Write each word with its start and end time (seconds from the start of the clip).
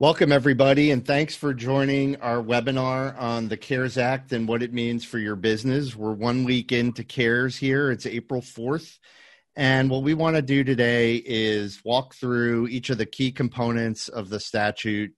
Welcome, 0.00 0.30
everybody, 0.30 0.92
and 0.92 1.04
thanks 1.04 1.34
for 1.34 1.52
joining 1.52 2.20
our 2.20 2.40
webinar 2.40 3.18
on 3.18 3.48
the 3.48 3.56
CARES 3.56 3.98
Act 3.98 4.30
and 4.30 4.46
what 4.46 4.62
it 4.62 4.72
means 4.72 5.04
for 5.04 5.18
your 5.18 5.34
business. 5.34 5.96
We're 5.96 6.12
one 6.12 6.44
week 6.44 6.70
into 6.70 7.02
CARES 7.02 7.56
here, 7.56 7.90
it's 7.90 8.06
April 8.06 8.40
4th. 8.40 8.96
And 9.56 9.90
what 9.90 10.04
we 10.04 10.14
want 10.14 10.36
to 10.36 10.42
do 10.42 10.62
today 10.62 11.16
is 11.16 11.80
walk 11.84 12.14
through 12.14 12.68
each 12.68 12.90
of 12.90 12.98
the 12.98 13.06
key 13.06 13.32
components 13.32 14.06
of 14.08 14.28
the 14.28 14.38
statute. 14.38 15.14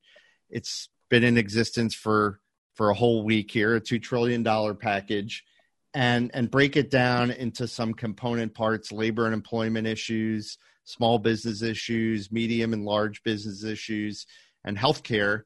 It's 0.49 0.89
been 1.11 1.25
in 1.25 1.37
existence 1.37 1.95
for, 1.95 2.41
for 2.73 2.89
a 2.89 2.95
whole 2.95 3.23
week 3.23 3.51
here, 3.51 3.77
a 3.77 3.83
$2 3.83 4.03
trillion 4.03 4.43
package, 4.77 5.45
and, 5.93 6.31
and 6.33 6.51
break 6.51 6.79
it 6.79 6.91
down 6.91 7.33
into 7.33 7.69
some 7.69 7.93
component 7.93 8.55
parts 8.55 8.91
labor 8.91 9.27
and 9.27 9.35
employment 9.35 9.87
issues, 9.87 10.57
small 10.85 11.19
business 11.19 11.61
issues, 11.61 12.33
medium 12.33 12.73
and 12.73 12.87
large 12.87 13.23
business 13.25 13.63
issues 13.63 14.25
and 14.65 14.77
healthcare 14.77 15.43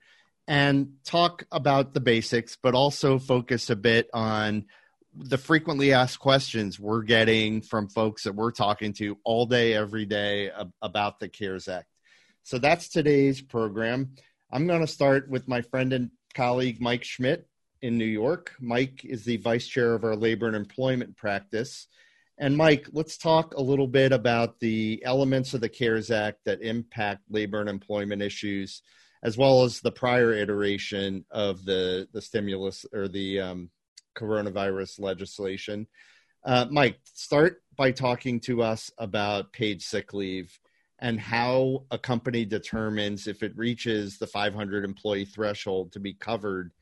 and 0.46 0.94
talk 1.04 1.44
about 1.50 1.94
the 1.94 2.00
basics, 2.00 2.56
but 2.62 2.74
also 2.74 3.18
focus 3.18 3.70
a 3.70 3.76
bit 3.76 4.08
on 4.12 4.66
the 5.16 5.38
frequently 5.38 5.92
asked 5.92 6.18
questions 6.18 6.78
we're 6.78 7.02
getting 7.02 7.62
from 7.62 7.88
folks 7.88 8.24
that 8.24 8.34
we're 8.34 8.50
talking 8.50 8.92
to 8.94 9.16
all 9.24 9.46
day, 9.46 9.72
every 9.74 10.04
day 10.06 10.50
about 10.82 11.20
the 11.20 11.28
CARES 11.28 11.68
Act. 11.68 11.86
So 12.42 12.58
that's 12.58 12.88
today's 12.88 13.40
program. 13.40 14.14
I'm 14.50 14.66
going 14.66 14.80
to 14.80 14.86
start 14.86 15.30
with 15.30 15.48
my 15.48 15.62
friend 15.62 15.92
and 15.92 16.10
colleague, 16.34 16.80
Mike 16.80 17.04
Schmidt 17.04 17.48
in 17.80 17.96
New 17.96 18.04
York. 18.04 18.54
Mike 18.60 19.04
is 19.04 19.24
the 19.24 19.36
vice 19.38 19.66
chair 19.66 19.94
of 19.94 20.04
our 20.04 20.16
labor 20.16 20.46
and 20.46 20.56
employment 20.56 21.16
practice. 21.16 21.86
And 22.36 22.56
Mike, 22.56 22.88
let's 22.92 23.16
talk 23.16 23.54
a 23.54 23.62
little 23.62 23.86
bit 23.86 24.12
about 24.12 24.58
the 24.58 25.00
elements 25.04 25.54
of 25.54 25.60
the 25.60 25.68
CARES 25.68 26.10
Act 26.10 26.40
that 26.44 26.60
impact 26.60 27.22
labor 27.30 27.60
and 27.60 27.68
employment 27.68 28.20
issues 28.20 28.82
as 29.24 29.38
well 29.38 29.64
as 29.64 29.80
the 29.80 29.90
prior 29.90 30.32
iteration 30.34 31.24
of 31.30 31.64
the 31.64 32.06
the 32.12 32.22
stimulus 32.22 32.86
or 32.92 33.08
the 33.08 33.40
um, 33.40 33.70
coronavirus 34.14 35.00
legislation. 35.00 35.86
Uh, 36.44 36.66
Mike, 36.70 37.00
start 37.04 37.62
by 37.74 37.90
talking 37.90 38.38
to 38.38 38.62
us 38.62 38.90
about 38.98 39.52
paid 39.52 39.80
sick 39.80 40.12
leave 40.12 40.56
and 41.00 41.18
how 41.18 41.84
a 41.90 41.98
company 41.98 42.44
determines 42.44 43.26
if 43.26 43.42
it 43.42 43.56
reaches 43.56 44.18
the 44.18 44.26
500 44.26 44.84
employee 44.84 45.24
threshold 45.24 45.90
to 45.92 46.00
be 46.00 46.14
covered 46.14 46.72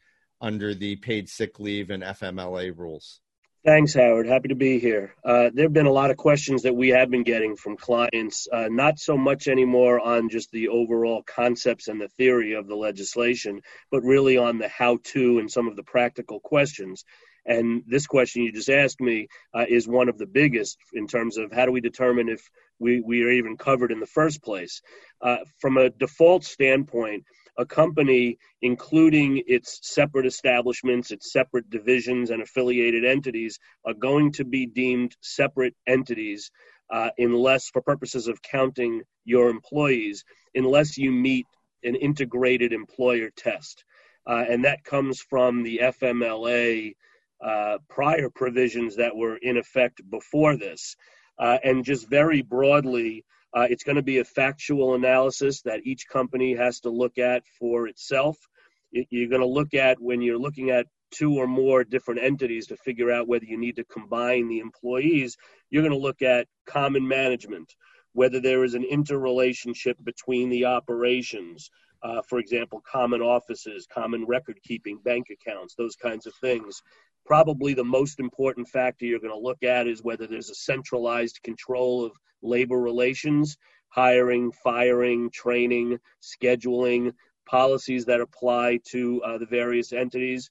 under 0.40 0.74
the 0.74 0.96
paid 0.96 1.28
sick 1.28 1.60
leave 1.60 1.90
and 1.90 2.02
FMLA 2.02 2.76
rules. 2.76 3.20
Thanks, 3.64 3.94
Howard. 3.94 4.26
Happy 4.26 4.48
to 4.48 4.56
be 4.56 4.80
here. 4.80 5.14
Uh, 5.24 5.50
there 5.54 5.66
have 5.66 5.72
been 5.72 5.86
a 5.86 5.92
lot 5.92 6.10
of 6.10 6.16
questions 6.16 6.62
that 6.62 6.74
we 6.74 6.88
have 6.88 7.12
been 7.12 7.22
getting 7.22 7.54
from 7.54 7.76
clients, 7.76 8.48
uh, 8.52 8.66
not 8.68 8.98
so 8.98 9.16
much 9.16 9.46
anymore 9.46 10.00
on 10.00 10.30
just 10.30 10.50
the 10.50 10.66
overall 10.66 11.22
concepts 11.22 11.86
and 11.86 12.00
the 12.00 12.08
theory 12.08 12.54
of 12.54 12.66
the 12.66 12.74
legislation, 12.74 13.60
but 13.92 14.02
really 14.02 14.36
on 14.36 14.58
the 14.58 14.66
how 14.66 14.98
to 15.04 15.38
and 15.38 15.48
some 15.48 15.68
of 15.68 15.76
the 15.76 15.84
practical 15.84 16.40
questions. 16.40 17.04
And 17.46 17.84
this 17.86 18.08
question 18.08 18.42
you 18.42 18.50
just 18.50 18.68
asked 18.68 19.00
me 19.00 19.28
uh, 19.54 19.66
is 19.68 19.86
one 19.86 20.08
of 20.08 20.18
the 20.18 20.26
biggest 20.26 20.76
in 20.92 21.06
terms 21.06 21.38
of 21.38 21.52
how 21.52 21.64
do 21.64 21.70
we 21.70 21.80
determine 21.80 22.28
if 22.28 22.50
we, 22.80 23.00
we 23.00 23.22
are 23.22 23.30
even 23.30 23.56
covered 23.56 23.92
in 23.92 24.00
the 24.00 24.06
first 24.06 24.42
place. 24.42 24.82
Uh, 25.20 25.38
from 25.60 25.76
a 25.76 25.88
default 25.88 26.42
standpoint, 26.42 27.24
a 27.58 27.66
company, 27.66 28.38
including 28.62 29.42
its 29.46 29.78
separate 29.82 30.26
establishments, 30.26 31.10
its 31.10 31.32
separate 31.32 31.68
divisions, 31.70 32.30
and 32.30 32.42
affiliated 32.42 33.04
entities, 33.04 33.58
are 33.84 33.94
going 33.94 34.32
to 34.32 34.44
be 34.44 34.66
deemed 34.66 35.16
separate 35.20 35.74
entities 35.86 36.50
uh, 36.90 37.10
unless, 37.18 37.68
for 37.68 37.82
purposes 37.82 38.28
of 38.28 38.42
counting 38.42 39.02
your 39.24 39.48
employees, 39.48 40.24
unless 40.54 40.96
you 40.98 41.10
meet 41.10 41.46
an 41.84 41.94
integrated 41.94 42.72
employer 42.72 43.30
test. 43.36 43.84
Uh, 44.26 44.44
and 44.48 44.64
that 44.64 44.84
comes 44.84 45.20
from 45.20 45.62
the 45.62 45.80
FMLA 45.82 46.94
uh, 47.44 47.78
prior 47.88 48.30
provisions 48.30 48.96
that 48.96 49.16
were 49.16 49.36
in 49.36 49.56
effect 49.56 50.00
before 50.10 50.56
this. 50.56 50.96
Uh, 51.38 51.58
and 51.64 51.84
just 51.84 52.08
very 52.08 52.42
broadly, 52.42 53.24
uh, 53.54 53.66
it's 53.68 53.84
going 53.84 53.96
to 53.96 54.02
be 54.02 54.18
a 54.18 54.24
factual 54.24 54.94
analysis 54.94 55.62
that 55.62 55.80
each 55.84 56.08
company 56.08 56.54
has 56.54 56.80
to 56.80 56.90
look 56.90 57.18
at 57.18 57.42
for 57.58 57.86
itself. 57.86 58.36
You're 58.90 59.28
going 59.28 59.40
to 59.40 59.46
look 59.46 59.74
at 59.74 60.00
when 60.00 60.20
you're 60.20 60.38
looking 60.38 60.70
at 60.70 60.86
two 61.10 61.34
or 61.34 61.46
more 61.46 61.84
different 61.84 62.22
entities 62.22 62.66
to 62.66 62.76
figure 62.76 63.10
out 63.10 63.28
whether 63.28 63.44
you 63.44 63.58
need 63.58 63.76
to 63.76 63.84
combine 63.84 64.48
the 64.48 64.58
employees. 64.58 65.36
You're 65.70 65.82
going 65.82 65.92
to 65.92 65.98
look 65.98 66.22
at 66.22 66.48
common 66.66 67.06
management, 67.06 67.74
whether 68.12 68.40
there 68.40 68.64
is 68.64 68.74
an 68.74 68.84
interrelationship 68.84 69.96
between 70.02 70.48
the 70.48 70.64
operations. 70.64 71.70
Uh, 72.02 72.20
for 72.22 72.38
example, 72.38 72.82
common 72.90 73.20
offices, 73.20 73.86
common 73.92 74.24
record 74.26 74.58
keeping, 74.64 74.98
bank 74.98 75.28
accounts, 75.30 75.74
those 75.74 75.94
kinds 75.94 76.26
of 76.26 76.34
things. 76.40 76.82
Probably 77.24 77.74
the 77.74 77.84
most 77.84 78.20
important 78.20 78.68
factor 78.68 79.06
you're 79.06 79.20
going 79.20 79.32
to 79.32 79.38
look 79.38 79.62
at 79.62 79.86
is 79.86 80.02
whether 80.02 80.26
there's 80.26 80.50
a 80.50 80.54
centralized 80.54 81.40
control 81.42 82.04
of 82.04 82.12
labor 82.42 82.78
relations, 82.78 83.56
hiring, 83.88 84.52
firing, 84.52 85.30
training, 85.30 85.98
scheduling, 86.20 87.12
policies 87.46 88.06
that 88.06 88.20
apply 88.20 88.80
to 88.90 89.22
uh, 89.22 89.38
the 89.38 89.46
various 89.46 89.92
entities. 89.92 90.50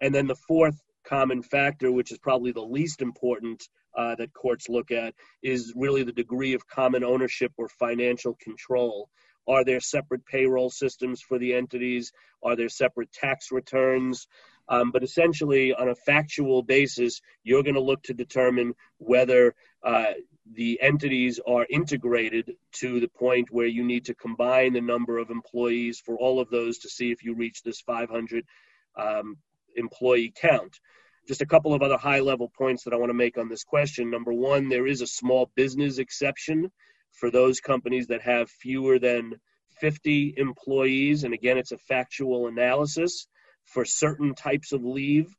And 0.00 0.14
then 0.14 0.26
the 0.26 0.34
fourth 0.34 0.80
common 1.06 1.42
factor, 1.42 1.90
which 1.90 2.12
is 2.12 2.18
probably 2.18 2.52
the 2.52 2.60
least 2.62 3.02
important 3.02 3.68
uh, 3.96 4.14
that 4.16 4.32
courts 4.32 4.68
look 4.68 4.90
at, 4.90 5.14
is 5.42 5.72
really 5.76 6.02
the 6.02 6.12
degree 6.12 6.54
of 6.54 6.66
common 6.66 7.02
ownership 7.04 7.52
or 7.56 7.68
financial 7.68 8.36
control. 8.40 9.08
Are 9.46 9.64
there 9.64 9.80
separate 9.80 10.26
payroll 10.26 10.70
systems 10.70 11.22
for 11.22 11.38
the 11.38 11.54
entities? 11.54 12.12
Are 12.42 12.54
there 12.54 12.68
separate 12.68 13.10
tax 13.12 13.50
returns? 13.50 14.26
Um, 14.68 14.90
but 14.90 15.02
essentially, 15.02 15.72
on 15.72 15.88
a 15.88 15.94
factual 15.94 16.62
basis, 16.62 17.20
you're 17.42 17.62
going 17.62 17.74
to 17.74 17.80
look 17.80 18.02
to 18.04 18.14
determine 18.14 18.74
whether 18.98 19.54
uh, 19.82 20.12
the 20.54 20.80
entities 20.80 21.40
are 21.46 21.66
integrated 21.68 22.54
to 22.72 23.00
the 23.00 23.08
point 23.08 23.48
where 23.50 23.66
you 23.66 23.84
need 23.84 24.06
to 24.06 24.14
combine 24.14 24.72
the 24.72 24.80
number 24.80 25.18
of 25.18 25.30
employees 25.30 26.00
for 26.04 26.16
all 26.16 26.40
of 26.40 26.50
those 26.50 26.78
to 26.78 26.88
see 26.88 27.10
if 27.10 27.22
you 27.22 27.34
reach 27.34 27.62
this 27.62 27.80
500 27.80 28.44
um, 28.96 29.36
employee 29.76 30.32
count. 30.38 30.78
Just 31.26 31.42
a 31.42 31.46
couple 31.46 31.74
of 31.74 31.82
other 31.82 31.98
high 31.98 32.20
level 32.20 32.50
points 32.56 32.84
that 32.84 32.94
I 32.94 32.96
want 32.96 33.10
to 33.10 33.14
make 33.14 33.36
on 33.36 33.48
this 33.48 33.64
question. 33.64 34.10
Number 34.10 34.32
one, 34.32 34.68
there 34.68 34.86
is 34.86 35.02
a 35.02 35.06
small 35.06 35.50
business 35.54 35.98
exception 35.98 36.70
for 37.12 37.30
those 37.30 37.60
companies 37.60 38.06
that 38.06 38.22
have 38.22 38.50
fewer 38.50 38.98
than 38.98 39.34
50 39.80 40.34
employees. 40.36 41.24
And 41.24 41.34
again, 41.34 41.58
it's 41.58 41.72
a 41.72 41.78
factual 41.78 42.48
analysis 42.48 43.26
for 43.68 43.84
certain 43.84 44.34
types 44.34 44.72
of 44.72 44.84
leave. 44.84 45.34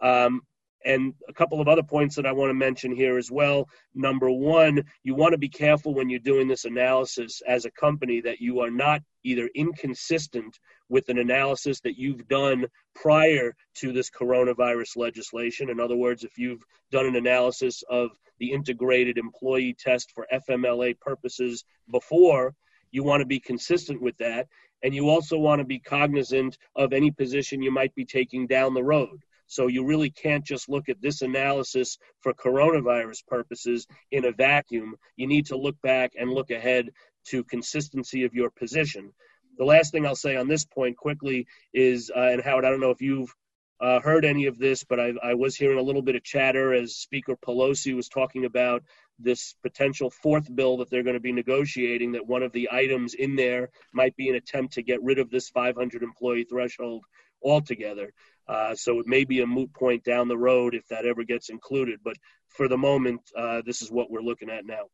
Um, 0.00 0.42
and 0.84 1.14
a 1.28 1.32
couple 1.32 1.60
of 1.60 1.68
other 1.68 1.82
points 1.82 2.16
that 2.16 2.26
I 2.26 2.32
want 2.32 2.50
to 2.50 2.54
mention 2.54 2.94
here 2.94 3.16
as 3.16 3.30
well. 3.30 3.68
Number 3.94 4.30
one, 4.30 4.84
you 5.02 5.14
want 5.14 5.32
to 5.32 5.38
be 5.38 5.48
careful 5.48 5.94
when 5.94 6.10
you're 6.10 6.18
doing 6.18 6.46
this 6.46 6.66
analysis 6.66 7.40
as 7.46 7.64
a 7.64 7.70
company 7.70 8.20
that 8.20 8.40
you 8.40 8.60
are 8.60 8.70
not 8.70 9.00
either 9.22 9.48
inconsistent 9.54 10.58
with 10.90 11.08
an 11.08 11.18
analysis 11.18 11.80
that 11.80 11.98
you've 11.98 12.28
done 12.28 12.66
prior 12.94 13.54
to 13.76 13.92
this 13.92 14.10
coronavirus 14.10 14.96
legislation. 14.96 15.70
In 15.70 15.80
other 15.80 15.96
words, 15.96 16.22
if 16.22 16.36
you've 16.36 16.62
done 16.90 17.06
an 17.06 17.16
analysis 17.16 17.82
of 17.88 18.10
the 18.38 18.52
integrated 18.52 19.16
employee 19.16 19.74
test 19.78 20.12
for 20.14 20.26
FMLA 20.30 21.00
purposes 21.00 21.64
before, 21.90 22.54
you 22.94 23.02
want 23.02 23.20
to 23.20 23.26
be 23.26 23.40
consistent 23.40 24.00
with 24.00 24.16
that. 24.18 24.46
And 24.84 24.94
you 24.94 25.10
also 25.10 25.36
want 25.36 25.58
to 25.58 25.64
be 25.64 25.80
cognizant 25.80 26.56
of 26.76 26.92
any 26.92 27.10
position 27.10 27.60
you 27.60 27.72
might 27.72 27.92
be 27.96 28.04
taking 28.04 28.46
down 28.46 28.72
the 28.72 28.84
road. 28.84 29.18
So 29.48 29.66
you 29.66 29.84
really 29.84 30.10
can't 30.10 30.44
just 30.44 30.68
look 30.68 30.88
at 30.88 31.02
this 31.02 31.20
analysis 31.20 31.98
for 32.20 32.32
coronavirus 32.32 33.26
purposes 33.26 33.86
in 34.12 34.24
a 34.26 34.32
vacuum. 34.32 34.94
You 35.16 35.26
need 35.26 35.46
to 35.46 35.56
look 35.56 35.76
back 35.82 36.12
and 36.16 36.30
look 36.30 36.52
ahead 36.52 36.90
to 37.30 37.42
consistency 37.42 38.24
of 38.24 38.32
your 38.32 38.50
position. 38.50 39.12
The 39.58 39.64
last 39.64 39.90
thing 39.90 40.06
I'll 40.06 40.14
say 40.14 40.36
on 40.36 40.46
this 40.46 40.64
point 40.64 40.96
quickly 40.96 41.46
is, 41.72 42.12
uh, 42.14 42.20
and 42.20 42.42
Howard, 42.42 42.64
I 42.64 42.70
don't 42.70 42.80
know 42.80 42.90
if 42.90 43.02
you've 43.02 43.34
uh, 43.80 44.00
heard 44.00 44.24
any 44.24 44.46
of 44.46 44.58
this, 44.58 44.84
but 44.84 45.00
I, 45.00 45.12
I 45.22 45.34
was 45.34 45.56
hearing 45.56 45.78
a 45.78 45.82
little 45.82 46.02
bit 46.02 46.16
of 46.16 46.22
chatter 46.22 46.72
as 46.72 46.96
Speaker 46.96 47.36
Pelosi 47.36 47.94
was 47.94 48.08
talking 48.08 48.44
about 48.44 48.82
this 49.18 49.54
potential 49.62 50.10
fourth 50.10 50.54
bill 50.54 50.78
that 50.78 50.90
they're 50.90 51.02
going 51.02 51.14
to 51.14 51.20
be 51.20 51.32
negotiating. 51.32 52.12
That 52.12 52.26
one 52.26 52.42
of 52.42 52.52
the 52.52 52.68
items 52.72 53.14
in 53.14 53.36
there 53.36 53.70
might 53.92 54.16
be 54.16 54.28
an 54.28 54.36
attempt 54.36 54.74
to 54.74 54.82
get 54.82 55.02
rid 55.02 55.18
of 55.18 55.30
this 55.30 55.48
500 55.48 56.02
employee 56.02 56.46
threshold 56.48 57.04
altogether. 57.42 58.12
Uh, 58.46 58.74
so 58.74 59.00
it 59.00 59.06
may 59.06 59.24
be 59.24 59.40
a 59.40 59.46
moot 59.46 59.72
point 59.72 60.04
down 60.04 60.28
the 60.28 60.38
road 60.38 60.74
if 60.74 60.86
that 60.88 61.06
ever 61.06 61.24
gets 61.24 61.48
included. 61.48 62.00
But 62.02 62.16
for 62.48 62.68
the 62.68 62.78
moment, 62.78 63.20
uh, 63.36 63.62
this 63.64 63.82
is 63.82 63.90
what 63.90 64.10
we're 64.10 64.22
looking 64.22 64.50
at 64.50 64.66
now. 64.66 64.84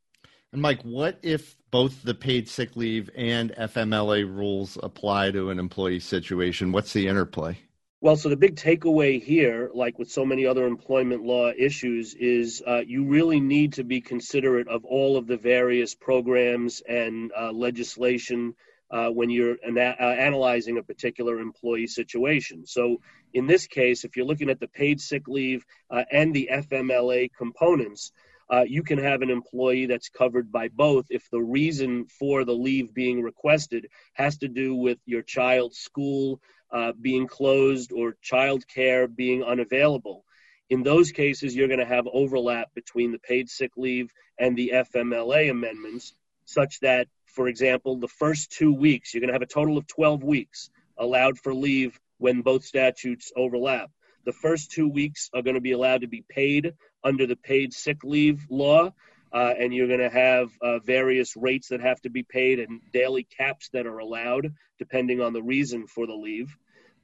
And 0.52 0.62
Mike, 0.62 0.82
what 0.82 1.18
if 1.22 1.56
both 1.70 2.02
the 2.02 2.14
paid 2.14 2.48
sick 2.48 2.76
leave 2.76 3.08
and 3.14 3.52
FMLA 3.52 4.24
rules 4.24 4.76
apply 4.82 5.30
to 5.32 5.50
an 5.50 5.60
employee 5.60 6.00
situation? 6.00 6.72
What's 6.72 6.92
the 6.92 7.06
interplay? 7.06 7.58
Well, 8.02 8.16
so 8.16 8.30
the 8.30 8.36
big 8.36 8.56
takeaway 8.56 9.22
here, 9.22 9.70
like 9.74 9.98
with 9.98 10.10
so 10.10 10.24
many 10.24 10.46
other 10.46 10.66
employment 10.66 11.22
law 11.22 11.52
issues, 11.54 12.14
is 12.14 12.62
uh, 12.66 12.80
you 12.86 13.04
really 13.04 13.40
need 13.40 13.74
to 13.74 13.84
be 13.84 14.00
considerate 14.00 14.68
of 14.68 14.86
all 14.86 15.18
of 15.18 15.26
the 15.26 15.36
various 15.36 15.94
programs 15.94 16.80
and 16.88 17.30
uh, 17.38 17.52
legislation 17.52 18.54
uh, 18.90 19.08
when 19.10 19.28
you're 19.28 19.58
uh, 19.62 20.02
analyzing 20.02 20.78
a 20.78 20.82
particular 20.82 21.40
employee 21.40 21.86
situation. 21.86 22.64
So, 22.64 23.02
in 23.34 23.46
this 23.46 23.66
case, 23.66 24.04
if 24.04 24.16
you're 24.16 24.24
looking 24.24 24.48
at 24.48 24.60
the 24.60 24.68
paid 24.68 24.98
sick 24.98 25.28
leave 25.28 25.66
uh, 25.90 26.04
and 26.10 26.32
the 26.32 26.48
FMLA 26.50 27.28
components, 27.36 28.12
uh, 28.50 28.64
you 28.66 28.82
can 28.82 28.98
have 28.98 29.22
an 29.22 29.30
employee 29.30 29.86
that's 29.86 30.08
covered 30.08 30.50
by 30.50 30.68
both 30.68 31.06
if 31.10 31.28
the 31.30 31.40
reason 31.40 32.06
for 32.06 32.44
the 32.44 32.52
leave 32.52 32.92
being 32.92 33.22
requested 33.22 33.86
has 34.14 34.38
to 34.38 34.48
do 34.48 34.74
with 34.74 34.98
your 35.06 35.22
child's 35.22 35.78
school 35.78 36.40
uh, 36.72 36.92
being 37.00 37.26
closed 37.26 37.92
or 37.92 38.16
child 38.22 38.66
care 38.66 39.06
being 39.06 39.42
unavailable. 39.42 40.24
In 40.68 40.82
those 40.82 41.10
cases, 41.10 41.54
you're 41.54 41.68
going 41.68 41.80
to 41.80 41.86
have 41.86 42.06
overlap 42.12 42.72
between 42.74 43.12
the 43.12 43.18
paid 43.18 43.48
sick 43.48 43.72
leave 43.76 44.12
and 44.38 44.56
the 44.56 44.72
FMLA 44.74 45.50
amendments, 45.50 46.14
such 46.44 46.80
that 46.80 47.08
for 47.26 47.48
example, 47.48 47.96
the 47.96 48.08
first 48.08 48.50
two 48.50 48.72
weeks, 48.72 49.14
you're 49.14 49.20
going 49.20 49.28
to 49.28 49.34
have 49.34 49.42
a 49.42 49.46
total 49.46 49.78
of 49.78 49.86
12 49.86 50.22
weeks 50.22 50.70
allowed 50.98 51.38
for 51.38 51.54
leave 51.54 51.98
when 52.18 52.42
both 52.42 52.64
statutes 52.64 53.32
overlap. 53.36 53.90
The 54.30 54.48
first 54.48 54.70
two 54.70 54.86
weeks 54.86 55.28
are 55.34 55.42
going 55.42 55.56
to 55.56 55.60
be 55.60 55.72
allowed 55.72 56.02
to 56.02 56.06
be 56.06 56.22
paid 56.28 56.74
under 57.02 57.26
the 57.26 57.34
paid 57.34 57.72
sick 57.72 58.04
leave 58.04 58.46
law, 58.48 58.94
uh, 59.32 59.54
and 59.58 59.74
you're 59.74 59.88
going 59.88 59.98
to 59.98 60.08
have 60.08 60.50
uh, 60.62 60.78
various 60.78 61.36
rates 61.36 61.66
that 61.70 61.80
have 61.80 62.00
to 62.02 62.10
be 62.10 62.22
paid 62.22 62.60
and 62.60 62.80
daily 62.92 63.24
caps 63.24 63.70
that 63.72 63.88
are 63.88 63.98
allowed 63.98 64.54
depending 64.78 65.20
on 65.20 65.32
the 65.32 65.42
reason 65.42 65.88
for 65.88 66.06
the 66.06 66.14
leave. 66.14 66.56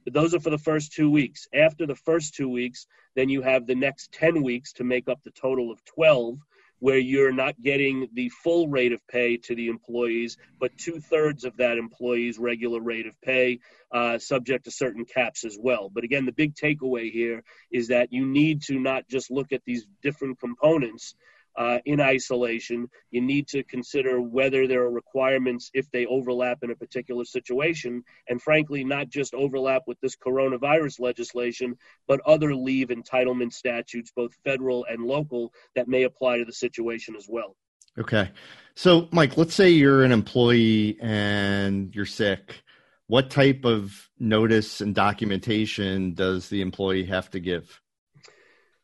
But 0.05 0.13
those 0.13 0.33
are 0.33 0.39
for 0.39 0.51
the 0.51 0.57
first 0.57 0.93
two 0.93 1.11
weeks. 1.11 1.49
After 1.53 1.85
the 1.85 1.97
first 1.97 2.33
two 2.33 2.47
weeks, 2.47 2.87
then 3.13 3.27
you 3.27 3.41
have 3.41 3.67
the 3.67 3.75
next 3.75 4.13
10 4.13 4.41
weeks 4.41 4.71
to 4.75 4.85
make 4.85 5.09
up 5.09 5.21
the 5.25 5.31
total 5.31 5.69
of 5.69 5.83
12 5.83 6.37
where 6.79 6.97
you're 6.97 7.31
not 7.31 7.59
getting 7.61 8.07
the 8.13 8.29
full 8.29 8.67
rate 8.67 8.91
of 8.91 9.05
pay 9.07 9.37
to 9.37 9.55
the 9.55 9.67
employees, 9.67 10.37
but 10.59 10.77
two 10.77 10.99
thirds 10.99 11.43
of 11.43 11.57
that 11.57 11.77
employee's 11.77 12.37
regular 12.37 12.79
rate 12.79 13.07
of 13.07 13.19
pay, 13.21 13.59
uh, 13.91 14.17
subject 14.17 14.65
to 14.65 14.71
certain 14.71 15.05
caps 15.05 15.43
as 15.43 15.57
well. 15.59 15.89
But 15.89 16.03
again, 16.03 16.25
the 16.25 16.31
big 16.31 16.55
takeaway 16.55 17.11
here 17.11 17.43
is 17.71 17.87
that 17.87 18.11
you 18.11 18.25
need 18.25 18.61
to 18.63 18.79
not 18.79 19.07
just 19.07 19.31
look 19.31 19.51
at 19.51 19.61
these 19.65 19.85
different 20.01 20.39
components 20.39 21.15
uh, 21.57 21.79
in 21.85 21.99
isolation. 21.99 22.87
You 23.11 23.21
need 23.21 23.47
to 23.49 23.63
consider 23.63 24.21
whether 24.21 24.67
there 24.67 24.83
are 24.83 24.91
requirements 24.91 25.71
if 25.73 25.89
they 25.91 26.05
overlap 26.05 26.59
in 26.61 26.71
a 26.71 26.75
particular 26.75 27.25
situation, 27.25 28.03
and 28.29 28.41
frankly, 28.41 28.83
not 28.83 29.09
just 29.09 29.33
overlap 29.33 29.83
with 29.87 29.99
this 30.01 30.15
coronavirus 30.15 30.99
legislation, 30.99 31.77
but 32.07 32.21
other 32.25 32.55
leave 32.55 32.89
entitlement 32.89 33.53
statutes, 33.53 34.11
both 34.15 34.33
federal 34.43 34.85
and 34.85 35.03
local, 35.03 35.51
that 35.75 35.87
may 35.87 36.03
apply 36.03 36.37
to 36.37 36.45
the 36.45 36.53
situation 36.53 37.15
as 37.15 37.27
well. 37.27 37.55
Okay. 37.97 38.29
So, 38.75 39.07
Mike, 39.11 39.37
let's 39.37 39.55
say 39.55 39.71
you're 39.71 40.03
an 40.03 40.11
employee 40.11 40.97
and 41.01 41.93
you're 41.95 42.05
sick. 42.05 42.61
What 43.07 43.31
type 43.31 43.65
of 43.65 44.09
notice 44.19 44.81
and 44.81 44.93
documentation 44.93 46.13
does 46.13 46.49
the 46.49 46.61
employee 46.61 47.05
have 47.05 47.31
to 47.31 47.39
give? 47.39 47.81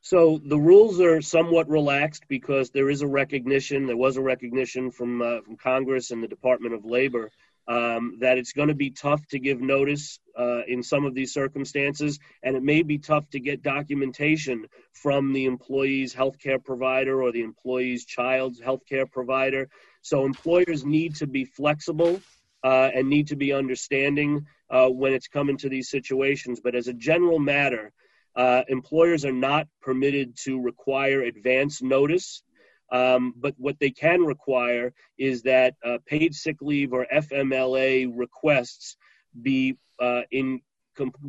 So 0.06 0.38
the 0.44 0.60
rules 0.60 1.00
are 1.00 1.22
somewhat 1.22 1.70
relaxed 1.70 2.26
because 2.28 2.70
there 2.72 2.90
is 2.90 3.04
a 3.04 3.08
recognition. 3.08 3.88
There 3.88 3.96
was 3.96 4.18
a 4.18 4.22
recognition 4.22 4.92
from 4.92 5.22
uh, 5.22 5.40
from 5.46 5.56
Congress 5.56 6.12
and 6.12 6.22
the 6.22 6.28
Department 6.28 6.74
of 6.74 6.84
Labor 6.84 7.32
um, 7.70 8.18
that 8.20 8.38
it's 8.38 8.52
going 8.52 8.68
to 8.68 8.74
be 8.74 8.90
tough 8.90 9.26
to 9.28 9.40
give 9.40 9.62
notice 9.62 10.20
uh, 10.38 10.64
in 10.68 10.84
some 10.84 11.06
of 11.06 11.16
these 11.16 11.34
circumstances, 11.34 12.20
and 12.44 12.58
it 12.58 12.64
may 12.64 12.84
be 12.84 12.98
tough 12.98 13.30
to 13.30 13.40
get 13.40 13.64
documentation 13.64 14.66
from 14.92 15.32
the 15.32 15.46
employee's 15.46 16.14
healthcare 16.14 16.62
provider 16.62 17.24
or 17.24 17.32
the 17.32 17.42
employee's 17.42 18.04
child's 18.04 18.60
healthcare 18.60 19.10
provider. 19.10 19.70
So 20.02 20.26
employers 20.26 20.84
need 20.84 21.16
to 21.16 21.28
be 21.28 21.46
flexible 21.46 22.20
uh, 22.62 22.90
and 22.94 23.08
need 23.08 23.28
to 23.28 23.38
be 23.38 23.54
understanding 23.54 24.48
uh, 24.70 24.90
when 24.90 25.14
it's 25.14 25.30
coming 25.30 25.56
to 25.60 25.70
these 25.70 25.90
situations. 25.90 26.60
But 26.62 26.76
as 26.76 26.90
a 26.90 26.94
general 26.94 27.40
matter, 27.40 27.94
uh, 28.36 28.64
employers 28.68 29.26
are 29.26 29.32
not 29.32 29.68
permitted 29.82 30.36
to 30.44 30.62
require 30.62 31.22
advance 31.22 31.82
notice, 31.82 32.44
um, 32.92 33.34
but 33.38 33.54
what 33.58 33.80
they 33.80 33.92
can 33.92 34.22
require 34.22 34.94
is 35.18 35.44
that 35.44 35.76
uh, 35.86 35.98
paid 36.06 36.34
sick 36.36 36.58
leave 36.62 36.94
or 36.94 37.08
FMLA 37.14 38.12
requests 38.16 38.98
be 39.42 39.78
uh, 40.00 40.22
in 40.32 40.62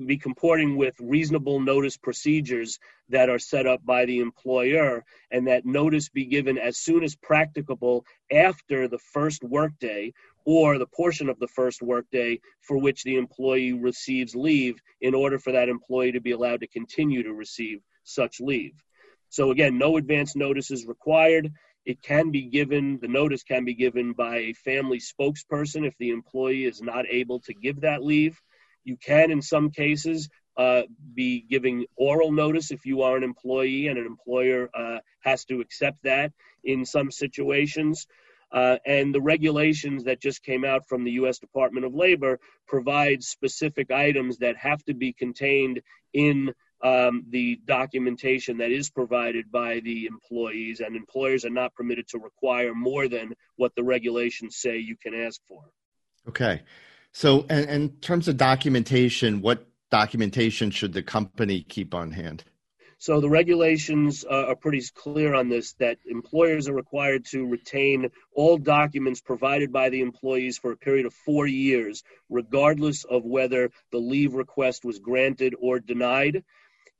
be 0.06 0.18
comporting 0.18 0.76
with 0.76 0.94
reasonable 1.00 1.58
notice 1.58 1.96
procedures 1.96 2.78
that 3.08 3.30
are 3.30 3.38
set 3.38 3.66
up 3.66 3.84
by 3.84 4.04
the 4.04 4.20
employer, 4.20 5.02
and 5.30 5.46
that 5.46 5.64
notice 5.64 6.10
be 6.10 6.26
given 6.26 6.58
as 6.58 6.76
soon 6.76 7.02
as 7.02 7.16
practicable 7.16 8.04
after 8.30 8.88
the 8.88 8.98
first 8.98 9.42
workday 9.42 10.12
or 10.44 10.78
the 10.78 10.86
portion 10.86 11.28
of 11.28 11.38
the 11.38 11.48
first 11.48 11.82
workday 11.82 12.38
for 12.60 12.78
which 12.78 13.02
the 13.02 13.16
employee 13.16 13.72
receives 13.72 14.34
leave 14.34 14.80
in 15.00 15.14
order 15.14 15.38
for 15.38 15.52
that 15.52 15.68
employee 15.68 16.12
to 16.12 16.20
be 16.20 16.32
allowed 16.32 16.60
to 16.60 16.66
continue 16.66 17.22
to 17.22 17.32
receive 17.32 17.80
such 18.04 18.40
leave. 18.40 18.74
So, 19.30 19.50
again, 19.50 19.78
no 19.78 19.96
advance 19.96 20.36
notice 20.36 20.70
is 20.70 20.86
required. 20.86 21.50
It 21.84 22.02
can 22.02 22.30
be 22.30 22.42
given, 22.42 22.98
the 23.00 23.08
notice 23.08 23.42
can 23.42 23.64
be 23.64 23.74
given 23.74 24.12
by 24.12 24.36
a 24.36 24.52
family 24.52 25.00
spokesperson 25.00 25.86
if 25.86 25.96
the 25.98 26.10
employee 26.10 26.64
is 26.64 26.80
not 26.80 27.04
able 27.08 27.40
to 27.40 27.54
give 27.54 27.80
that 27.80 28.02
leave. 28.02 28.40
You 28.84 28.96
can, 28.96 29.30
in 29.30 29.42
some 29.42 29.70
cases, 29.70 30.28
uh, 30.56 30.82
be 31.14 31.44
giving 31.50 31.86
oral 31.96 32.30
notice 32.30 32.70
if 32.70 32.86
you 32.86 33.02
are 33.02 33.16
an 33.16 33.24
employee 33.24 33.88
and 33.88 33.98
an 33.98 34.06
employer 34.06 34.70
uh, 34.72 34.98
has 35.20 35.44
to 35.46 35.60
accept 35.60 35.98
that 36.04 36.32
in 36.62 36.84
some 36.84 37.10
situations. 37.10 38.06
Uh, 38.54 38.78
and 38.86 39.12
the 39.12 39.20
regulations 39.20 40.04
that 40.04 40.20
just 40.20 40.44
came 40.44 40.64
out 40.64 40.86
from 40.88 41.02
the 41.02 41.10
U.S. 41.12 41.38
Department 41.38 41.84
of 41.84 41.92
Labor 41.92 42.38
provide 42.68 43.24
specific 43.24 43.90
items 43.90 44.38
that 44.38 44.56
have 44.56 44.82
to 44.84 44.94
be 44.94 45.12
contained 45.12 45.82
in 46.12 46.54
um, 46.84 47.24
the 47.30 47.58
documentation 47.64 48.58
that 48.58 48.70
is 48.70 48.90
provided 48.90 49.50
by 49.50 49.80
the 49.80 50.06
employees, 50.06 50.80
and 50.80 50.94
employers 50.94 51.44
are 51.44 51.50
not 51.50 51.74
permitted 51.74 52.06
to 52.08 52.18
require 52.18 52.74
more 52.74 53.08
than 53.08 53.34
what 53.56 53.74
the 53.74 53.82
regulations 53.82 54.56
say 54.56 54.78
you 54.78 54.96
can 54.96 55.14
ask 55.14 55.40
for. 55.48 55.62
Okay. 56.28 56.62
So, 57.10 57.42
in 57.46 57.90
terms 58.00 58.28
of 58.28 58.36
documentation, 58.36 59.40
what 59.40 59.66
documentation 59.90 60.70
should 60.70 60.92
the 60.92 61.02
company 61.02 61.62
keep 61.62 61.94
on 61.94 62.12
hand? 62.12 62.44
So 63.04 63.20
the 63.20 63.28
regulations 63.28 64.24
uh, 64.24 64.46
are 64.46 64.56
pretty 64.56 64.80
clear 64.94 65.34
on 65.34 65.50
this 65.50 65.74
that 65.74 65.98
employers 66.06 66.70
are 66.70 66.72
required 66.72 67.26
to 67.32 67.44
retain 67.44 68.08
all 68.34 68.56
documents 68.56 69.20
provided 69.20 69.70
by 69.70 69.90
the 69.90 70.00
employees 70.00 70.56
for 70.56 70.72
a 70.72 70.78
period 70.78 71.04
of 71.04 71.12
four 71.12 71.46
years, 71.46 72.02
regardless 72.30 73.04
of 73.04 73.22
whether 73.22 73.70
the 73.92 73.98
leave 73.98 74.32
request 74.32 74.86
was 74.86 75.00
granted 75.00 75.54
or 75.60 75.80
denied. 75.80 76.44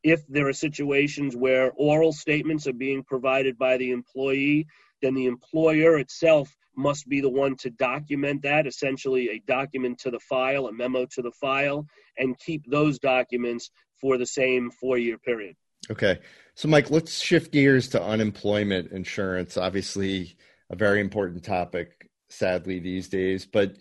If 0.03 0.27
there 0.27 0.47
are 0.47 0.53
situations 0.53 1.35
where 1.35 1.73
oral 1.73 2.13
statements 2.13 2.67
are 2.67 2.75
being 2.75 3.03
provided 3.03 3.57
by 3.57 3.79
the 3.79 3.91
employee, 3.91 4.67
then 5.01 5.15
the 5.15 5.25
employer 5.25 5.97
itself 5.97 6.55
must 6.77 7.09
be 7.09 7.23
the 7.23 7.31
one 7.31 7.57
to 7.63 7.71
document 7.71 8.43
that, 8.43 8.67
essentially 8.67 9.31
a 9.31 9.39
document 9.39 10.01
to 10.01 10.11
the 10.11 10.21
file, 10.21 10.67
a 10.67 10.73
memo 10.75 11.07
to 11.13 11.23
the 11.23 11.33
file, 11.33 11.87
and 12.19 12.39
keep 12.39 12.67
those 12.67 12.99
documents 12.99 13.71
for 14.03 14.19
the 14.19 14.27
same 14.27 14.71
four 14.71 14.99
year 14.99 15.17
period. 15.17 15.57
Okay. 15.91 16.19
So, 16.55 16.69
Mike, 16.69 16.91
let's 16.91 17.21
shift 17.21 17.53
gears 17.53 17.89
to 17.89 18.03
unemployment 18.03 18.93
insurance. 18.93 19.57
Obviously, 19.57 20.37
a 20.71 20.77
very 20.77 21.01
important 21.01 21.45
topic, 21.45 22.09
sadly, 22.29 22.79
these 22.79 23.09
days. 23.09 23.47
But 23.47 23.77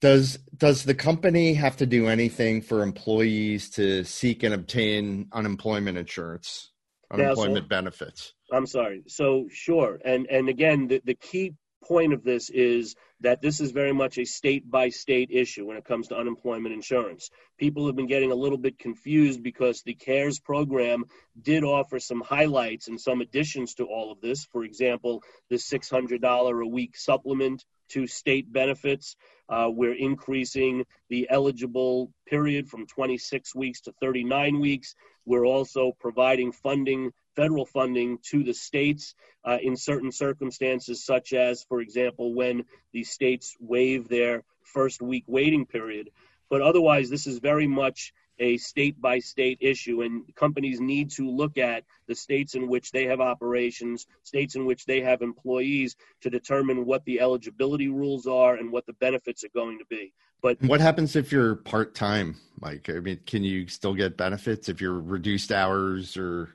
does 0.00 0.38
does 0.56 0.84
the 0.84 0.94
company 0.94 1.54
have 1.54 1.76
to 1.78 1.86
do 1.86 2.08
anything 2.08 2.62
for 2.62 2.82
employees 2.82 3.70
to 3.70 4.04
seek 4.04 4.42
and 4.42 4.54
obtain 4.54 5.28
unemployment 5.32 5.98
insurance, 5.98 6.72
unemployment 7.10 7.64
so, 7.64 7.68
benefits? 7.68 8.32
I'm 8.52 8.66
sorry. 8.66 9.02
So, 9.06 9.46
sure. 9.50 9.98
And 10.04 10.26
and 10.30 10.48
again, 10.48 10.88
the, 10.88 11.02
the 11.04 11.14
key 11.14 11.54
point 11.84 12.12
of 12.12 12.24
this 12.24 12.50
is 12.50 12.94
that 13.20 13.40
this 13.40 13.60
is 13.60 13.70
very 13.70 13.92
much 13.92 14.18
a 14.18 14.24
state 14.24 14.70
by 14.70 14.88
state 14.88 15.30
issue 15.30 15.64
when 15.66 15.76
it 15.76 15.84
comes 15.84 16.08
to 16.08 16.16
unemployment 16.16 16.74
insurance. 16.74 17.30
People 17.58 17.86
have 17.86 17.96
been 17.96 18.06
getting 18.06 18.32
a 18.32 18.36
little 18.36 18.58
bit 18.58 18.78
confused 18.78 19.42
because 19.42 19.82
the 19.82 19.94
CARES 19.94 20.40
program 20.40 21.04
did 21.40 21.64
offer 21.64 21.98
some 21.98 22.20
highlights 22.20 22.88
and 22.88 23.00
some 23.00 23.20
additions 23.20 23.74
to 23.74 23.84
all 23.84 24.12
of 24.12 24.20
this. 24.20 24.44
For 24.44 24.64
example, 24.64 25.22
the 25.48 25.56
$600 25.56 26.64
a 26.64 26.68
week 26.68 26.96
supplement 26.96 27.64
to 27.90 28.06
state 28.06 28.52
benefits. 28.52 29.16
Uh, 29.48 29.68
we're 29.70 29.94
increasing 29.94 30.84
the 31.08 31.28
eligible 31.30 32.12
period 32.26 32.68
from 32.68 32.86
26 32.86 33.54
weeks 33.54 33.80
to 33.82 33.92
39 34.00 34.60
weeks. 34.60 34.94
We're 35.24 35.46
also 35.46 35.92
providing 35.98 36.52
funding 36.52 37.12
federal 37.36 37.66
funding 37.66 38.18
to 38.30 38.42
the 38.42 38.54
states 38.54 39.14
uh, 39.44 39.58
in 39.62 39.76
certain 39.76 40.10
circumstances, 40.10 41.04
such 41.04 41.32
as, 41.32 41.62
for 41.68 41.80
example, 41.80 42.34
when 42.34 42.64
the 42.92 43.04
states 43.04 43.54
waive 43.60 44.08
their 44.08 44.42
first 44.62 45.00
week 45.00 45.24
waiting 45.26 45.66
period. 45.66 46.10
But 46.48 46.62
otherwise, 46.62 47.10
this 47.10 47.26
is 47.26 47.38
very 47.38 47.66
much 47.66 48.12
a 48.38 48.56
state 48.58 49.00
by 49.00 49.18
state 49.18 49.58
issue, 49.60 50.02
and 50.02 50.22
companies 50.34 50.80
need 50.80 51.10
to 51.10 51.28
look 51.28 51.56
at 51.56 51.84
the 52.06 52.14
states 52.14 52.54
in 52.54 52.68
which 52.68 52.92
they 52.92 53.04
have 53.06 53.20
operations, 53.20 54.06
states 54.24 54.56
in 54.56 54.66
which 54.66 54.84
they 54.84 55.00
have 55.00 55.22
employees 55.22 55.96
to 56.20 56.30
determine 56.30 56.84
what 56.84 57.04
the 57.04 57.20
eligibility 57.20 57.88
rules 57.88 58.26
are 58.26 58.54
and 58.54 58.70
what 58.70 58.86
the 58.86 58.92
benefits 58.94 59.42
are 59.44 59.50
going 59.54 59.78
to 59.78 59.86
be. 59.88 60.12
But 60.42 60.60
what 60.60 60.80
happens 60.80 61.16
if 61.16 61.32
you're 61.32 61.56
part 61.56 61.94
time, 61.94 62.36
Mike? 62.60 62.90
I 62.90 63.00
mean, 63.00 63.20
can 63.26 63.42
you 63.42 63.68
still 63.68 63.94
get 63.94 64.18
benefits 64.18 64.68
if 64.68 64.80
you're 64.80 65.00
reduced 65.00 65.50
hours 65.50 66.16
or 66.16 66.50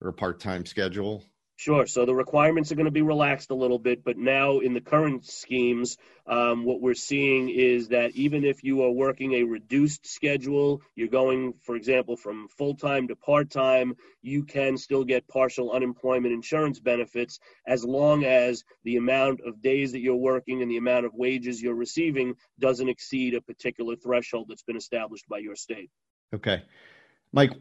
or 0.00 0.08
a 0.08 0.12
part 0.12 0.40
time 0.40 0.66
schedule? 0.66 1.24
Sure. 1.60 1.84
So 1.84 2.06
the 2.06 2.14
requirements 2.14 2.72
are 2.72 2.74
going 2.74 2.86
to 2.86 2.90
be 2.90 3.02
relaxed 3.02 3.50
a 3.50 3.54
little 3.54 3.78
bit, 3.78 4.02
but 4.02 4.16
now 4.16 4.60
in 4.60 4.72
the 4.72 4.80
current 4.80 5.26
schemes, 5.26 5.98
um, 6.26 6.64
what 6.64 6.80
we're 6.80 6.94
seeing 6.94 7.50
is 7.50 7.88
that 7.88 8.12
even 8.12 8.44
if 8.44 8.64
you 8.64 8.82
are 8.84 8.90
working 8.90 9.34
a 9.34 9.42
reduced 9.42 10.06
schedule, 10.06 10.80
you're 10.94 11.08
going, 11.08 11.52
for 11.60 11.76
example, 11.76 12.16
from 12.16 12.48
full 12.48 12.76
time 12.76 13.08
to 13.08 13.14
part 13.14 13.50
time, 13.50 13.94
you 14.22 14.44
can 14.44 14.78
still 14.78 15.04
get 15.04 15.28
partial 15.28 15.70
unemployment 15.70 16.32
insurance 16.32 16.80
benefits 16.80 17.38
as 17.66 17.84
long 17.84 18.24
as 18.24 18.64
the 18.84 18.96
amount 18.96 19.42
of 19.42 19.60
days 19.60 19.92
that 19.92 20.00
you're 20.00 20.16
working 20.16 20.62
and 20.62 20.70
the 20.70 20.78
amount 20.78 21.04
of 21.04 21.12
wages 21.12 21.60
you're 21.60 21.74
receiving 21.74 22.36
doesn't 22.58 22.88
exceed 22.88 23.34
a 23.34 23.42
particular 23.42 23.96
threshold 23.96 24.46
that's 24.48 24.62
been 24.62 24.78
established 24.78 25.28
by 25.28 25.36
your 25.36 25.56
state. 25.56 25.90
Okay. 26.34 26.62
Mike, 27.32 27.52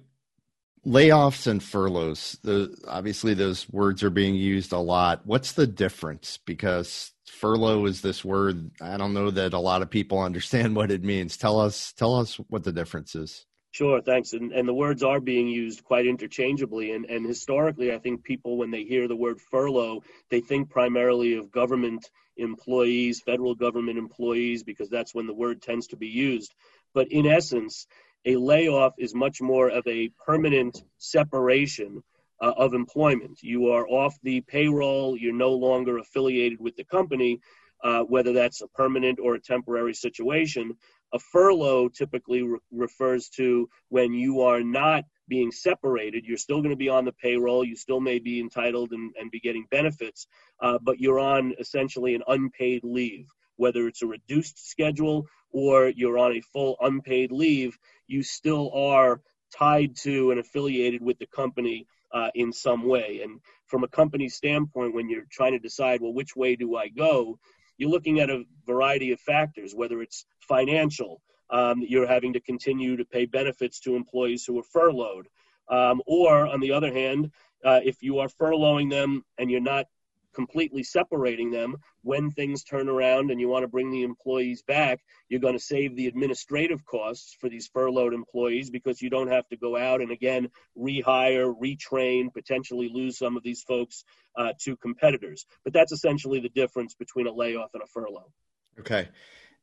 layoffs 0.86 1.48
and 1.48 1.62
furloughs 1.62 2.38
the, 2.44 2.76
obviously 2.88 3.34
those 3.34 3.70
words 3.70 4.04
are 4.04 4.10
being 4.10 4.36
used 4.36 4.72
a 4.72 4.78
lot 4.78 5.22
what's 5.26 5.52
the 5.54 5.68
difference 5.68 6.40
because 6.46 7.12
furlough 7.26 7.86
is 7.86 8.02
this 8.02 8.24
word 8.24 8.72
i 8.82 8.98
don't 8.98 9.14
know 9.14 9.30
that 9.30 9.54
a 9.54 9.60
lot 9.60 9.82
of 9.82 9.90
people 9.90 10.20
understand 10.20 10.76
what 10.78 10.92
it 10.92 11.04
means 11.04 11.38
tell 11.38 11.60
us 11.60 11.94
tell 11.94 12.16
us 12.16 12.36
what 12.50 12.64
the 12.64 12.72
difference 12.72 13.16
is 13.16 13.46
Sure, 13.72 14.02
thanks. 14.02 14.34
And, 14.34 14.52
and 14.52 14.68
the 14.68 14.74
words 14.74 15.04
are 15.04 15.20
being 15.20 15.48
used 15.48 15.84
quite 15.84 16.08
interchangeably. 16.08 16.92
And, 16.94 17.06
and 17.06 17.26
historically, 17.26 17.94
I 17.94 18.00
think 18.00 18.24
people, 18.24 18.58
when 18.58 18.72
they 18.72 18.84
hear 18.84 19.08
the 19.08 19.16
word 19.16 19.40
furlough, 19.40 20.02
they 20.32 20.42
think 20.42 20.72
primarily 20.72 21.36
of 21.36 21.52
government 21.52 22.10
employees, 22.38 23.22
federal 23.22 23.54
government 23.54 24.00
employees, 24.00 24.64
because 24.64 24.90
that's 24.90 25.14
when 25.14 25.28
the 25.28 25.34
word 25.34 25.62
tends 25.62 25.88
to 25.88 25.98
be 25.98 26.08
used. 26.08 26.56
But 26.96 27.12
in 27.12 27.28
essence, 27.28 27.86
a 28.26 28.36
layoff 28.36 28.94
is 28.98 29.16
much 29.16 29.42
more 29.42 29.70
of 29.70 29.86
a 29.88 30.10
permanent 30.26 30.84
separation 30.98 32.04
uh, 32.42 32.54
of 32.58 32.74
employment. 32.74 33.42
You 33.42 33.68
are 33.70 33.88
off 33.88 34.18
the 34.24 34.42
payroll, 34.42 35.18
you're 35.18 35.34
no 35.34 35.52
longer 35.52 35.98
affiliated 35.98 36.60
with 36.60 36.76
the 36.76 36.84
company, 36.84 37.40
uh, 37.84 38.02
whether 38.04 38.34
that's 38.34 38.62
a 38.62 38.68
permanent 38.68 39.20
or 39.22 39.36
a 39.36 39.42
temporary 39.42 39.94
situation. 39.94 40.76
A 41.14 41.20
furlough 41.20 41.90
typically 41.90 42.44
re- 42.44 42.60
refers 42.72 43.30
to 43.30 43.70
when 43.90 44.14
you 44.14 44.42
are 44.42 44.62
not 44.62 45.06
being 45.28 45.52
separated. 45.52 46.26
You're 46.26 46.38
still 46.38 46.62
going 46.62 46.72
to 46.72 46.78
be 46.78 46.90
on 46.90 47.06
the 47.06 47.14
payroll, 47.14 47.64
you 47.64 47.76
still 47.76 48.02
may 48.02 48.20
be 48.20 48.40
entitled 48.40 48.92
and, 48.92 49.14
and 49.20 49.32
be 49.32 49.40
getting 49.40 49.66
benefits, 49.72 50.28
uh, 50.62 50.78
but 50.82 51.00
you're 51.00 51.20
on 51.20 51.54
essentially 51.60 52.16
an 52.16 52.24
unpaid 52.28 52.84
leave 52.84 53.28
whether 53.60 53.88
it's 53.88 54.02
a 54.02 54.08
reduced 54.08 54.70
schedule 54.70 55.28
or 55.52 55.90
you're 55.90 56.18
on 56.18 56.32
a 56.32 56.42
full 56.42 56.78
unpaid 56.80 57.32
leave, 57.32 57.78
you 58.08 58.24
still 58.24 58.72
are 58.74 59.22
tied 59.56 59.96
to 59.98 60.32
and 60.32 60.40
affiliated 60.40 61.02
with 61.02 61.20
the 61.20 61.26
company 61.28 61.86
uh, 62.14 62.30
in 62.34 62.54
some 62.54 62.88
way. 62.88 63.22
And 63.22 63.42
from 63.68 63.84
a 63.84 63.88
company 63.88 64.30
standpoint, 64.30 64.96
when 64.96 65.10
you're 65.10 65.28
trying 65.30 65.52
to 65.52 65.60
decide, 65.60 66.02
well, 66.02 66.14
which 66.14 66.36
way 66.36 66.56
do 66.56 66.78
I 66.78 66.88
go? 66.88 67.38
You're 67.78 67.90
looking 67.90 68.20
at 68.20 68.30
a 68.30 68.44
variety 68.66 69.12
of 69.12 69.20
factors, 69.20 69.74
whether 69.76 70.02
it's 70.02 70.26
financial, 70.40 71.22
um, 71.50 71.84
you're 71.86 72.08
having 72.08 72.34
to 72.34 72.40
continue 72.40 72.96
to 72.98 73.06
pay 73.06 73.26
benefits 73.26 73.80
to 73.82 73.96
employees 73.96 74.46
who 74.46 74.58
are 74.60 74.64
furloughed. 74.64 75.28
Um, 75.68 76.02
or 76.08 76.48
on 76.48 76.62
the 76.62 76.72
other 76.72 76.94
hand, 76.94 77.32
uh, 77.64 77.82
if 77.84 78.02
you 78.02 78.20
are 78.20 78.30
furloughing 78.30 78.90
them 78.90 79.24
and 79.38 79.52
you're 79.52 79.60
not 79.60 79.86
completely 80.34 80.84
separating 80.84 81.52
them. 81.52 81.76
When 82.02 82.32
things 82.32 82.64
turn 82.64 82.90
around 82.90 83.32
and 83.32 83.40
you 83.40 83.50
want 83.50 83.64
to 83.64 83.68
bring 83.68 83.92
the 83.92 84.04
employees 84.04 84.62
back 84.62 85.02
you're 85.30 85.40
going 85.40 85.54
to 85.54 85.60
save 85.60 85.96
the 85.96 86.08
administrative 86.08 86.84
costs 86.86 87.36
for 87.40 87.50
these 87.50 87.68
furloughed 87.68 88.14
employees 88.14 88.70
because 88.70 89.02
you 89.02 89.10
don't 89.10 89.32
have 89.32 89.48
to 89.50 89.58
go 89.58 89.78
out 89.78 90.02
and 90.02 90.12
again 90.12 90.50
rehire 90.78 91.54
retrain 91.62 92.34
potentially 92.34 92.90
lose 92.92 93.18
some 93.18 93.38
of 93.38 93.44
these 93.44 93.62
folks 93.64 94.04
uh, 94.36 94.54
to 94.60 94.76
competitors. 94.78 95.46
But 95.64 95.74
that's 95.74 95.92
essentially 95.92 96.40
the 96.40 96.50
difference 96.50 96.96
between 96.96 97.28
a 97.28 97.32
layoff 97.32 97.72
and 97.74 97.84
a 97.84 97.88
furlough. 97.88 98.32
Okay. 98.80 99.10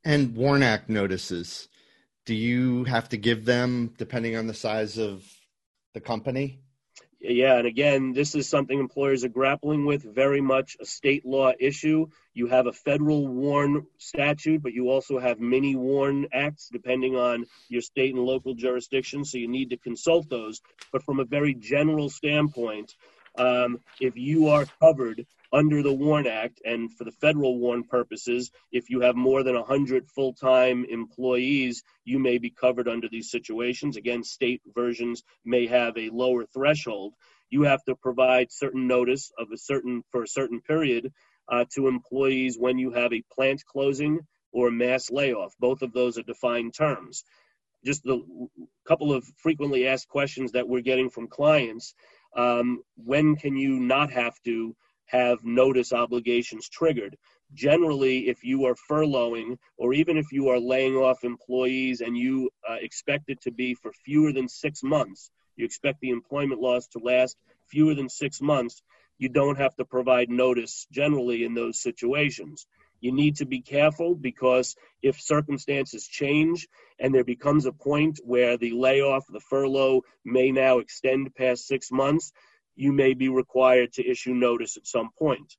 And 0.05 0.37
WARN 0.37 0.63
Act 0.63 0.89
notices 0.89 1.69
do 2.25 2.35
you 2.35 2.85
have 2.85 3.09
to 3.11 3.17
give 3.17 3.45
them 3.45 3.95
depending 3.99 4.37
on 4.37 4.47
the 4.47 4.55
size 4.55 4.99
of 4.99 5.25
the 5.95 6.01
company 6.01 6.61
yeah, 7.21 7.57
and 7.57 7.67
again, 7.67 8.13
this 8.13 8.35
is 8.35 8.49
something 8.49 8.79
employers 8.79 9.25
are 9.25 9.29
grappling 9.29 9.87
with, 9.87 10.03
very 10.03 10.41
much 10.41 10.77
a 10.81 10.85
state 10.85 11.25
law 11.25 11.53
issue. 11.59 12.07
You 12.35 12.47
have 12.49 12.67
a 12.67 12.73
federal 12.73 13.27
WARN 13.27 13.87
statute, 13.99 14.63
but 14.63 14.75
you 14.75 14.91
also 14.91 15.19
have 15.19 15.41
mini 15.41 15.77
WARN 15.77 16.27
acts 16.33 16.69
depending 16.71 17.17
on 17.17 17.47
your 17.69 17.81
state 17.81 18.15
and 18.15 18.25
local 18.25 18.55
jurisdiction, 18.55 19.25
so 19.25 19.39
you 19.39 19.49
need 19.49 19.71
to 19.71 19.79
consult 19.79 20.29
those. 20.29 20.61
But 20.93 21.03
from 21.03 21.19
a 21.19 21.25
very 21.25 21.55
general 21.55 22.11
standpoint, 22.11 22.95
um, 23.39 23.79
if 24.01 24.17
you 24.17 24.49
are 24.49 24.67
covered 24.81 25.27
under 25.53 25.83
the 25.83 25.93
WARN 25.93 26.27
Act, 26.27 26.61
and 26.65 26.93
for 26.93 27.05
the 27.05 27.13
federal 27.13 27.59
WARN 27.59 27.85
purposes, 27.85 28.51
if 28.73 28.91
you 28.91 29.01
have 29.01 29.17
more 29.17 29.43
than 29.43 29.55
100 29.55 30.09
full 30.09 30.35
time 30.35 30.85
employees, 30.89 31.83
you 32.05 32.19
may 32.19 32.39
be 32.39 32.51
covered 32.51 32.89
under 32.89 33.09
these 33.09 33.31
situations. 33.31 33.97
Again, 33.97 34.23
state 34.25 34.63
versions 34.75 35.23
may 35.45 35.67
have 35.67 35.97
a 35.97 36.11
lower 36.11 36.45
threshold. 36.47 37.15
You 37.49 37.63
have 37.63 37.83
to 37.85 37.95
provide 37.95 38.51
certain 38.51 38.87
notice 38.87 39.31
of 39.39 39.49
a 39.53 39.59
certain 39.59 40.03
for 40.11 40.25
a 40.25 40.29
certain 40.29 40.61
period 40.61 41.13
uh, 41.49 41.65
to 41.75 41.89
employees 41.89 42.57
when 42.59 42.79
you 42.79 42.93
have 42.93 43.13
a 43.13 43.23
plant 43.33 43.63
closing 43.65 44.21
or 44.53 44.71
mass 44.71 45.11
layoff. 45.11 45.55
Both 45.61 45.83
of 45.83 45.93
those 45.93 46.19
are 46.19 46.23
defined 46.23 46.75
terms. 46.75 47.25
Just 47.85 48.03
the 48.03 48.21
couple 48.87 49.13
of 49.13 49.25
frequently 49.37 49.87
asked 49.87 50.09
questions 50.09 50.53
that 50.53 50.69
we're 50.69 50.81
getting 50.81 51.09
from 51.09 51.29
clients 51.29 51.95
um, 52.37 52.83
when 52.97 53.37
can 53.37 53.57
you 53.57 53.81
not 53.81 54.13
have 54.13 54.35
to 54.45 54.77
have 55.07 55.45
notice 55.45 55.93
obligations 55.93 56.69
triggered? 56.69 57.17
Generally, 57.55 58.29
if 58.29 58.45
you 58.45 58.67
are 58.67 58.77
furloughing 58.91 59.57
or 59.77 59.95
even 59.95 60.17
if 60.17 60.33
you 60.33 60.49
are 60.49 60.59
laying 60.59 60.97
off 60.97 61.25
employees 61.25 62.01
and 62.01 62.17
you 62.17 62.51
uh, 62.69 62.77
expect 62.81 63.25
it 63.29 63.41
to 63.43 63.51
be 63.51 63.75
for 63.75 63.93
fewer 64.05 64.33
than 64.33 64.49
six 64.49 64.83
months, 64.83 65.31
you 65.57 65.65
expect 65.65 66.01
the 66.01 66.11
employment 66.11 66.61
loss 66.61 66.87
to 66.89 66.99
last 66.99 67.37
fewer 67.69 67.95
than 67.95 68.09
six 68.09 68.41
months, 68.41 68.83
you 69.19 69.29
don't 69.29 69.59
have 69.59 69.75
to 69.77 69.85
provide 69.85 70.29
notice 70.29 70.87
generally 70.93 71.45
in 71.45 71.55
those 71.55 71.81
situations. 71.81 72.67
You 73.01 73.13
need 73.13 73.37
to 73.37 73.47
be 73.47 73.61
careful 73.61 74.15
because 74.15 74.77
if 75.03 75.21
circumstances 75.21 76.07
change 76.07 76.69
and 76.99 77.15
there 77.15 77.25
becomes 77.25 77.67
a 77.67 77.73
point 77.73 78.21
where 78.25 78.57
the 78.57 78.73
layoff, 78.73 79.27
the 79.29 79.41
furlough 79.41 80.03
may 80.25 80.51
now 80.51 80.79
extend 80.79 81.35
past 81.35 81.67
six 81.67 81.91
months, 81.91 82.33
you 82.75 82.93
may 82.93 83.15
be 83.15 83.29
required 83.29 83.93
to 83.95 84.09
issue 84.09 84.35
notice 84.35 84.77
at 84.77 84.87
some 84.87 85.11
point. 85.19 85.57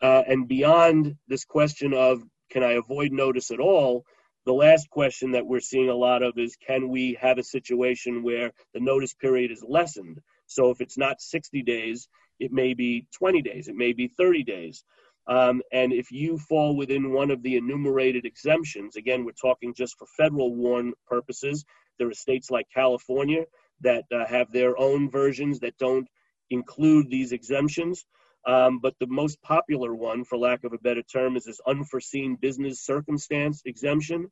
Uh, 0.00 0.22
and 0.26 0.48
beyond 0.48 1.16
this 1.28 1.44
question 1.44 1.94
of 1.94 2.22
can 2.50 2.62
I 2.62 2.72
avoid 2.72 3.12
notice 3.12 3.50
at 3.50 3.60
all, 3.60 4.04
the 4.46 4.52
last 4.52 4.90
question 4.90 5.32
that 5.32 5.46
we're 5.46 5.60
seeing 5.60 5.88
a 5.88 5.94
lot 5.94 6.22
of 6.22 6.36
is 6.36 6.56
can 6.56 6.88
we 6.88 7.16
have 7.20 7.38
a 7.38 7.42
situation 7.42 8.22
where 8.22 8.52
the 8.74 8.80
notice 8.80 9.14
period 9.14 9.50
is 9.50 9.64
lessened? 9.66 10.20
So 10.46 10.70
if 10.70 10.80
it's 10.80 10.98
not 10.98 11.22
60 11.22 11.62
days, 11.62 12.08
it 12.38 12.52
may 12.52 12.74
be 12.74 13.06
20 13.12 13.42
days, 13.42 13.68
it 13.68 13.76
may 13.76 13.92
be 13.92 14.08
30 14.08 14.44
days. 14.44 14.84
Um, 15.26 15.62
and 15.72 15.92
if 15.92 16.10
you 16.10 16.38
fall 16.38 16.76
within 16.76 17.12
one 17.12 17.30
of 17.30 17.42
the 17.42 17.56
enumerated 17.56 18.26
exemptions, 18.26 18.96
again, 18.96 19.24
we're 19.24 19.32
talking 19.32 19.72
just 19.74 19.96
for 19.98 20.06
federal 20.16 20.54
WARN 20.54 20.92
purposes. 21.06 21.64
There 21.98 22.08
are 22.08 22.14
states 22.14 22.50
like 22.50 22.66
California 22.74 23.44
that 23.80 24.04
uh, 24.12 24.26
have 24.26 24.52
their 24.52 24.78
own 24.78 25.10
versions 25.10 25.58
that 25.60 25.78
don't 25.78 26.06
include 26.50 27.10
these 27.10 27.32
exemptions. 27.32 28.04
Um, 28.46 28.78
but 28.78 28.94
the 29.00 29.06
most 29.06 29.40
popular 29.40 29.94
one, 29.94 30.24
for 30.24 30.36
lack 30.36 30.64
of 30.64 30.74
a 30.74 30.78
better 30.78 31.02
term, 31.02 31.36
is 31.36 31.44
this 31.44 31.60
unforeseen 31.66 32.36
business 32.36 32.84
circumstance 32.84 33.62
exemption 33.64 34.30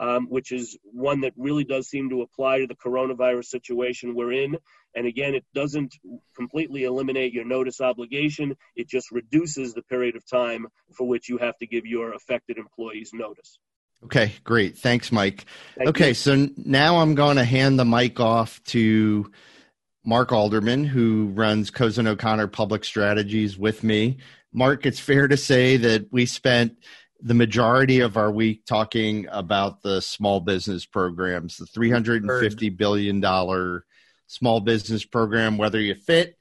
um, 0.00 0.26
which 0.28 0.50
is 0.50 0.78
one 0.82 1.20
that 1.20 1.34
really 1.36 1.62
does 1.62 1.88
seem 1.88 2.08
to 2.08 2.22
apply 2.22 2.58
to 2.58 2.66
the 2.66 2.74
coronavirus 2.74 3.44
situation 3.44 4.14
we're 4.14 4.32
in. 4.32 4.56
And 4.96 5.06
again, 5.06 5.34
it 5.34 5.44
doesn't 5.54 5.94
completely 6.34 6.84
eliminate 6.84 7.32
your 7.32 7.44
notice 7.44 7.80
obligation, 7.80 8.56
it 8.74 8.88
just 8.88 9.12
reduces 9.12 9.74
the 9.74 9.82
period 9.82 10.16
of 10.16 10.26
time 10.26 10.66
for 10.96 11.06
which 11.06 11.28
you 11.28 11.38
have 11.38 11.56
to 11.58 11.66
give 11.66 11.86
your 11.86 12.14
affected 12.14 12.56
employees 12.58 13.10
notice. 13.12 13.58
Okay, 14.02 14.32
great. 14.42 14.78
Thanks, 14.78 15.12
Mike. 15.12 15.44
Thank 15.76 15.90
okay, 15.90 16.08
you. 16.08 16.14
so 16.14 16.48
now 16.56 16.96
I'm 16.96 17.14
going 17.14 17.36
to 17.36 17.44
hand 17.44 17.78
the 17.78 17.84
mic 17.84 18.18
off 18.18 18.62
to 18.64 19.30
Mark 20.02 20.32
Alderman, 20.32 20.84
who 20.84 21.28
runs 21.34 21.70
Cozen 21.70 22.06
O'Connor 22.06 22.46
Public 22.46 22.84
Strategies 22.84 23.58
with 23.58 23.84
me. 23.84 24.16
Mark, 24.52 24.86
it's 24.86 24.98
fair 24.98 25.28
to 25.28 25.36
say 25.36 25.76
that 25.76 26.10
we 26.10 26.24
spent 26.24 26.78
the 27.22 27.34
majority 27.34 28.00
of 28.00 28.16
our 28.16 28.30
week 28.30 28.64
talking 28.66 29.26
about 29.30 29.82
the 29.82 30.00
small 30.00 30.40
business 30.40 30.86
programs, 30.86 31.56
the 31.56 31.66
$350 31.66 32.76
billion 32.76 33.82
small 34.26 34.60
business 34.60 35.04
program, 35.04 35.58
whether 35.58 35.80
you 35.80 35.94
fit, 35.94 36.36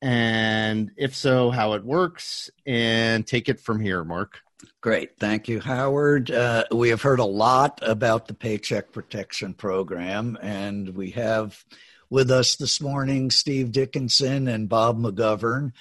and 0.00 0.90
if 0.96 1.14
so, 1.16 1.50
how 1.50 1.72
it 1.72 1.84
works, 1.84 2.50
and 2.66 3.26
take 3.26 3.48
it 3.48 3.60
from 3.60 3.80
here, 3.80 4.04
Mark. 4.04 4.40
Great. 4.80 5.18
Thank 5.18 5.48
you, 5.48 5.60
Howard. 5.60 6.30
Uh, 6.30 6.64
we 6.72 6.90
have 6.90 7.02
heard 7.02 7.20
a 7.20 7.24
lot 7.24 7.80
about 7.82 8.26
the 8.26 8.34
Paycheck 8.34 8.92
Protection 8.92 9.54
Program, 9.54 10.38
and 10.40 10.90
we 10.90 11.10
have 11.10 11.64
with 12.10 12.30
us 12.30 12.56
this 12.56 12.80
morning 12.80 13.30
Steve 13.30 13.72
Dickinson 13.72 14.48
and 14.48 14.68
Bob 14.68 14.98
McGovern, 14.98 15.72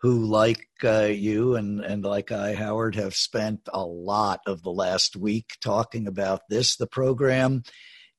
who, 0.00 0.24
like 0.24 0.66
uh, 0.82 1.02
you 1.04 1.56
and, 1.56 1.80
and 1.80 2.04
like 2.04 2.32
I, 2.32 2.54
Howard, 2.54 2.94
have 2.94 3.14
spent 3.14 3.60
a 3.72 3.84
lot 3.84 4.40
of 4.46 4.62
the 4.62 4.70
last 4.70 5.16
week 5.16 5.56
talking 5.62 6.06
about 6.06 6.48
this. 6.48 6.76
The 6.76 6.86
program 6.86 7.62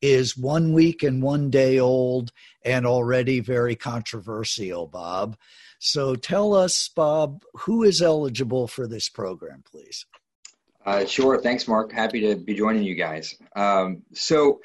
is 0.02 0.38
one 0.38 0.74
week 0.74 1.04
and 1.04 1.22
one 1.22 1.50
day 1.50 1.80
old 1.80 2.32
and 2.64 2.86
already 2.86 3.40
very 3.40 3.76
controversial, 3.76 4.88
Bob. 4.88 5.38
So 5.80 6.16
tell 6.16 6.54
us, 6.54 6.90
Bob, 6.96 7.44
who 7.54 7.84
is 7.84 8.02
eligible 8.02 8.68
for 8.68 8.88
this 8.88 9.10
program, 9.10 9.64
please? 9.70 10.06
Uh, 10.86 11.06
sure. 11.06 11.40
Thanks, 11.42 11.68
Mark. 11.68 11.92
Happy 11.92 12.22
to 12.22 12.36
be 12.36 12.56
joining 12.56 12.84
you 12.84 12.96
guys. 12.96 13.36
Um, 13.56 14.04
so, 14.14 14.62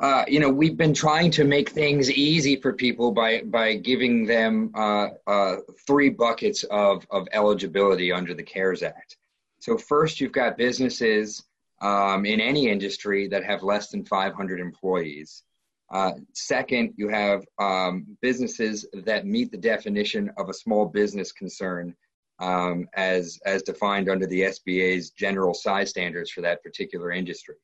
uh, 0.00 0.24
you 0.26 0.40
know, 0.40 0.48
we've 0.48 0.78
been 0.78 0.94
trying 0.94 1.30
to 1.30 1.44
make 1.44 1.68
things 1.70 2.10
easy 2.10 2.56
for 2.56 2.72
people 2.72 3.12
by 3.12 3.42
by 3.42 3.74
giving 3.74 4.24
them 4.24 4.70
uh, 4.74 5.08
uh, 5.26 5.56
three 5.86 6.08
buckets 6.08 6.64
of 6.64 7.06
of 7.10 7.28
eligibility 7.32 8.10
under 8.10 8.32
the 8.32 8.42
CARES 8.42 8.82
Act. 8.82 9.18
So 9.60 9.76
first, 9.76 10.18
you've 10.18 10.32
got 10.32 10.56
businesses 10.56 11.42
um, 11.82 12.24
in 12.24 12.40
any 12.40 12.68
industry 12.68 13.28
that 13.28 13.44
have 13.44 13.62
less 13.62 13.90
than 13.90 14.04
500 14.04 14.58
employees. 14.58 15.42
Uh, 15.90 16.12
second, 16.32 16.94
you 16.96 17.08
have 17.08 17.44
um, 17.58 18.06
businesses 18.22 18.86
that 19.04 19.26
meet 19.26 19.50
the 19.50 19.58
definition 19.58 20.30
of 20.38 20.48
a 20.48 20.54
small 20.54 20.86
business 20.86 21.30
concern 21.30 21.94
um, 22.38 22.88
as 22.94 23.38
as 23.44 23.62
defined 23.62 24.08
under 24.08 24.26
the 24.26 24.42
SBA's 24.42 25.10
general 25.10 25.52
size 25.52 25.90
standards 25.90 26.30
for 26.30 26.40
that 26.40 26.62
particular 26.62 27.10
industry. 27.10 27.56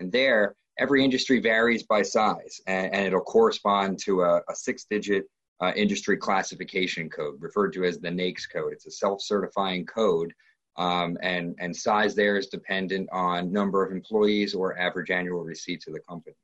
And 0.00 0.12
there, 0.12 0.54
every 0.78 1.04
industry 1.04 1.40
varies 1.40 1.82
by 1.82 2.02
size, 2.02 2.60
and, 2.66 2.92
and 2.94 3.06
it'll 3.06 3.20
correspond 3.20 3.98
to 4.00 4.22
a, 4.22 4.36
a 4.48 4.54
six-digit 4.54 5.24
uh, 5.60 5.72
industry 5.74 6.16
classification 6.16 7.10
code, 7.10 7.36
referred 7.40 7.72
to 7.72 7.84
as 7.84 7.98
the 7.98 8.08
NAICS 8.08 8.48
code. 8.52 8.72
It's 8.72 8.86
a 8.86 8.90
self-certifying 8.90 9.86
code, 9.86 10.32
um, 10.76 11.18
and 11.22 11.56
and 11.58 11.74
size 11.74 12.14
there 12.14 12.38
is 12.38 12.46
dependent 12.46 13.08
on 13.12 13.52
number 13.52 13.84
of 13.84 13.92
employees 13.92 14.54
or 14.54 14.78
average 14.78 15.10
annual 15.10 15.42
receipts 15.42 15.86
of 15.88 15.94
the 15.94 16.00
company. 16.00 16.36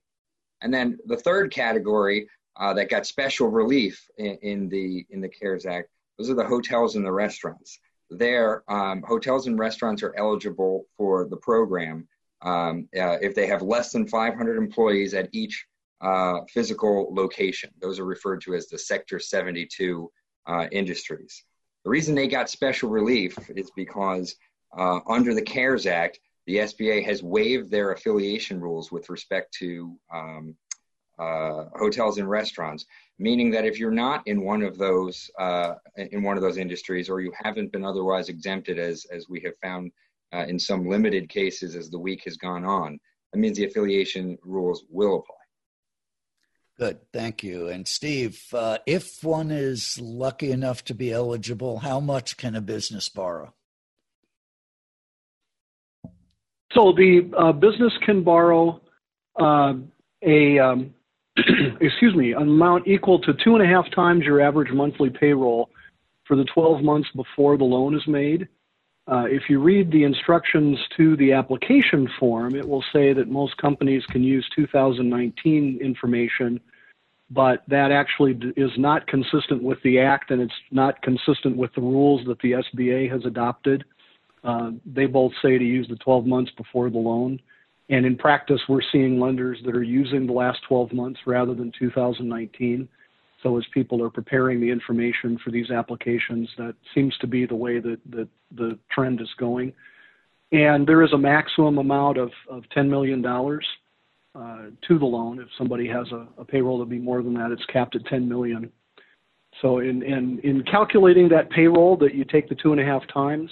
And 0.62 0.74
then 0.74 0.98
the 1.06 1.16
third 1.16 1.52
category 1.52 2.28
uh, 2.56 2.74
that 2.74 2.90
got 2.90 3.06
special 3.06 3.48
relief 3.48 4.08
in, 4.18 4.38
in, 4.42 4.68
the 4.68 5.06
in 5.10 5.20
the 5.20 5.28
CARES 5.28 5.66
Act, 5.66 5.88
those 6.18 6.30
are 6.30 6.34
the 6.34 6.44
hotels 6.44 6.96
and 6.96 7.04
the 7.04 7.12
restaurants. 7.12 7.78
There, 8.10 8.64
um, 8.68 9.02
hotels 9.02 9.46
and 9.46 9.58
restaurants 9.58 10.02
are 10.02 10.14
eligible 10.16 10.86
for 10.96 11.26
the 11.28 11.36
program 11.36 12.08
um, 12.44 12.88
uh, 12.96 13.18
if 13.20 13.34
they 13.34 13.46
have 13.46 13.62
less 13.62 13.90
than 13.90 14.06
500 14.06 14.56
employees 14.56 15.14
at 15.14 15.28
each 15.32 15.66
uh, 16.00 16.40
physical 16.52 17.08
location. 17.12 17.70
Those 17.80 17.98
are 17.98 18.04
referred 18.04 18.42
to 18.42 18.54
as 18.54 18.68
the 18.68 18.78
Sector 18.78 19.18
72 19.18 20.10
uh, 20.46 20.66
industries. 20.70 21.44
The 21.84 21.90
reason 21.90 22.14
they 22.14 22.28
got 22.28 22.50
special 22.50 22.90
relief 22.90 23.38
is 23.56 23.70
because 23.74 24.36
uh, 24.76 25.00
under 25.08 25.34
the 25.34 25.42
CARES 25.42 25.86
Act, 25.86 26.20
the 26.46 26.56
SBA 26.56 27.04
has 27.04 27.22
waived 27.22 27.70
their 27.70 27.92
affiliation 27.92 28.60
rules 28.60 28.92
with 28.92 29.08
respect 29.08 29.54
to 29.60 29.96
um, 30.12 30.54
uh, 31.18 31.66
hotels 31.76 32.18
and 32.18 32.28
restaurants, 32.28 32.84
meaning 33.18 33.50
that 33.52 33.64
if 33.64 33.78
you're 33.78 33.90
not 33.90 34.26
in 34.26 34.42
one 34.42 34.62
of 34.62 34.76
those 34.76 35.30
uh, 35.38 35.74
in 35.96 36.22
one 36.22 36.36
of 36.36 36.42
those 36.42 36.58
industries, 36.58 37.08
or 37.08 37.20
you 37.20 37.32
haven't 37.42 37.72
been 37.72 37.84
otherwise 37.84 38.28
exempted, 38.28 38.78
as 38.78 39.06
as 39.10 39.28
we 39.28 39.40
have 39.40 39.56
found 39.62 39.92
uh, 40.34 40.44
in 40.46 40.58
some 40.58 40.88
limited 40.88 41.28
cases 41.28 41.76
as 41.76 41.90
the 41.90 41.98
week 41.98 42.22
has 42.24 42.36
gone 42.36 42.64
on. 42.64 42.98
That 43.32 43.38
means 43.38 43.56
the 43.56 43.64
affiliation 43.64 44.38
rules 44.42 44.84
will 44.90 45.16
apply. 45.16 45.34
Good, 46.78 46.98
thank 47.12 47.44
you. 47.44 47.68
And 47.68 47.86
Steve, 47.86 48.42
uh, 48.52 48.78
if 48.84 49.23
one 49.23 49.52
is 49.52 49.99
lucky 50.00 50.50
enough 50.50 50.84
to 50.84 50.94
be 50.94 51.12
eligible, 51.12 51.78
how 51.78 52.00
much 52.00 52.36
can 52.36 52.56
a 52.56 52.60
business 52.60 53.08
borrow? 53.08 53.54
So 56.73 56.92
the 56.92 57.30
uh, 57.38 57.52
business 57.52 57.92
can 58.04 58.25
borrow 58.25 58.80
uh, 59.40 59.75
a 60.23 60.58
um, 60.58 60.94
excuse 61.80 62.14
me, 62.16 62.32
an 62.32 62.42
amount 62.42 62.88
equal 62.88 63.20
to 63.20 63.32
two 63.44 63.54
and 63.54 63.62
a 63.62 63.66
half 63.66 63.86
times 63.94 64.25
your 64.25 64.40
average 64.40 64.73
monthly 64.73 65.10
payroll 65.10 65.70
for 66.26 66.36
the 66.36 66.44
12 66.52 66.82
months 66.82 67.08
before 67.14 67.56
the 67.56 67.64
loan 67.64 67.94
is 67.94 68.06
made. 68.08 68.49
Uh, 69.06 69.25
if 69.28 69.50
you 69.50 69.60
read 69.60 69.90
the 69.90 70.02
instructions 70.02 70.78
to 70.97 71.14
the 71.17 71.32
application 71.32 72.08
form, 72.19 72.54
it 72.54 72.67
will 72.67 72.84
say 72.93 73.12
that 73.12 73.28
most 73.28 73.56
companies 73.58 74.02
can 74.06 74.23
use 74.23 74.49
2019 74.56 75.78
information, 75.82 76.58
but 77.30 77.62
that 77.69 77.93
actually 77.93 78.38
is 78.56 78.71
not 78.78 79.06
consistent 79.06 79.62
with 79.62 79.78
the 79.82 79.99
Act 79.99 80.30
and 80.30 80.40
it's 80.40 80.54
not 80.71 81.02
consistent 81.02 81.56
with 81.56 81.75
the 81.75 81.82
rules 81.82 82.26
that 82.26 82.38
the 82.40 82.52
SBA 82.52 83.10
has 83.10 83.25
adopted. 83.26 83.84
Uh, 84.43 84.71
they 84.86 85.06
both 85.06 85.32
say 85.43 85.58
to 85.58 85.64
use 85.64 85.86
the 85.88 85.97
12 85.97 86.26
months 86.26 86.52
before 86.56 86.88
the 86.88 86.99
loan. 86.99 87.38
And 87.90 88.06
in 88.06 88.17
practice, 88.17 88.60
we're 88.69 88.80
seeing 88.93 89.21
lenders 89.21 89.58
that 89.67 89.76
are 89.76 89.82
using 89.82 90.26
the 90.26 90.32
last 90.32 90.60
12 90.67 90.95
months 90.95 91.21
rather 91.26 91.54
than 91.54 91.73
2019. 91.78 92.88
So 93.45 93.59
as 93.59 93.65
people 93.75 94.02
are 94.02 94.11
preparing 94.11 94.59
the 94.59 94.71
information 94.71 95.39
for 95.45 95.50
these 95.50 95.71
applications, 95.71 96.49
that 96.57 96.75
seems 96.95 97.15
to 97.19 97.26
be 97.26 97.45
the 97.45 97.54
way 97.54 97.78
that, 97.78 98.00
that 98.11 98.28
the 98.57 98.78
trend 98.91 99.21
is 99.21 99.28
going. 99.39 99.73
And 100.50 100.87
there 100.87 101.02
is 101.02 101.13
a 101.13 101.19
maximum 101.19 101.76
amount 101.76 102.17
of, 102.17 102.30
of 102.50 102.63
$10 102.75 102.89
million 102.89 103.25
uh, 103.25 104.71
to 104.89 104.99
the 104.99 105.04
loan. 105.04 105.41
If 105.41 105.49
somebody 105.59 105.87
has 105.89 106.07
a, 106.11 106.26
a 106.41 106.45
payroll 106.45 106.78
that 106.78 106.89
be 106.89 106.99
more 106.99 107.23
than 107.23 107.35
that, 107.35 107.50
it's 107.50 107.65
capped 107.67 107.97
at 107.97 108.07
10 108.07 108.26
million. 108.26 108.73
So 109.61 109.78
in, 109.78 110.02
in, 110.02 110.41
in 110.43 110.65
calculating 110.65 111.28
that 111.28 111.50
payroll 111.50 111.99
that 111.99 112.15
you 112.15 112.25
take 112.25 112.49
the 112.49 112.54
two 112.54 112.73
and 112.73 112.80
a 112.80 112.85
half 112.85 113.02
times, 113.13 113.50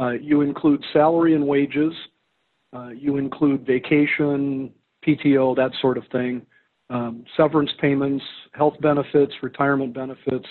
uh, 0.00 0.12
you 0.12 0.40
include 0.40 0.82
salary 0.94 1.34
and 1.34 1.46
wages, 1.46 1.92
uh, 2.74 2.88
you 2.88 3.18
include 3.18 3.66
vacation, 3.66 4.72
PTO, 5.06 5.54
that 5.56 5.72
sort 5.82 5.98
of 5.98 6.04
thing 6.10 6.46
um, 6.90 7.24
severance 7.36 7.70
payments, 7.80 8.24
health 8.52 8.74
benefits, 8.80 9.32
retirement 9.42 9.92
benefits, 9.94 10.46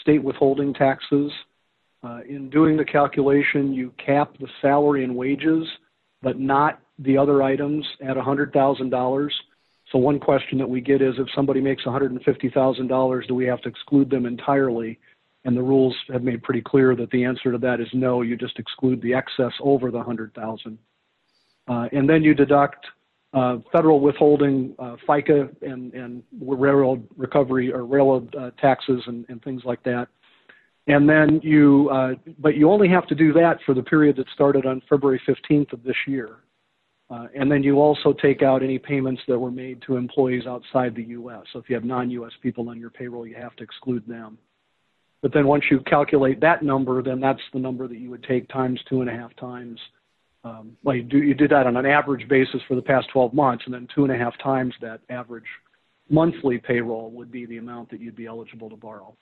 state 0.00 0.22
withholding 0.22 0.74
taxes. 0.74 1.30
Uh, 2.02 2.20
in 2.28 2.48
doing 2.50 2.76
the 2.76 2.84
calculation, 2.84 3.72
you 3.72 3.92
cap 4.04 4.36
the 4.38 4.48
salary 4.62 5.04
and 5.04 5.14
wages, 5.14 5.66
but 6.22 6.38
not 6.38 6.80
the 6.98 7.16
other 7.16 7.42
items 7.42 7.86
at 8.00 8.16
$100,000. 8.16 9.28
So 9.90 9.98
one 9.98 10.20
question 10.20 10.58
that 10.58 10.68
we 10.68 10.80
get 10.80 11.00
is 11.00 11.14
if 11.18 11.28
somebody 11.34 11.60
makes 11.60 11.84
$150,000, 11.84 13.28
do 13.28 13.34
we 13.34 13.46
have 13.46 13.60
to 13.62 13.68
exclude 13.68 14.10
them 14.10 14.26
entirely? 14.26 14.98
And 15.44 15.56
the 15.56 15.62
rules 15.62 15.96
have 16.12 16.22
made 16.22 16.42
pretty 16.42 16.60
clear 16.60 16.94
that 16.96 17.10
the 17.10 17.24
answer 17.24 17.52
to 17.52 17.58
that 17.58 17.80
is 17.80 17.88
no. 17.94 18.22
You 18.22 18.36
just 18.36 18.58
exclude 18.58 19.00
the 19.00 19.14
excess 19.14 19.52
over 19.60 19.90
the 19.90 19.96
100,000. 19.96 20.78
Uh, 21.68 21.88
and 21.92 22.08
then 22.08 22.22
you 22.22 22.34
deduct 22.34 22.86
uh, 23.34 23.58
federal 23.70 24.00
withholding, 24.00 24.74
uh, 24.78 24.96
FICA, 25.06 25.54
and, 25.62 25.92
and 25.92 26.22
railroad 26.40 27.06
recovery 27.16 27.72
or 27.72 27.84
railroad 27.84 28.34
uh, 28.34 28.50
taxes 28.60 29.02
and, 29.06 29.26
and 29.28 29.42
things 29.42 29.62
like 29.64 29.82
that. 29.82 30.08
And 30.86 31.06
then 31.06 31.40
you, 31.42 31.90
uh, 31.92 32.14
but 32.38 32.56
you 32.56 32.70
only 32.70 32.88
have 32.88 33.06
to 33.08 33.14
do 33.14 33.34
that 33.34 33.58
for 33.66 33.74
the 33.74 33.82
period 33.82 34.16
that 34.16 34.26
started 34.32 34.64
on 34.64 34.80
February 34.88 35.20
15th 35.28 35.74
of 35.74 35.82
this 35.82 35.96
year. 36.06 36.36
Uh, 37.10 37.26
and 37.34 37.50
then 37.50 37.62
you 37.62 37.80
also 37.80 38.14
take 38.14 38.42
out 38.42 38.62
any 38.62 38.78
payments 38.78 39.20
that 39.28 39.38
were 39.38 39.50
made 39.50 39.82
to 39.82 39.96
employees 39.96 40.46
outside 40.46 40.94
the 40.94 41.04
U.S. 41.04 41.42
So 41.52 41.58
if 41.58 41.68
you 41.68 41.74
have 41.74 41.84
non-U.S. 41.84 42.32
people 42.42 42.68
on 42.70 42.78
your 42.78 42.90
payroll, 42.90 43.26
you 43.26 43.34
have 43.34 43.56
to 43.56 43.64
exclude 43.64 44.06
them. 44.06 44.38
But 45.20 45.32
then 45.32 45.46
once 45.46 45.64
you 45.70 45.80
calculate 45.80 46.40
that 46.40 46.62
number, 46.62 47.02
then 47.02 47.20
that's 47.20 47.40
the 47.52 47.58
number 47.58 47.88
that 47.88 47.98
you 47.98 48.10
would 48.10 48.24
take 48.24 48.48
times 48.48 48.80
two 48.88 49.00
and 49.00 49.10
a 49.10 49.12
half 49.12 49.34
times 49.36 49.78
um, 50.48 50.76
well, 50.82 50.96
you, 50.96 51.02
do, 51.02 51.18
you 51.18 51.34
did 51.34 51.50
that 51.50 51.66
on 51.66 51.76
an 51.76 51.86
average 51.86 52.28
basis 52.28 52.60
for 52.66 52.74
the 52.74 52.82
past 52.82 53.08
12 53.12 53.34
months, 53.34 53.64
and 53.66 53.74
then 53.74 53.86
two 53.94 54.04
and 54.04 54.12
a 54.12 54.16
half 54.16 54.38
times 54.42 54.74
that 54.80 55.00
average 55.10 55.44
monthly 56.08 56.58
payroll 56.58 57.10
would 57.10 57.30
be 57.30 57.44
the 57.44 57.58
amount 57.58 57.90
that 57.90 58.00
you'd 58.00 58.16
be 58.16 58.26
eligible 58.26 58.70
to 58.70 58.76
borrow. 58.76 59.14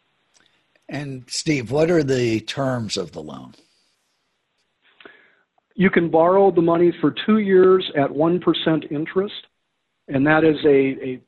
And 0.89 1.25
Steve, 1.27 1.71
what 1.71 1.91
are 1.91 2.05
the 2.05 2.41
terms 2.41 2.97
of 2.97 3.13
the 3.13 3.23
loan? 3.23 3.55
You 5.75 5.91
can 5.91 6.11
borrow 6.11 6.51
the 6.51 6.63
money 6.63 6.93
for 7.01 7.15
two 7.27 7.39
years 7.39 7.91
at 7.97 8.09
1% 8.09 8.93
interest, 8.93 9.35
and 10.09 10.27
that 10.27 10.45
is 10.45 10.57
a, 10.65 11.09
a 11.09 11.21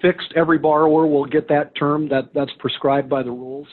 fixed, 0.00 0.32
every 0.36 0.58
borrower 0.58 1.06
will 1.06 1.26
get 1.26 1.48
that 1.48 1.74
term, 1.74 2.08
that, 2.08 2.32
that's 2.32 2.52
prescribed 2.60 3.08
by 3.08 3.22
the 3.22 3.30
rules. 3.30 3.66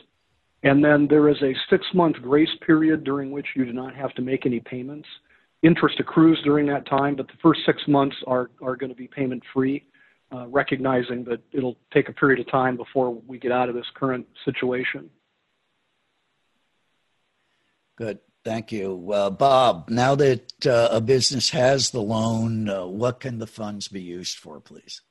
And 0.64 0.84
then 0.84 1.08
there 1.08 1.30
is 1.30 1.42
a 1.42 1.56
six 1.70 1.86
month 1.94 2.18
grace 2.22 2.50
period 2.66 3.04
during 3.04 3.32
which 3.32 3.48
you 3.56 3.66
do 3.66 3.74
not 3.74 3.96
have 3.96 4.14
to 4.16 4.22
make 4.22 4.46
any 4.46 4.60
payments. 4.60 5.08
interest 5.62 6.00
accrues 6.00 6.40
during 6.44 6.66
that 6.68 6.86
time, 6.88 7.16
but 7.16 7.28
the 7.28 7.34
first 7.42 7.62
six 7.66 7.82
months 7.88 8.16
are, 8.28 8.50
are 8.62 8.76
going 8.78 8.90
to 8.90 8.96
be 8.96 9.08
payment 9.08 9.44
free, 9.54 9.86
uh, 10.34 10.48
recognizing 10.48 11.24
that 11.26 11.42
it'll 11.52 11.78
take 11.94 12.08
a 12.08 12.14
period 12.14 12.40
of 12.40 12.50
time 12.50 12.78
before 12.78 13.10
we 13.12 13.38
get 13.38 13.52
out 13.52 13.68
of 13.68 13.76
this 13.76 13.86
current 13.94 14.26
situation. 14.46 15.10
Good. 17.98 18.20
Thank 18.46 18.72
you. 18.72 19.12
Uh, 19.12 19.30
Bob, 19.30 19.90
now 19.90 20.16
that 20.16 20.66
uh, 20.66 20.88
a 20.92 21.02
business 21.02 21.50
has 21.50 21.92
the 21.92 22.02
loan, 22.02 22.70
uh, 22.70 22.86
what 22.86 23.20
can 23.20 23.38
the 23.38 23.48
funds 23.48 23.90
be 23.90 24.02
used 24.02 24.38
for, 24.38 24.62
please? 24.62 25.02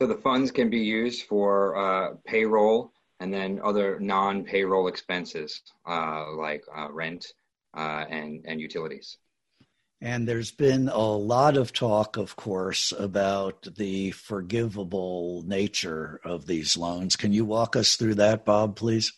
So 0.00 0.08
the 0.08 0.16
funds 0.16 0.50
can 0.50 0.68
be 0.68 0.80
used 0.80 1.22
for 1.22 1.76
uh, 1.76 2.14
payroll 2.26 2.92
and 3.20 3.32
then 3.32 3.60
other 3.62 3.98
non-payroll 4.00 4.88
expenses 4.88 5.62
uh, 5.86 6.32
like 6.32 6.64
uh, 6.74 6.90
rent 6.90 7.32
and, 7.74 8.44
and 8.46 8.60
utilities. 8.60 9.18
And 10.00 10.28
there's 10.28 10.50
been 10.50 10.88
a 10.88 10.98
lot 10.98 11.56
of 11.56 11.72
talk, 11.72 12.18
of 12.18 12.36
course, 12.36 12.92
about 12.92 13.66
the 13.76 14.10
forgivable 14.10 15.42
nature 15.46 16.20
of 16.22 16.46
these 16.46 16.76
loans. 16.76 17.16
Can 17.16 17.32
you 17.32 17.46
walk 17.46 17.76
us 17.76 17.96
through 17.96 18.16
that, 18.16 18.44
Bob, 18.44 18.76
please? 18.76 19.12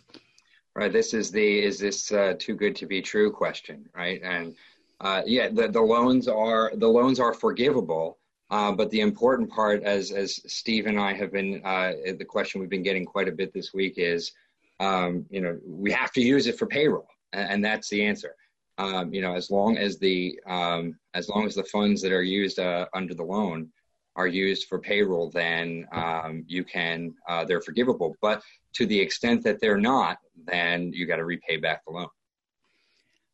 Right. 0.76 0.92
This 0.92 1.14
is 1.14 1.32
the 1.32 1.58
is 1.64 1.80
this 1.80 2.12
uh, 2.12 2.34
too 2.38 2.54
good 2.54 2.76
to 2.76 2.87
be 2.87 3.02
true 3.02 3.32
question, 3.32 3.88
right? 3.96 4.20
And 4.22 4.54
uh, 5.00 5.22
yeah, 5.26 5.48
the, 5.48 5.66
the 5.66 5.80
loans 5.80 6.28
are 6.28 6.70
the 6.76 6.87
loans 6.87 7.18
are 7.18 7.34
forgivable, 7.34 8.18
uh, 8.50 8.72
but 8.72 8.90
the 8.90 9.00
important 9.00 9.50
part, 9.50 9.82
as 9.82 10.11
as 10.11 10.40
Steve 10.50 10.87
and 10.87 10.98
I 10.98 11.12
have 11.14 11.32
been, 11.32 11.61
uh, 11.64 11.92
the 12.18 12.24
question 12.24 12.61
we've 12.61 12.70
been 12.70 12.82
getting 12.82 13.04
quite 13.04 13.28
a 13.28 13.32
bit 13.32 13.52
this 13.52 13.74
week 13.74 13.94
is, 13.96 14.32
um, 14.80 15.26
you 15.30 15.40
know, 15.40 15.58
we 15.66 15.92
have 15.92 16.12
to 16.12 16.20
use 16.20 16.46
it 16.46 16.58
for 16.58 16.66
payroll, 16.66 17.08
and, 17.32 17.64
that's 17.64 17.88
the 17.88 18.04
answer 18.04 18.34
um, 18.78 19.12
you 19.12 19.20
know, 19.20 19.34
as 19.34 19.50
long 19.50 19.76
as 19.76 19.98
the 19.98 20.38
um, 20.46 20.98
as 21.14 21.28
long 21.28 21.44
as 21.46 21.54
the 21.54 21.64
funds 21.64 22.00
that 22.02 22.12
are 22.12 22.22
used 22.22 22.58
uh, 22.58 22.87
under 22.94 23.12
the 23.12 23.24
loan 23.24 23.68
are 24.16 24.28
used 24.28 24.68
for 24.68 24.78
payroll, 24.78 25.30
then 25.30 25.87
um, 25.92 26.44
you 26.46 26.64
can 26.64 27.14
uh, 27.28 27.44
they're 27.44 27.61
forgivable. 27.61 28.16
But 28.22 28.42
to 28.74 28.87
the 28.87 28.98
extent 28.98 29.42
that 29.44 29.61
they're 29.61 29.78
not, 29.78 30.18
then 30.46 30.92
you 30.92 31.06
got 31.06 31.16
to 31.16 31.24
repay 31.24 31.56
back 31.56 31.84
the 31.84 31.92
loan. 31.92 32.08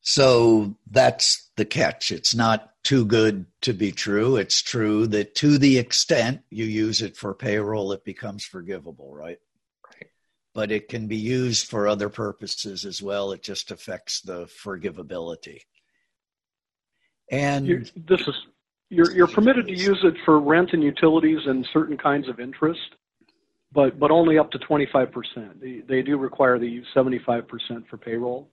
So 0.05 0.77
that's 0.89 1.51
the 1.57 1.65
catch. 1.65 2.13
It's 2.13 2.35
not 2.35 2.71
too 2.85 3.05
good 3.05 3.47
to 3.63 3.73
be 3.73 3.91
true. 3.91 4.37
It's 4.37 4.63
true 4.63 5.07
that 5.09 5.35
to 5.37 5.59
the 5.59 5.79
extent 5.79 6.43
you 6.51 6.67
use 6.67 7.03
it 7.03 7.17
for 7.17 7.35
payroll, 7.35 7.93
it 7.93 8.05
becomes 8.05 8.45
forgivable, 8.45 9.13
right? 9.13 9.39
but 10.55 10.71
it 10.71 10.89
can 10.89 11.09
be 11.09 11.17
used 11.17 11.67
for 11.67 11.89
other 11.89 12.09
purposes 12.09 12.85
as 12.85 13.03
well. 13.03 13.33
It 13.33 13.43
just 13.43 13.71
affects 13.73 14.21
the 14.21 14.47
forgivability. 14.65 15.63
And 17.31 17.67
you're, 17.67 17.83
this 17.97 18.21
is 18.21 18.35
you're 18.89 19.11
you're 19.11 19.27
permitted 19.27 19.67
to 19.67 19.73
use 19.73 19.99
it 20.05 20.15
for 20.25 20.39
rent 20.39 20.71
and 20.73 20.83
utilities 20.83 21.41
and 21.47 21.67
certain 21.73 21.97
kinds 21.97 22.29
of 22.29 22.39
interest, 22.39 22.95
but 23.73 23.99
but 23.99 24.11
only 24.11 24.39
up 24.39 24.53
to 24.53 24.59
25%. 24.59 25.61
They, 25.61 25.83
they 25.87 26.03
do 26.03 26.17
require 26.17 26.59
that 26.59 26.67
you 26.67 26.81
use 26.81 26.87
75% 26.95 27.89
for 27.89 27.97
payroll. 27.97 28.51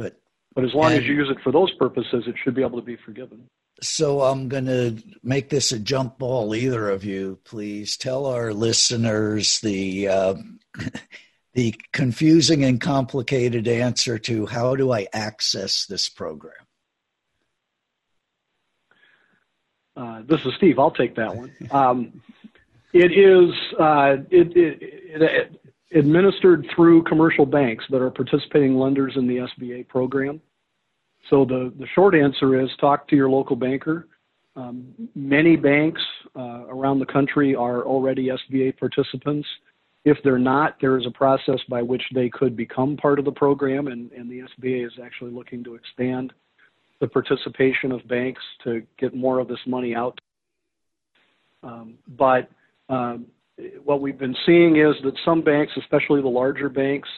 Good. 0.00 0.14
But 0.54 0.64
as 0.64 0.74
long 0.74 0.92
and, 0.92 1.02
as 1.02 1.06
you 1.06 1.14
use 1.14 1.30
it 1.30 1.38
for 1.42 1.52
those 1.52 1.70
purposes, 1.72 2.24
it 2.26 2.34
should 2.42 2.54
be 2.54 2.62
able 2.62 2.80
to 2.80 2.84
be 2.84 2.96
forgiven. 2.96 3.46
So 3.82 4.22
I'm 4.22 4.48
going 4.48 4.66
to 4.66 4.98
make 5.22 5.48
this 5.48 5.72
a 5.72 5.78
jump 5.78 6.18
ball. 6.18 6.54
Either 6.54 6.90
of 6.90 7.04
you, 7.04 7.38
please 7.44 7.96
tell 7.96 8.26
our 8.26 8.52
listeners 8.52 9.60
the 9.60 10.08
uh, 10.08 10.34
the 11.54 11.74
confusing 11.92 12.64
and 12.64 12.80
complicated 12.80 13.68
answer 13.68 14.18
to 14.18 14.46
how 14.46 14.74
do 14.74 14.92
I 14.92 15.06
access 15.12 15.86
this 15.86 16.08
program. 16.08 16.54
Uh, 19.96 20.22
this 20.26 20.40
is 20.44 20.54
Steve. 20.56 20.78
I'll 20.78 20.90
take 20.90 21.16
that 21.16 21.36
one. 21.36 21.52
Um, 21.70 22.22
it 22.92 23.12
is 23.12 23.54
uh, 23.78 24.16
it, 24.30 24.56
it, 24.56 24.82
it, 24.82 25.59
administered 25.94 26.66
through 26.74 27.02
commercial 27.04 27.46
banks 27.46 27.84
that 27.90 28.00
are 28.00 28.10
participating 28.10 28.76
lenders 28.76 29.14
in 29.16 29.26
the 29.26 29.48
SBA 29.58 29.88
program. 29.88 30.40
So 31.28 31.44
the, 31.44 31.72
the 31.78 31.86
short 31.94 32.14
answer 32.14 32.60
is 32.60 32.70
talk 32.80 33.08
to 33.08 33.16
your 33.16 33.28
local 33.28 33.56
banker. 33.56 34.08
Um, 34.56 34.92
many 35.14 35.56
banks 35.56 36.00
uh, 36.36 36.66
around 36.68 36.98
the 36.98 37.06
country 37.06 37.54
are 37.54 37.84
already 37.84 38.28
SBA 38.28 38.78
participants. 38.78 39.46
If 40.04 40.16
they're 40.24 40.38
not, 40.38 40.76
there 40.80 40.98
is 40.98 41.06
a 41.06 41.10
process 41.10 41.60
by 41.68 41.82
which 41.82 42.02
they 42.14 42.30
could 42.30 42.56
become 42.56 42.96
part 42.96 43.18
of 43.18 43.24
the 43.24 43.32
program, 43.32 43.88
and, 43.88 44.10
and 44.12 44.30
the 44.30 44.40
SBA 44.40 44.86
is 44.86 44.92
actually 45.02 45.30
looking 45.30 45.62
to 45.64 45.74
expand 45.74 46.32
the 47.00 47.06
participation 47.06 47.92
of 47.92 48.06
banks 48.08 48.40
to 48.64 48.82
get 48.98 49.14
more 49.14 49.38
of 49.38 49.48
this 49.48 49.58
money 49.66 49.94
out. 49.94 50.18
Um, 51.62 51.94
but 52.08 52.48
um, 52.88 53.26
what 53.84 54.00
we've 54.00 54.18
been 54.18 54.36
seeing 54.46 54.76
is 54.76 54.94
that 55.04 55.14
some 55.24 55.42
banks, 55.42 55.72
especially 55.76 56.20
the 56.20 56.28
larger 56.28 56.68
banks, 56.68 57.08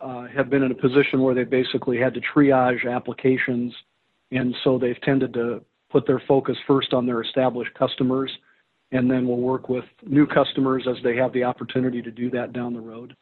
uh, 0.00 0.26
have 0.34 0.50
been 0.50 0.62
in 0.62 0.72
a 0.72 0.74
position 0.74 1.22
where 1.22 1.34
they 1.34 1.44
basically 1.44 1.98
had 1.98 2.14
to 2.14 2.20
triage 2.20 2.90
applications, 2.90 3.72
and 4.30 4.54
so 4.64 4.78
they've 4.78 5.00
tended 5.02 5.32
to 5.34 5.62
put 5.90 6.06
their 6.06 6.22
focus 6.26 6.56
first 6.66 6.92
on 6.92 7.06
their 7.06 7.22
established 7.22 7.72
customers, 7.74 8.30
and 8.90 9.10
then 9.10 9.26
we'll 9.26 9.36
work 9.36 9.68
with 9.68 9.84
new 10.04 10.26
customers 10.26 10.86
as 10.88 10.96
they 11.04 11.16
have 11.16 11.32
the 11.32 11.44
opportunity 11.44 12.02
to 12.02 12.10
do 12.10 12.30
that 12.30 12.52
down 12.52 12.72
the 12.72 12.80
road. 12.80 13.14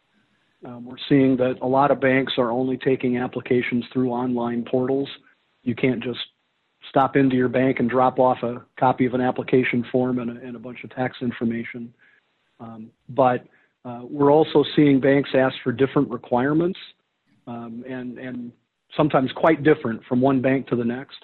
Um, 0.64 0.84
we're 0.84 0.96
seeing 1.08 1.36
that 1.38 1.58
a 1.62 1.66
lot 1.66 1.90
of 1.90 2.00
banks 2.00 2.34
are 2.38 2.50
only 2.50 2.76
taking 2.76 3.18
applications 3.18 3.84
through 3.92 4.10
online 4.10 4.64
portals. 4.64 5.08
You 5.62 5.74
can't 5.74 6.02
just 6.02 6.20
stop 6.88 7.16
into 7.16 7.36
your 7.36 7.48
bank 7.48 7.78
and 7.78 7.88
drop 7.88 8.18
off 8.18 8.42
a 8.42 8.64
copy 8.78 9.06
of 9.06 9.14
an 9.14 9.20
application 9.20 9.84
form 9.90 10.18
and 10.18 10.30
a, 10.30 10.46
and 10.46 10.56
a 10.56 10.58
bunch 10.58 10.82
of 10.84 10.90
tax 10.90 11.18
information. 11.20 11.92
Um, 12.60 12.90
but 13.08 13.44
uh, 13.84 14.02
we're 14.02 14.30
also 14.30 14.64
seeing 14.76 15.00
banks 15.00 15.30
ask 15.34 15.54
for 15.64 15.72
different 15.72 16.10
requirements 16.10 16.78
um, 17.46 17.84
and, 17.88 18.18
and 18.18 18.52
sometimes 18.96 19.30
quite 19.32 19.62
different 19.62 20.04
from 20.04 20.20
one 20.20 20.40
bank 20.40 20.66
to 20.68 20.76
the 20.76 20.84
next. 20.84 21.16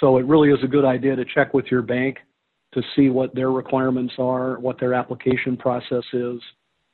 So 0.00 0.16
it 0.16 0.24
really 0.24 0.50
is 0.50 0.58
a 0.64 0.68
good 0.68 0.84
idea 0.84 1.14
to 1.16 1.24
check 1.24 1.52
with 1.52 1.66
your 1.66 1.82
bank 1.82 2.18
to 2.72 2.82
see 2.94 3.08
what 3.10 3.34
their 3.34 3.50
requirements 3.50 4.14
are, 4.18 4.58
what 4.60 4.78
their 4.78 4.94
application 4.94 5.56
process 5.56 6.04
is, 6.12 6.40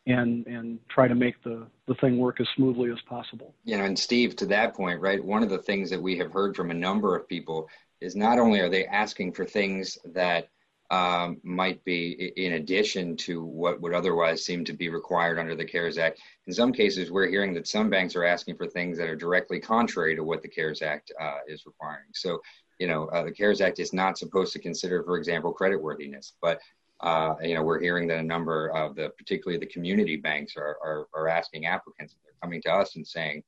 and 0.07 0.47
and 0.47 0.79
try 0.89 1.09
to 1.09 1.15
make 1.15 1.43
the 1.43 1.67
the 1.87 1.95
thing 1.97 2.19
work 2.19 2.41
as 2.41 2.47
smoothly 2.57 2.91
as 2.91 2.99
possible. 3.09 3.55
You 3.65 3.77
know, 3.77 3.85
and 3.85 3.99
Steve, 3.99 4.37
to 4.37 4.47
that 4.47 4.75
point, 4.75 5.01
right? 5.01 5.23
One 5.23 5.43
of 5.43 5.51
the 5.51 5.59
things 5.59 5.91
that 5.91 6.01
we 6.01 6.17
have 6.19 6.33
heard 6.33 6.57
from 6.57 6.71
a 6.71 6.75
number 6.75 7.15
of 7.15 7.29
people 7.29 7.69
is 8.01 8.17
not 8.17 8.39
only 8.39 8.61
are 8.61 8.69
they 8.69 8.87
asking 8.87 9.33
for 9.33 9.45
things 9.45 9.99
that 10.05 10.49
um, 10.91 11.39
might 11.43 11.83
be 11.85 12.33
in 12.37 12.55
addition 12.55 13.17
to 13.17 13.45
what 13.45 13.81
would 13.81 13.95
otherwise 13.95 14.45
seem 14.45 14.65
to 14.65 14.73
be 14.73 14.89
required 14.89 15.39
under 15.39 15.55
the 15.55 15.65
CARES 15.65 15.99
Act. 15.99 16.21
In 16.47 16.53
some 16.53 16.73
cases, 16.73 17.11
we're 17.11 17.29
hearing 17.29 17.55
that 17.55 17.67
some 17.67 17.91
banks 17.91 18.15
are 18.15 18.25
asking 18.25 18.57
for 18.57 18.67
things 18.67 18.97
that 18.99 19.09
are 19.09 19.17
directly 19.17 19.61
contrary 19.61 20.15
to 20.15 20.25
what 20.25 20.43
the 20.43 20.49
CARES 20.49 20.83
Act 20.83 21.13
uh, 21.21 21.39
is 21.49 21.67
requiring. 21.67 22.07
So, 22.15 22.41
you 22.79 22.87
know, 22.87 23.07
uh, 23.07 23.25
the 23.25 23.33
CARES 23.33 23.61
Act 23.61 23.81
is 23.81 23.93
not 23.93 24.19
supposed 24.19 24.53
to 24.53 24.59
consider, 24.59 25.03
for 25.03 25.17
example, 25.17 25.55
creditworthiness, 25.55 26.33
but 26.41 26.61
uh, 27.01 27.35
you 27.43 27.55
know, 27.55 27.63
we're 27.63 27.81
hearing 27.81 28.07
that 28.09 28.19
a 28.19 28.23
number 28.23 28.69
of 28.69 28.97
the, 28.97 29.11
particularly 29.19 29.59
the 29.59 29.67
community 29.67 30.17
banks, 30.17 30.57
are 30.57 30.79
are, 30.83 31.09
are 31.15 31.29
asking 31.29 31.67
applicants. 31.67 32.15
They're 32.25 32.33
coming 32.43 32.63
to 32.63 32.73
us 32.73 32.97
and 32.97 33.07
saying, 33.07 33.43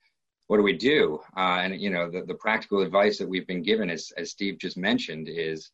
"What 0.48 0.58
do 0.58 0.62
we 0.62 0.74
do?" 0.74 1.20
Uh, 1.36 1.60
and 1.62 1.80
you 1.80 1.90
know, 1.90 2.10
the, 2.10 2.22
the 2.22 2.34
practical 2.34 2.82
advice 2.82 3.16
that 3.18 3.28
we've 3.28 3.46
been 3.46 3.62
given, 3.62 3.88
as 3.88 4.12
as 4.18 4.30
Steve 4.30 4.58
just 4.58 4.76
mentioned, 4.76 5.28
is 5.30 5.70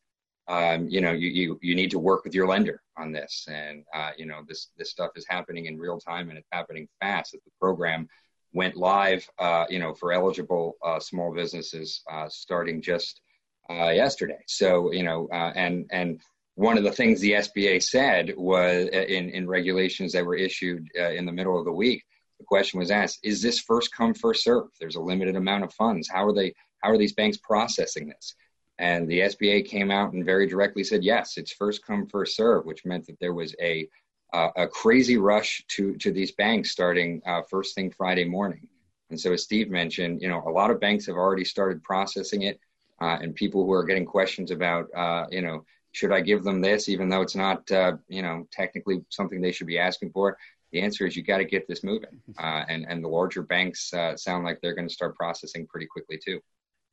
um, 0.47 0.87
you 0.87 1.01
know, 1.01 1.11
you, 1.11 1.29
you, 1.29 1.59
you 1.61 1.75
need 1.75 1.91
to 1.91 1.99
work 1.99 2.23
with 2.23 2.35
your 2.35 2.47
lender 2.47 2.81
on 2.97 3.11
this. 3.11 3.47
And, 3.49 3.83
uh, 3.93 4.11
you 4.17 4.25
know, 4.25 4.41
this, 4.47 4.69
this 4.77 4.91
stuff 4.91 5.11
is 5.15 5.25
happening 5.27 5.65
in 5.65 5.79
real 5.79 5.99
time 5.99 6.29
and 6.29 6.37
it's 6.37 6.47
happening 6.51 6.87
fast. 6.99 7.31
That 7.31 7.43
the 7.43 7.51
program 7.59 8.07
went 8.53 8.75
live, 8.75 9.27
uh, 9.39 9.65
you 9.69 9.79
know, 9.79 9.93
for 9.93 10.13
eligible 10.13 10.75
uh, 10.83 10.99
small 10.99 11.33
businesses 11.33 12.01
uh, 12.11 12.29
starting 12.29 12.81
just 12.81 13.21
uh, 13.69 13.89
yesterday. 13.89 14.37
So, 14.47 14.91
you 14.91 15.03
know, 15.03 15.27
uh, 15.31 15.51
and, 15.55 15.87
and 15.91 16.21
one 16.53 16.77
of 16.77 16.83
the 16.83 16.91
things 16.91 17.19
the 17.19 17.33
SBA 17.33 17.81
said 17.83 18.33
was 18.37 18.87
in, 18.87 19.29
in 19.29 19.47
regulations 19.47 20.13
that 20.13 20.25
were 20.25 20.35
issued 20.35 20.87
in 20.95 21.25
the 21.25 21.31
middle 21.31 21.59
of 21.59 21.65
the 21.65 21.73
week, 21.73 22.03
the 22.39 22.45
question 22.45 22.79
was 22.79 22.91
asked, 22.91 23.19
is 23.23 23.41
this 23.41 23.59
first 23.59 23.93
come, 23.93 24.13
first 24.13 24.43
serve? 24.43 24.67
There's 24.79 24.95
a 24.95 25.01
limited 25.01 25.35
amount 25.35 25.63
of 25.63 25.73
funds. 25.73 26.07
How 26.09 26.25
are 26.25 26.33
they, 26.33 26.53
how 26.81 26.91
are 26.91 26.97
these 26.97 27.13
banks 27.13 27.37
processing 27.37 28.07
this? 28.07 28.35
And 28.77 29.07
the 29.07 29.21
SBA 29.21 29.67
came 29.67 29.89
out 29.89 30.13
and 30.13 30.25
very 30.25 30.47
directly 30.47 30.83
said, 30.83 31.03
yes, 31.03 31.37
it's 31.37 31.53
first 31.53 31.85
come, 31.85 32.07
first 32.07 32.35
serve, 32.35 32.65
which 32.65 32.85
meant 32.85 33.05
that 33.07 33.19
there 33.19 33.33
was 33.33 33.55
a 33.61 33.87
uh, 34.33 34.49
a 34.57 34.67
crazy 34.67 35.17
rush 35.17 35.63
to 35.69 35.95
to 35.95 36.11
these 36.11 36.31
banks 36.33 36.71
starting 36.71 37.21
uh, 37.25 37.41
first 37.49 37.73
thing 37.75 37.89
Friday 37.91 38.25
morning. 38.25 38.67
And 39.09 39.19
so, 39.19 39.31
as 39.31 39.43
Steve 39.43 39.69
mentioned, 39.69 40.21
you 40.21 40.27
know, 40.27 40.43
a 40.45 40.49
lot 40.49 40.71
of 40.71 40.79
banks 40.79 41.05
have 41.05 41.15
already 41.15 41.45
started 41.45 41.83
processing 41.83 42.41
it, 42.41 42.59
uh, 43.01 43.17
and 43.21 43.33
people 43.33 43.63
who 43.65 43.71
are 43.71 43.85
getting 43.85 44.05
questions 44.05 44.51
about, 44.51 44.87
uh, 44.93 45.25
you 45.31 45.41
know, 45.41 45.63
should 45.93 46.11
I 46.11 46.19
give 46.19 46.43
them 46.43 46.59
this, 46.59 46.89
even 46.89 47.07
though 47.07 47.21
it's 47.21 47.35
not, 47.35 47.69
uh, 47.71 47.93
you 48.09 48.21
know, 48.21 48.45
technically 48.51 49.05
something 49.09 49.39
they 49.39 49.51
should 49.51 49.67
be 49.67 49.79
asking 49.79 50.11
for. 50.11 50.37
The 50.71 50.81
answer 50.81 51.05
is 51.05 51.15
you 51.15 51.23
got 51.23 51.37
to 51.37 51.45
get 51.45 51.67
this 51.67 51.83
moving, 51.83 52.21
uh, 52.37 52.63
and 52.67 52.85
and 52.89 53.03
the 53.03 53.07
larger 53.07 53.43
banks 53.43 53.93
sound 54.15 54.43
like 54.43 54.59
they're 54.59 54.75
going 54.75 54.87
to 54.87 54.93
start 54.93 55.15
processing 55.15 55.65
pretty 55.67 55.85
quickly 55.85 56.19
too. 56.23 56.41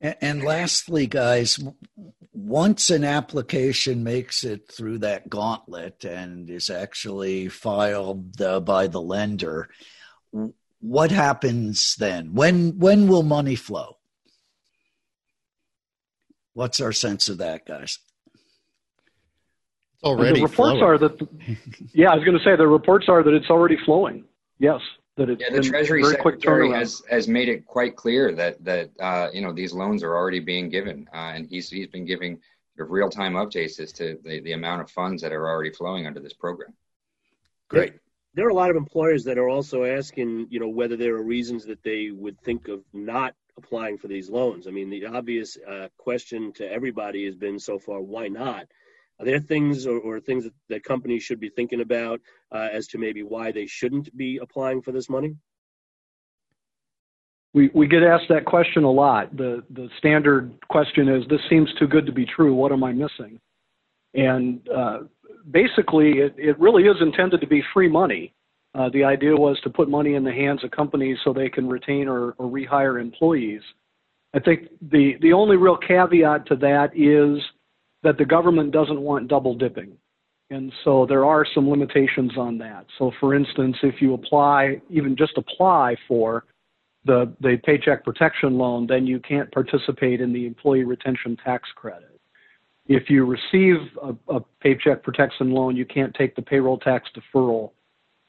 And, 0.02 0.16
and 0.20 0.42
lastly, 0.42 1.06
guys, 1.06 1.58
once 2.32 2.90
an 2.90 3.04
application 3.04 4.02
makes 4.02 4.44
it 4.44 4.70
through 4.70 4.98
that 4.98 5.30
gauntlet 5.30 6.04
and 6.04 6.50
is 6.50 6.68
actually 6.68 7.48
filed 7.48 8.40
uh, 8.40 8.60
by 8.60 8.88
the 8.88 9.00
lender, 9.00 9.68
what 10.80 11.12
happens 11.12 11.94
then? 11.96 12.34
When 12.34 12.78
when 12.78 13.06
will 13.06 13.22
money 13.22 13.54
flow? 13.54 13.98
What's 16.54 16.80
our 16.80 16.92
sense 16.92 17.28
of 17.28 17.38
that, 17.38 17.64
guys? 17.66 17.98
It's 19.94 20.04
already 20.04 20.40
the 20.40 20.46
reports 20.46 20.78
flowing. 20.78 20.82
are 20.82 20.98
that. 20.98 21.28
Yeah, 21.94 22.10
I 22.10 22.16
was 22.16 22.24
going 22.24 22.36
to 22.36 22.44
say 22.44 22.56
the 22.56 22.66
reports 22.66 23.06
are 23.08 23.22
that 23.22 23.32
it's 23.32 23.48
already 23.48 23.76
flowing. 23.84 24.24
Yes, 24.58 24.80
that 25.16 25.30
it's 25.30 25.42
Yeah, 25.42 25.50
the 25.50 25.62
Treasury 25.62 26.02
very 26.02 26.16
quick 26.16 26.36
Secretary 26.36 26.68
turnaround. 26.68 26.78
has 26.78 27.02
has 27.10 27.28
made 27.28 27.48
it 27.48 27.66
quite 27.66 27.96
clear 27.96 28.32
that 28.34 28.62
that 28.64 28.90
uh, 29.00 29.28
you 29.32 29.40
know 29.40 29.52
these 29.52 29.72
loans 29.72 30.02
are 30.02 30.14
already 30.16 30.40
being 30.40 30.68
given, 30.68 31.08
uh, 31.12 31.32
and 31.34 31.46
he's 31.46 31.68
he's 31.68 31.88
been 31.88 32.04
giving 32.04 32.40
sort 32.76 32.88
of 32.88 32.92
real 32.92 33.10
time 33.10 33.34
updates 33.34 33.78
as 33.80 33.92
to 33.92 34.18
the, 34.24 34.40
the 34.40 34.52
amount 34.52 34.80
of 34.80 34.90
funds 34.90 35.22
that 35.22 35.32
are 35.32 35.48
already 35.48 35.70
flowing 35.70 36.06
under 36.06 36.20
this 36.20 36.32
program. 36.32 36.72
Great. 37.68 37.94
There 38.34 38.46
are 38.46 38.50
a 38.50 38.54
lot 38.54 38.70
of 38.70 38.76
employers 38.76 39.24
that 39.24 39.36
are 39.36 39.50
also 39.50 39.84
asking, 39.84 40.46
you 40.48 40.58
know, 40.58 40.68
whether 40.68 40.96
there 40.96 41.14
are 41.16 41.22
reasons 41.22 41.66
that 41.66 41.82
they 41.82 42.10
would 42.10 42.40
think 42.40 42.68
of 42.68 42.82
not 42.94 43.34
applying 43.58 43.98
for 43.98 44.08
these 44.08 44.30
loans. 44.30 44.66
I 44.66 44.70
mean, 44.70 44.88
the 44.88 45.04
obvious 45.04 45.58
uh, 45.68 45.88
question 45.98 46.50
to 46.54 46.70
everybody 46.70 47.26
has 47.26 47.34
been 47.34 47.58
so 47.58 47.78
far, 47.78 48.00
why 48.00 48.28
not? 48.28 48.66
Are 49.22 49.24
there 49.24 49.38
things 49.38 49.86
or, 49.86 49.98
or 49.98 50.18
things 50.18 50.42
that, 50.42 50.52
that 50.68 50.82
companies 50.82 51.22
should 51.22 51.38
be 51.38 51.48
thinking 51.48 51.80
about 51.80 52.20
uh, 52.50 52.68
as 52.72 52.88
to 52.88 52.98
maybe 52.98 53.22
why 53.22 53.52
they 53.52 53.66
shouldn't 53.66 54.14
be 54.16 54.38
applying 54.42 54.82
for 54.82 54.90
this 54.90 55.08
money? 55.08 55.36
We 57.54 57.70
we 57.72 57.86
get 57.86 58.02
asked 58.02 58.28
that 58.30 58.46
question 58.46 58.82
a 58.82 58.90
lot. 58.90 59.36
The 59.36 59.62
the 59.70 59.88
standard 59.98 60.52
question 60.68 61.08
is, 61.08 61.22
"This 61.28 61.40
seems 61.48 61.72
too 61.78 61.86
good 61.86 62.04
to 62.06 62.12
be 62.12 62.26
true. 62.26 62.52
What 62.52 62.72
am 62.72 62.82
I 62.82 62.92
missing?" 62.92 63.38
And 64.14 64.68
uh, 64.68 65.00
basically, 65.50 66.18
it, 66.18 66.34
it 66.36 66.58
really 66.58 66.84
is 66.84 66.96
intended 67.00 67.40
to 67.42 67.46
be 67.46 67.62
free 67.72 67.88
money. 67.88 68.34
Uh, 68.74 68.88
the 68.88 69.04
idea 69.04 69.36
was 69.36 69.60
to 69.60 69.70
put 69.70 69.88
money 69.88 70.14
in 70.14 70.24
the 70.24 70.32
hands 70.32 70.64
of 70.64 70.70
companies 70.72 71.18
so 71.22 71.32
they 71.32 71.48
can 71.48 71.68
retain 71.68 72.08
or, 72.08 72.32
or 72.38 72.50
rehire 72.50 73.00
employees. 73.00 73.62
I 74.34 74.40
think 74.40 74.68
the 74.90 75.16
the 75.20 75.32
only 75.32 75.56
real 75.56 75.76
caveat 75.76 76.46
to 76.46 76.56
that 76.56 76.90
is 76.96 77.40
that 78.02 78.18
the 78.18 78.24
government 78.24 78.72
doesn't 78.72 79.00
want 79.00 79.28
double 79.28 79.54
dipping. 79.54 79.92
And 80.50 80.72
so 80.84 81.06
there 81.06 81.24
are 81.24 81.46
some 81.54 81.68
limitations 81.70 82.32
on 82.36 82.58
that. 82.58 82.84
So, 82.98 83.10
for 83.20 83.34
instance, 83.34 83.76
if 83.82 84.02
you 84.02 84.12
apply, 84.12 84.82
even 84.90 85.16
just 85.16 85.38
apply 85.38 85.96
for 86.06 86.44
the, 87.04 87.32
the 87.40 87.58
paycheck 87.64 88.04
protection 88.04 88.58
loan, 88.58 88.86
then 88.86 89.06
you 89.06 89.18
can't 89.18 89.50
participate 89.50 90.20
in 90.20 90.32
the 90.32 90.46
employee 90.46 90.84
retention 90.84 91.36
tax 91.42 91.68
credit. 91.74 92.20
If 92.86 93.08
you 93.08 93.24
receive 93.24 93.76
a, 94.02 94.34
a 94.34 94.40
paycheck 94.60 95.02
protection 95.02 95.52
loan, 95.52 95.76
you 95.76 95.86
can't 95.86 96.14
take 96.14 96.36
the 96.36 96.42
payroll 96.42 96.78
tax 96.78 97.08
deferral. 97.16 97.70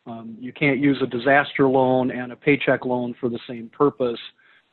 Um, 0.05 0.37
you 0.39 0.53
can't 0.53 0.79
use 0.79 1.01
a 1.01 1.07
disaster 1.07 1.67
loan 1.67 2.11
and 2.11 2.31
a 2.31 2.35
paycheck 2.35 2.85
loan 2.85 3.15
for 3.19 3.29
the 3.29 3.39
same 3.47 3.69
purpose. 3.69 4.19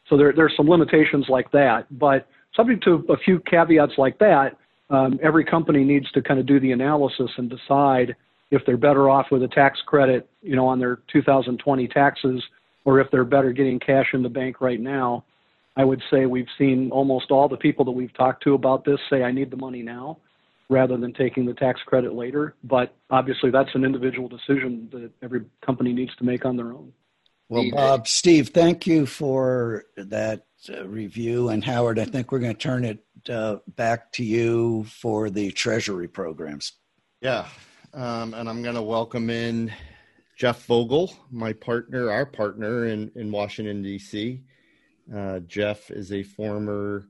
So 0.08 0.16
there, 0.16 0.32
there's 0.32 0.52
some 0.56 0.68
limitations 0.68 1.26
like 1.28 1.50
that. 1.52 1.86
But 1.98 2.28
subject 2.54 2.84
to 2.84 3.04
a 3.08 3.16
few 3.18 3.40
caveats 3.40 3.92
like 3.96 4.18
that, 4.18 4.56
um, 4.90 5.18
every 5.22 5.44
company 5.44 5.84
needs 5.84 6.10
to 6.12 6.22
kind 6.22 6.40
of 6.40 6.46
do 6.46 6.60
the 6.60 6.72
analysis 6.72 7.30
and 7.36 7.48
decide 7.48 8.16
if 8.50 8.62
they're 8.66 8.76
better 8.76 9.08
off 9.08 9.26
with 9.30 9.42
a 9.42 9.48
tax 9.48 9.78
credit, 9.86 10.28
you 10.42 10.56
know, 10.56 10.66
on 10.66 10.78
their 10.80 10.98
2020 11.12 11.88
taxes, 11.88 12.42
or 12.84 13.00
if 13.00 13.10
they're 13.10 13.24
better 13.24 13.52
getting 13.52 13.78
cash 13.78 14.08
in 14.12 14.22
the 14.22 14.28
bank 14.28 14.60
right 14.60 14.80
now. 14.80 15.24
I 15.76 15.84
would 15.84 16.02
say 16.10 16.26
we've 16.26 16.48
seen 16.58 16.90
almost 16.90 17.30
all 17.30 17.48
the 17.48 17.56
people 17.56 17.84
that 17.84 17.92
we've 17.92 18.12
talked 18.14 18.42
to 18.42 18.54
about 18.54 18.84
this 18.84 18.98
say, 19.08 19.22
I 19.22 19.30
need 19.30 19.50
the 19.50 19.56
money 19.56 19.82
now 19.82 20.18
rather 20.68 20.96
than 20.96 21.12
taking 21.12 21.46
the 21.46 21.54
tax 21.54 21.80
credit 21.86 22.14
later. 22.14 22.54
But 22.64 22.94
obviously, 23.08 23.50
that's 23.50 23.70
an 23.74 23.84
individual 23.84 24.28
decision 24.28 24.88
that 24.92 25.10
every 25.22 25.42
company 25.64 25.92
needs 25.92 26.14
to 26.16 26.24
make 26.24 26.44
on 26.44 26.56
their 26.56 26.72
own. 26.72 26.92
Well, 27.48 27.64
Bob, 27.72 28.08
Steve, 28.08 28.50
thank 28.50 28.86
you 28.86 29.06
for 29.06 29.84
that 29.96 30.44
review. 30.68 31.48
And 31.48 31.64
Howard, 31.64 31.98
I 31.98 32.04
think 32.04 32.32
we're 32.32 32.38
going 32.38 32.54
to 32.54 32.60
turn 32.60 32.84
it 32.84 33.04
uh, 33.28 33.56
back 33.68 34.12
to 34.12 34.24
you 34.24 34.84
for 34.84 35.30
the 35.30 35.50
Treasury 35.52 36.08
programs. 36.08 36.72
Yeah. 37.20 37.46
Um, 37.92 38.34
and 38.34 38.48
I'm 38.48 38.62
going 38.62 38.76
to 38.76 38.82
welcome 38.82 39.30
in 39.30 39.72
Jeff 40.36 40.64
Vogel, 40.66 41.12
my 41.30 41.52
partner, 41.52 42.10
our 42.10 42.24
partner 42.24 42.86
in, 42.86 43.10
in 43.14 43.30
Washington, 43.30 43.82
D.C. 43.82 44.42
Uh, 45.14 45.40
Jeff 45.40 45.90
is 45.90 46.12
a 46.12 46.22
former 46.22 47.08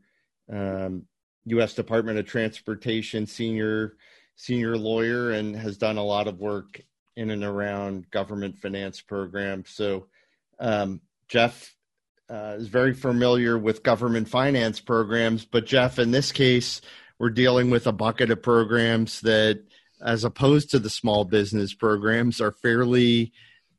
um, 0.50 1.04
U.S. 1.46 1.74
Department 1.74 2.18
of 2.18 2.26
Transportation 2.26 3.26
senior 3.26 3.96
senior 4.36 4.76
lawyer 4.76 5.32
and 5.32 5.54
has 5.54 5.76
done 5.76 5.98
a 5.98 6.02
lot 6.02 6.26
of 6.26 6.40
work 6.40 6.80
in 7.16 7.30
and 7.30 7.44
around 7.44 8.10
government 8.10 8.58
finance 8.58 9.00
programs. 9.00 9.68
So, 9.70 10.06
um, 10.58 11.02
Jeff 11.28 11.74
uh, 12.30 12.56
is 12.58 12.68
very 12.68 12.94
familiar 12.94 13.58
with 13.58 13.82
government 13.82 14.28
finance 14.28 14.80
programs. 14.80 15.44
But, 15.44 15.66
Jeff, 15.66 15.98
in 15.98 16.12
this 16.12 16.30
case, 16.30 16.80
we're 17.18 17.30
dealing 17.30 17.70
with 17.70 17.86
a 17.86 17.92
bucket 17.92 18.30
of 18.30 18.42
programs 18.42 19.20
that, 19.22 19.64
as 20.00 20.24
opposed 20.24 20.70
to 20.70 20.78
the 20.78 20.90
small 20.90 21.24
business 21.24 21.74
programs, 21.74 22.40
are 22.40 22.52
fairly 22.52 23.32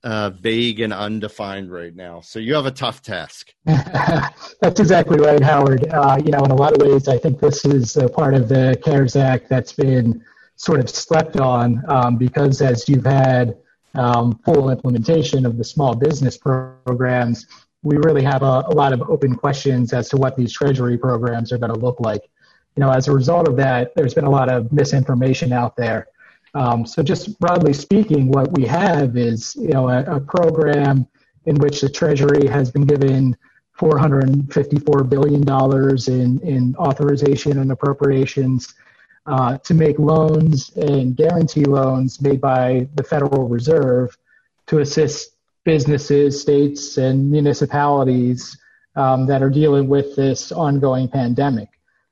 uh, 0.04 0.32
vague 0.32 0.80
and 0.82 0.92
undefined 0.92 1.72
right 1.72 1.96
now. 1.96 2.20
So, 2.20 2.40
you 2.40 2.54
have 2.56 2.66
a 2.66 2.72
tough 2.72 3.02
task. 3.02 3.54
That's 3.66 4.80
exactly 4.80 5.20
right, 5.20 5.42
Howard. 5.42 5.88
Uh, 5.88 6.20
you 6.24 6.32
know, 6.32 6.44
in 6.44 6.52
a 6.52 6.56
lot 6.56 6.74
of 6.74 6.86
ways, 6.86 7.08
I 7.08 7.18
think 7.18 7.40
this 7.40 7.64
is 7.64 7.96
a 7.96 8.10
part 8.10 8.34
of 8.34 8.50
the 8.50 8.78
CARES 8.84 9.16
Act 9.16 9.48
that's 9.48 9.74
been 9.74 10.24
sort 10.58 10.80
of 10.80 10.90
slept 10.90 11.40
on 11.40 11.84
um, 11.88 12.18
because 12.18 12.62
as 12.62 12.88
you've 12.90 13.06
had 13.06 13.58
um, 13.96 14.40
full 14.46 14.70
implementation 14.70 15.46
of 15.46 15.58
the 15.58 15.64
small 15.64 15.96
business 15.96 16.38
programs, 16.38 17.48
we 17.84 17.98
really 17.98 18.24
have 18.24 18.44
a, 18.44 18.64
a 18.68 18.74
lot 18.74 18.94
of 18.94 19.02
open 19.10 19.36
questions 19.36 19.94
as 19.94 20.10
to 20.10 20.18
what 20.18 20.38
these 20.38 20.54
treasury 20.54 20.98
programs 20.98 21.52
are 21.52 21.58
going 21.58 21.74
to 21.74 21.80
look 21.80 22.00
like. 22.00 22.22
You 22.76 22.82
know, 22.82 22.92
as 22.92 23.08
a 23.08 23.12
result 23.12 23.48
of 23.48 23.58
that, 23.58 23.94
there's 23.96 24.14
been 24.14 24.26
a 24.26 24.30
lot 24.30 24.50
of 24.50 24.72
misinformation 24.72 25.52
out 25.52 25.76
there. 25.76 26.08
Um, 26.54 26.86
so, 26.86 27.02
just 27.02 27.40
broadly 27.40 27.74
speaking, 27.74 28.28
what 28.28 28.52
we 28.58 28.66
have 28.66 29.18
is 29.18 29.56
you 29.56 29.70
know 29.70 29.90
a, 29.90 30.04
a 30.18 30.20
program 30.20 31.08
in 31.46 31.56
which 31.56 31.82
the 31.82 31.90
Treasury 31.90 32.48
has 32.48 32.72
been 32.72 32.86
given 32.86 33.36
$454 33.80 35.10
billion 35.10 35.42
in, 36.08 36.40
in 36.48 36.76
authorization 36.76 37.58
and 37.58 37.72
appropriations 37.72 38.76
uh, 39.26 39.58
to 39.60 39.74
make 39.74 39.98
loans 39.98 40.70
and 40.76 41.16
guarantee 41.16 41.66
loans 41.66 42.22
made 42.22 42.40
by 42.40 42.88
the 42.96 43.04
Federal 43.04 43.48
Reserve 43.48 44.16
to 44.68 44.80
assist 44.80 45.31
businesses, 45.64 46.42
states, 46.42 46.98
and 46.98 47.30
municipalities 47.30 48.58
um, 48.96 49.26
that 49.28 49.42
are 49.42 49.50
dealing 49.50 49.88
with 49.88 50.16
this 50.16 50.52
ongoing 50.52 51.08
pandemic. 51.08 51.70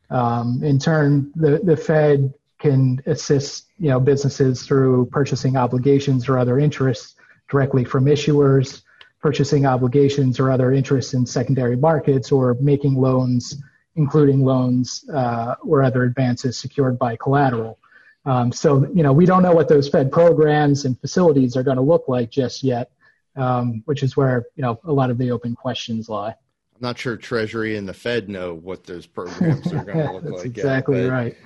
Um, 0.10 0.62
in 0.64 0.80
turn, 0.80 1.32
the, 1.36 1.60
the 1.64 1.78
Fed 1.78 2.34
can 2.60 3.02
assist 3.06 3.68
you 3.78 3.90
know 3.90 4.00
businesses 4.00 4.64
through 4.64 5.06
purchasing 5.08 5.56
obligations 5.56 6.28
or 6.28 6.38
other 6.38 6.60
interests 6.60 7.16
directly 7.50 7.84
from 7.84 8.06
issuers, 8.06 8.82
purchasing 9.22 9.66
obligations 9.66 10.40
or 10.40 10.52
other 10.52 10.72
interests 10.72 11.14
in 11.14 11.26
secondary 11.26 11.76
markets, 11.76 12.32
or 12.32 12.56
making 12.60 12.96
loans, 12.96 13.62
including 13.96 14.44
loans 14.44 15.06
uh, 15.14 15.56
or 15.64 15.84
other 15.84 16.04
advances 16.04 16.58
secured 16.58 17.00
by 17.00 17.16
collateral. 17.16 17.80
Um, 18.26 18.52
so 18.52 18.86
you 18.94 19.04
know 19.04 19.14
we 19.14 19.26
don't 19.26 19.44
know 19.44 19.54
what 19.54 19.70
those 19.70 19.88
Fed 19.88 20.12
programs 20.12 20.86
and 20.86 21.00
facilities 21.00 21.56
are 21.56 21.64
going 21.64 21.78
to 21.78 21.84
look 21.84 22.08
like 22.08 22.30
just 22.30 22.64
yet, 22.64 22.92
um, 23.40 23.82
which 23.86 24.04
is 24.04 24.16
where 24.18 24.46
you 24.56 24.62
know 24.62 24.80
a 24.84 24.92
lot 24.92 25.10
of 25.10 25.18
the 25.18 25.32
open 25.32 25.56
questions 25.56 26.10
lie. 26.10 26.30
I'm 26.30 26.82
not 26.82 26.98
sure 26.98 27.18
Treasury 27.18 27.76
and 27.76 27.88
the 27.88 27.94
Fed 27.94 28.30
know 28.30 28.54
what 28.54 28.86
those 28.86 29.06
programs 29.06 29.72
are 29.74 29.84
going 29.84 29.98
to 30.08 30.14
look 30.14 30.24
That's 30.24 30.36
like. 30.36 30.46
yet, 30.46 30.58
exactly 30.58 31.08
but- 31.08 31.12
right. 31.12 31.38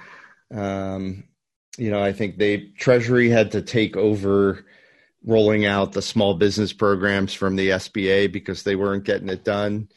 Um, 0.54 1.24
you 1.78 1.90
know, 1.90 2.04
I 2.04 2.14
think 2.14 2.38
they 2.38 2.58
Treasury 2.78 3.30
had 3.30 3.52
to 3.54 3.62
take 3.62 3.98
over 3.98 4.64
rolling 5.26 5.66
out 5.66 5.94
the 5.94 6.02
small 6.02 6.36
business 6.36 6.74
programs 6.74 7.34
from 7.34 7.56
the 7.56 7.70
SBA 7.70 8.32
because 8.32 8.62
they 8.64 8.76
weren't 8.76 9.06
getting 9.06 9.30
it 9.30 9.44
done, 9.44 9.90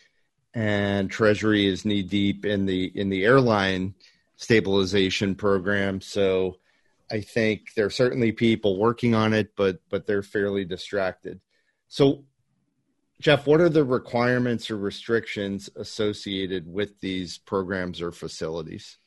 and 0.54 1.10
Treasury 1.10 1.66
is 1.66 1.84
knee 1.84 2.02
deep 2.02 2.46
in 2.46 2.64
the 2.64 2.84
in 2.94 3.10
the 3.10 3.24
airline 3.24 3.94
stabilization 4.36 5.34
program. 5.34 6.00
So, 6.00 6.56
I 7.10 7.20
think 7.20 7.74
there 7.74 7.86
are 7.86 7.90
certainly 7.90 8.32
people 8.32 8.78
working 8.78 9.14
on 9.14 9.34
it, 9.34 9.54
but 9.54 9.80
but 9.90 10.06
they're 10.06 10.22
fairly 10.22 10.64
distracted. 10.64 11.40
So, 11.88 12.24
Jeff, 13.20 13.46
what 13.46 13.60
are 13.60 13.68
the 13.68 13.84
requirements 13.84 14.70
or 14.70 14.76
restrictions 14.76 15.70
associated 15.76 16.70
with 16.70 17.00
these 17.00 17.38
programs 17.38 18.02
or 18.02 18.12
facilities? 18.12 18.98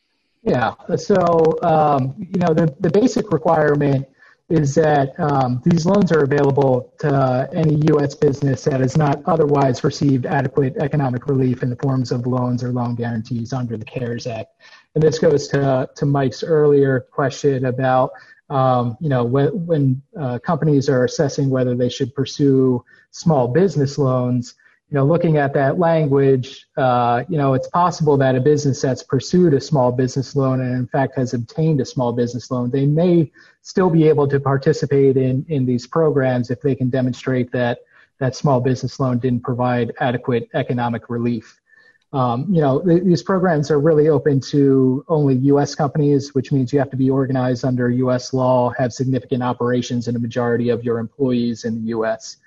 Yeah. 0.43 0.73
So, 0.95 1.57
um, 1.63 2.15
you 2.17 2.39
know, 2.39 2.53
the, 2.53 2.73
the 2.79 2.89
basic 2.89 3.31
requirement 3.31 4.07
is 4.49 4.73
that 4.73 5.17
um, 5.19 5.61
these 5.63 5.85
loans 5.85 6.11
are 6.11 6.23
available 6.23 6.91
to 6.99 7.47
any 7.53 7.75
U.S. 7.89 8.15
business 8.15 8.63
that 8.63 8.79
has 8.79 8.97
not 8.97 9.21
otherwise 9.25 9.83
received 9.83 10.25
adequate 10.25 10.75
economic 10.77 11.27
relief 11.27 11.61
in 11.61 11.69
the 11.69 11.75
forms 11.75 12.11
of 12.11 12.25
loans 12.25 12.63
or 12.63 12.71
loan 12.71 12.95
guarantees 12.95 13.53
under 13.53 13.77
the 13.77 13.85
CARES 13.85 14.25
Act. 14.25 14.49
And 14.95 15.03
this 15.03 15.19
goes 15.19 15.47
to, 15.49 15.87
to 15.95 16.05
Mike's 16.05 16.43
earlier 16.43 17.01
question 17.11 17.65
about, 17.65 18.11
um, 18.49 18.97
you 18.99 19.09
know, 19.09 19.23
when, 19.23 19.65
when 19.65 20.01
uh, 20.19 20.39
companies 20.39 20.89
are 20.89 21.05
assessing 21.05 21.49
whether 21.49 21.75
they 21.75 21.89
should 21.89 22.13
pursue 22.15 22.83
small 23.11 23.47
business 23.47 23.97
loans, 23.97 24.55
you 24.89 24.95
know, 24.95 25.05
looking 25.05 25.37
at 25.37 25.53
that 25.53 25.77
language, 25.77 26.67
uh, 26.75 27.23
you 27.29 27.37
know, 27.37 27.53
it's 27.53 27.67
possible 27.67 28.17
that 28.17 28.35
a 28.35 28.41
business 28.41 28.81
that's 28.81 29.03
pursued 29.03 29.53
a 29.53 29.61
small 29.61 29.91
business 29.91 30.35
loan 30.35 30.61
and 30.61 30.75
in 30.75 30.87
fact 30.87 31.15
has 31.15 31.35
obtained 31.35 31.79
a 31.79 31.85
small 31.85 32.11
business 32.11 32.49
loan, 32.49 32.71
they 32.71 32.87
may 32.87 33.31
still 33.61 33.89
be 33.91 34.07
able 34.07 34.27
to 34.27 34.39
participate 34.39 35.15
in, 35.15 35.45
in 35.47 35.65
these 35.65 35.85
programs 35.85 36.49
if 36.49 36.59
they 36.61 36.73
can 36.73 36.89
demonstrate 36.89 37.51
that 37.51 37.79
that 38.19 38.35
small 38.35 38.59
business 38.59 38.99
loan 38.99 39.19
didn't 39.19 39.43
provide 39.43 39.93
adequate 39.99 40.49
economic 40.53 41.09
relief. 41.09 41.58
Um, 42.11 42.47
you 42.49 42.59
know, 42.61 42.81
th- 42.81 43.03
these 43.03 43.21
programs 43.21 43.69
are 43.69 43.79
really 43.79 44.09
open 44.09 44.39
to 44.49 45.05
only 45.07 45.35
U.S. 45.35 45.75
companies, 45.75 46.33
which 46.33 46.51
means 46.51 46.73
you 46.73 46.79
have 46.79 46.89
to 46.89 46.97
be 46.97 47.09
organized 47.09 47.63
under 47.63 47.89
U.S. 47.89 48.33
law, 48.33 48.71
have 48.77 48.91
significant 48.91 49.43
operations, 49.43 50.07
and 50.07 50.17
a 50.17 50.19
majority 50.19 50.69
of 50.69 50.83
your 50.83 50.97
employees 50.97 51.65
in 51.65 51.75
the 51.75 51.89
U.S 51.89 52.37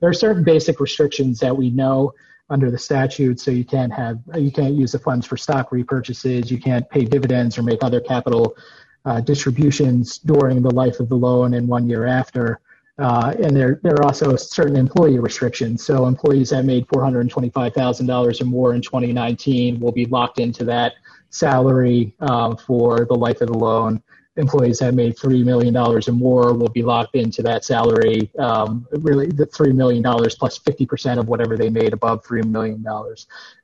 there 0.00 0.08
are 0.08 0.14
certain 0.14 0.44
basic 0.44 0.80
restrictions 0.80 1.40
that 1.40 1.56
we 1.56 1.70
know 1.70 2.14
under 2.50 2.70
the 2.70 2.78
statute. 2.78 3.40
So 3.40 3.50
you 3.50 3.64
can't 3.64 3.92
have 3.92 4.20
you 4.34 4.50
can't 4.50 4.74
use 4.74 4.92
the 4.92 4.98
funds 4.98 5.26
for 5.26 5.36
stock 5.36 5.70
repurchases. 5.70 6.50
You 6.50 6.58
can't 6.58 6.88
pay 6.88 7.04
dividends 7.04 7.58
or 7.58 7.62
make 7.62 7.82
other 7.82 8.00
capital 8.00 8.56
uh, 9.04 9.20
distributions 9.20 10.18
during 10.18 10.62
the 10.62 10.70
life 10.70 11.00
of 11.00 11.08
the 11.08 11.16
loan 11.16 11.54
and 11.54 11.68
one 11.68 11.88
year 11.88 12.06
after. 12.06 12.60
Uh, 12.98 13.32
and 13.42 13.56
there, 13.56 13.80
there 13.82 13.94
are 13.94 14.04
also 14.04 14.34
certain 14.34 14.76
employee 14.76 15.18
restrictions. 15.18 15.84
So 15.84 16.06
employees 16.06 16.50
that 16.50 16.64
made 16.64 16.86
$425,000 16.88 18.40
or 18.40 18.44
more 18.44 18.74
in 18.74 18.82
2019 18.82 19.78
will 19.78 19.92
be 19.92 20.06
locked 20.06 20.40
into 20.40 20.64
that 20.64 20.94
salary 21.30 22.14
uh, 22.20 22.56
for 22.56 23.04
the 23.04 23.14
life 23.14 23.40
of 23.40 23.48
the 23.48 23.58
loan 23.58 24.02
employees 24.38 24.78
that 24.78 24.94
made 24.94 25.16
$3 25.16 25.44
million 25.44 25.76
or 25.76 26.00
more 26.12 26.54
will 26.54 26.68
be 26.68 26.82
locked 26.82 27.16
into 27.16 27.42
that 27.42 27.64
salary, 27.64 28.30
um, 28.38 28.86
really 28.92 29.26
the 29.26 29.46
$3 29.46 29.74
million 29.74 30.02
plus 30.02 30.58
50% 30.58 31.18
of 31.18 31.28
whatever 31.28 31.56
they 31.56 31.68
made 31.68 31.92
above 31.92 32.24
$3 32.24 32.44
million. 32.44 32.84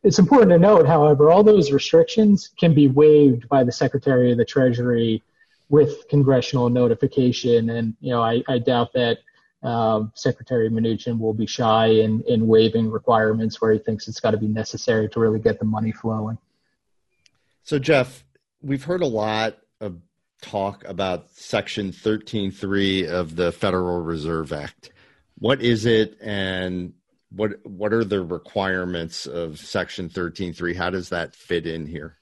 It's 0.02 0.18
important 0.18 0.50
to 0.50 0.58
note, 0.58 0.86
however, 0.86 1.30
all 1.30 1.44
those 1.44 1.72
restrictions 1.72 2.50
can 2.58 2.74
be 2.74 2.88
waived 2.88 3.48
by 3.48 3.64
the 3.64 3.72
Secretary 3.72 4.32
of 4.32 4.38
the 4.38 4.44
Treasury 4.44 5.22
with 5.68 6.08
congressional 6.08 6.68
notification. 6.68 7.70
And, 7.70 7.94
you 8.00 8.10
know, 8.10 8.22
I, 8.22 8.42
I 8.48 8.58
doubt 8.58 8.92
that 8.94 9.18
um, 9.62 10.12
Secretary 10.14 10.68
Mnuchin 10.68 11.18
will 11.18 11.32
be 11.32 11.46
shy 11.46 11.86
in, 11.86 12.22
in 12.28 12.46
waiving 12.46 12.90
requirements 12.90 13.60
where 13.60 13.72
he 13.72 13.78
thinks 13.78 14.06
it's 14.08 14.20
got 14.20 14.32
to 14.32 14.36
be 14.36 14.46
necessary 14.46 15.08
to 15.08 15.20
really 15.20 15.40
get 15.40 15.58
the 15.58 15.64
money 15.64 15.90
flowing. 15.90 16.38
So, 17.62 17.78
Jeff, 17.78 18.24
we've 18.60 18.84
heard 18.84 19.00
a 19.00 19.06
lot 19.06 19.56
of 19.80 20.00
talk 20.42 20.84
about 20.84 21.30
Section 21.30 21.92
13.3 21.92 23.08
of 23.08 23.36
the 23.36 23.52
Federal 23.52 24.00
Reserve 24.00 24.52
Act. 24.52 24.92
What 25.38 25.62
is 25.62 25.86
it, 25.86 26.18
and 26.20 26.92
what 27.30 27.66
what 27.66 27.92
are 27.92 28.04
the 28.04 28.22
requirements 28.22 29.26
of 29.26 29.58
Section 29.58 30.10
13.3? 30.10 30.76
How 30.76 30.90
does 30.90 31.08
that 31.08 31.34
fit 31.34 31.66
in 31.66 31.86
here? 31.86 32.18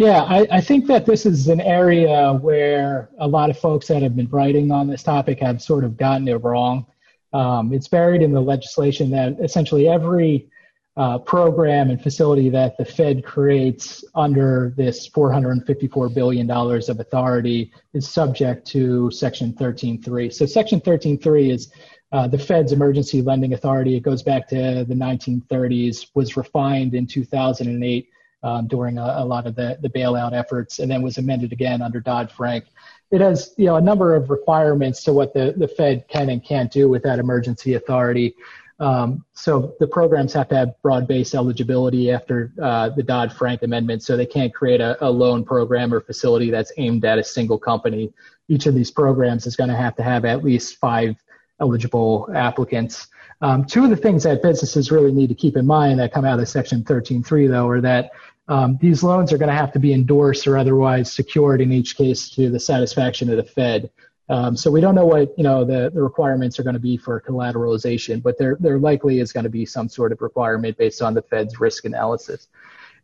Yeah, 0.00 0.22
I, 0.22 0.46
I, 0.50 0.60
think 0.62 0.86
that 0.86 1.04
this 1.04 1.26
is 1.26 1.48
an 1.48 1.60
area 1.60 2.32
where 2.32 3.10
a 3.18 3.28
lot 3.28 3.50
of 3.50 3.58
folks 3.58 3.88
that 3.88 4.00
have 4.00 4.16
been 4.16 4.30
writing 4.30 4.72
on 4.72 4.86
this 4.86 5.02
topic 5.02 5.40
have 5.40 5.60
sort 5.60 5.84
of 5.84 5.98
gotten 5.98 6.26
it 6.26 6.36
wrong. 6.36 6.86
Um, 7.34 7.70
it's 7.74 7.86
buried 7.86 8.22
in 8.22 8.32
the 8.32 8.40
legislation 8.40 9.10
that 9.10 9.38
essentially 9.40 9.88
every 9.88 10.48
uh, 10.96 11.18
program 11.18 11.90
and 11.90 12.02
facility 12.02 12.48
that 12.48 12.78
the 12.78 12.84
Fed 12.86 13.22
creates 13.22 14.02
under 14.14 14.72
this 14.74 15.06
$454 15.10 16.14
billion 16.14 16.50
of 16.50 16.98
authority 16.98 17.70
is 17.92 18.08
subject 18.08 18.66
to 18.68 19.10
Section 19.10 19.52
13.3. 19.52 20.32
So, 20.32 20.46
Section 20.46 20.80
13.3 20.80 21.52
is 21.52 21.70
uh, 22.12 22.26
the 22.26 22.38
Fed's 22.38 22.72
emergency 22.72 23.20
lending 23.20 23.52
authority. 23.52 23.96
It 23.96 24.02
goes 24.02 24.22
back 24.22 24.48
to 24.48 24.86
the 24.88 24.94
1930s, 24.94 26.06
was 26.14 26.38
refined 26.38 26.94
in 26.94 27.06
2008 27.06 28.08
um, 28.42 28.66
during 28.66 28.98
a, 28.98 29.16
a, 29.18 29.24
lot 29.24 29.46
of 29.46 29.54
the, 29.54 29.78
the 29.82 29.88
bailout 29.88 30.32
efforts, 30.32 30.78
and 30.78 30.90
then 30.90 31.02
was 31.02 31.18
amended 31.18 31.52
again 31.52 31.82
under 31.82 32.00
Dodd 32.00 32.30
Frank. 32.30 32.64
It 33.10 33.20
has 33.20 33.54
you 33.56 33.66
know 33.66 33.76
a 33.76 33.80
number 33.80 34.14
of 34.14 34.30
requirements 34.30 35.02
to 35.04 35.12
what 35.12 35.34
the, 35.34 35.54
the 35.56 35.68
Fed 35.68 36.06
can 36.08 36.30
and 36.30 36.44
can't 36.44 36.70
do 36.70 36.88
with 36.88 37.02
that 37.02 37.18
emergency 37.18 37.74
authority. 37.74 38.34
Um, 38.80 39.26
so 39.34 39.74
the 39.78 39.86
programs 39.86 40.32
have 40.32 40.48
to 40.48 40.56
have 40.56 40.80
broad-based 40.80 41.34
eligibility 41.34 42.10
after 42.10 42.50
uh, 42.62 42.88
the 42.88 43.02
Dodd-Frank 43.02 43.62
amendment, 43.62 44.02
so 44.02 44.16
they 44.16 44.24
can't 44.24 44.54
create 44.54 44.80
a, 44.80 44.96
a, 45.04 45.10
loan 45.10 45.44
program 45.44 45.92
or 45.92 46.00
facility 46.00 46.50
that's 46.50 46.72
aimed 46.78 47.04
at 47.04 47.18
a 47.18 47.24
single 47.24 47.58
company. 47.58 48.10
Each 48.48 48.64
of 48.64 48.74
these 48.74 48.90
programs 48.90 49.46
is 49.46 49.54
going 49.54 49.68
to 49.68 49.76
have 49.76 49.96
to 49.96 50.02
have 50.02 50.24
at 50.24 50.42
least 50.42 50.78
five 50.78 51.14
eligible 51.60 52.30
applicants. 52.34 53.08
Um, 53.42 53.64
two 53.64 53.84
of 53.84 53.90
the 53.90 53.96
things 53.96 54.24
that 54.24 54.42
businesses 54.42 54.90
really 54.90 55.12
need 55.12 55.28
to 55.28 55.34
keep 55.34 55.56
in 55.56 55.66
mind 55.66 55.98
that 56.00 56.12
come 56.12 56.24
out 56.24 56.40
of 56.40 56.48
Section 56.48 56.82
13.3, 56.82 57.48
though, 57.48 57.68
are 57.68 57.80
that 57.80 58.12
um, 58.50 58.76
these 58.80 59.04
loans 59.04 59.32
are 59.32 59.38
going 59.38 59.48
to 59.48 59.54
have 59.54 59.72
to 59.72 59.78
be 59.78 59.94
endorsed 59.94 60.46
or 60.48 60.58
otherwise 60.58 61.12
secured 61.12 61.60
in 61.60 61.72
each 61.72 61.96
case 61.96 62.28
to 62.30 62.50
the 62.50 62.58
satisfaction 62.58 63.30
of 63.30 63.36
the 63.36 63.44
Fed. 63.44 63.90
Um, 64.28 64.56
so 64.56 64.72
we 64.72 64.80
don't 64.80 64.96
know 64.96 65.06
what 65.06 65.32
you 65.38 65.44
know 65.44 65.64
the, 65.64 65.90
the 65.94 66.02
requirements 66.02 66.58
are 66.58 66.64
going 66.64 66.74
to 66.74 66.80
be 66.80 66.96
for 66.96 67.20
collateralization, 67.20 68.22
but 68.22 68.38
there 68.38 68.56
there 68.60 68.78
likely 68.78 69.20
is 69.20 69.32
going 69.32 69.44
to 69.44 69.50
be 69.50 69.64
some 69.64 69.88
sort 69.88 70.12
of 70.12 70.20
requirement 70.20 70.76
based 70.76 71.00
on 71.00 71.14
the 71.14 71.22
Fed's 71.22 71.60
risk 71.60 71.84
analysis. 71.84 72.48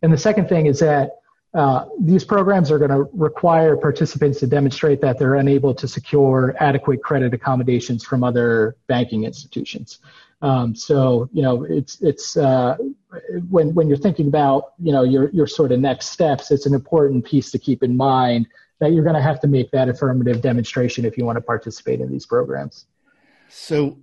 And 0.02 0.12
the 0.12 0.18
second 0.18 0.48
thing 0.48 0.66
is 0.66 0.80
that 0.80 1.20
uh, 1.54 1.87
these 2.00 2.24
programs 2.24 2.70
are 2.70 2.78
going 2.78 2.90
to 2.90 3.09
require 3.12 3.76
participants 3.76 4.40
to 4.40 4.46
demonstrate 4.46 5.00
that 5.00 5.18
they're 5.18 5.37
unable 5.37 5.74
to 5.74 5.88
secure 5.88 6.54
adequate 6.61 7.02
credit 7.02 7.32
accommodations 7.32 8.04
from 8.04 8.22
other 8.22 8.76
banking 8.88 9.24
institutions. 9.24 10.00
Um, 10.42 10.75
so 10.75 11.29
you 11.33 11.42
know 11.42 11.64
it's 11.64 12.01
it's 12.03 12.37
uh, 12.37 12.77
when 13.49 13.75
when 13.75 13.88
you're 13.88 13.96
thinking 13.96 14.29
about 14.29 14.72
you 14.79 14.92
know 14.92 15.03
your 15.03 15.31
your 15.31 15.46
sort 15.46 15.72
of 15.72 15.81
next 15.81 16.07
steps, 16.11 16.51
it's 16.51 16.66
an 16.66 16.75
important 16.75 17.25
piece 17.25 17.51
to 17.53 17.59
keep 17.59 17.83
in 17.83 17.96
mind 17.96 18.46
that 18.79 18.92
you're 18.92 19.05
going 19.05 19.16
to 19.16 19.22
have 19.22 19.40
to 19.40 19.46
make 19.46 19.70
that 19.70 19.88
affirmative 19.88 20.42
demonstration 20.42 21.05
if 21.05 21.16
you 21.16 21.25
want 21.25 21.37
to 21.37 21.40
participate 21.40 22.01
in 22.01 22.11
these 22.11 22.27
programs. 22.27 22.87
So, 23.49 23.99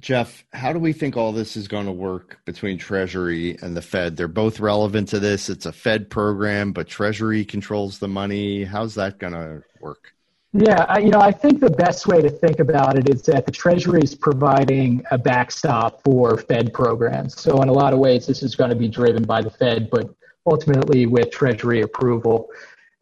Jeff, 0.00 0.44
how 0.52 0.74
do 0.74 0.78
we 0.78 0.92
think 0.92 1.16
all 1.16 1.32
this 1.32 1.56
is 1.56 1.66
going 1.66 1.86
to 1.86 1.92
work 1.92 2.38
between 2.44 2.76
Treasury 2.76 3.56
and 3.62 3.74
the 3.74 3.80
Fed? 3.80 4.16
They're 4.16 4.28
both 4.28 4.60
relevant 4.60 5.08
to 5.08 5.20
this. 5.20 5.48
It's 5.48 5.64
a 5.64 5.72
Fed 5.72 6.10
program, 6.10 6.72
but 6.72 6.88
Treasury 6.88 7.44
controls 7.44 7.98
the 7.98 8.08
money. 8.08 8.64
How's 8.64 8.96
that 8.96 9.18
going 9.18 9.32
to 9.32 9.62
work? 9.80 10.12
Yeah, 10.52 10.86
I, 10.88 11.00
you 11.00 11.10
know, 11.10 11.20
I 11.20 11.32
think 11.32 11.60
the 11.60 11.70
best 11.70 12.06
way 12.06 12.22
to 12.22 12.30
think 12.30 12.60
about 12.60 12.96
it 12.96 13.10
is 13.10 13.22
that 13.22 13.44
the 13.44 13.52
Treasury 13.52 14.00
is 14.02 14.14
providing 14.14 15.04
a 15.10 15.18
backstop 15.18 16.02
for 16.02 16.38
Fed 16.38 16.72
programs. 16.72 17.38
So, 17.38 17.60
in 17.62 17.68
a 17.68 17.72
lot 17.72 17.92
of 17.92 17.98
ways, 17.98 18.26
this 18.26 18.42
is 18.42 18.54
going 18.54 18.70
to 18.70 18.76
be 18.76 18.88
driven 18.88 19.24
by 19.24 19.42
the 19.42 19.50
Fed, 19.50 19.90
but 19.90 20.08
ultimately 20.46 21.06
with 21.06 21.30
Treasury 21.30 21.82
approval 21.82 22.48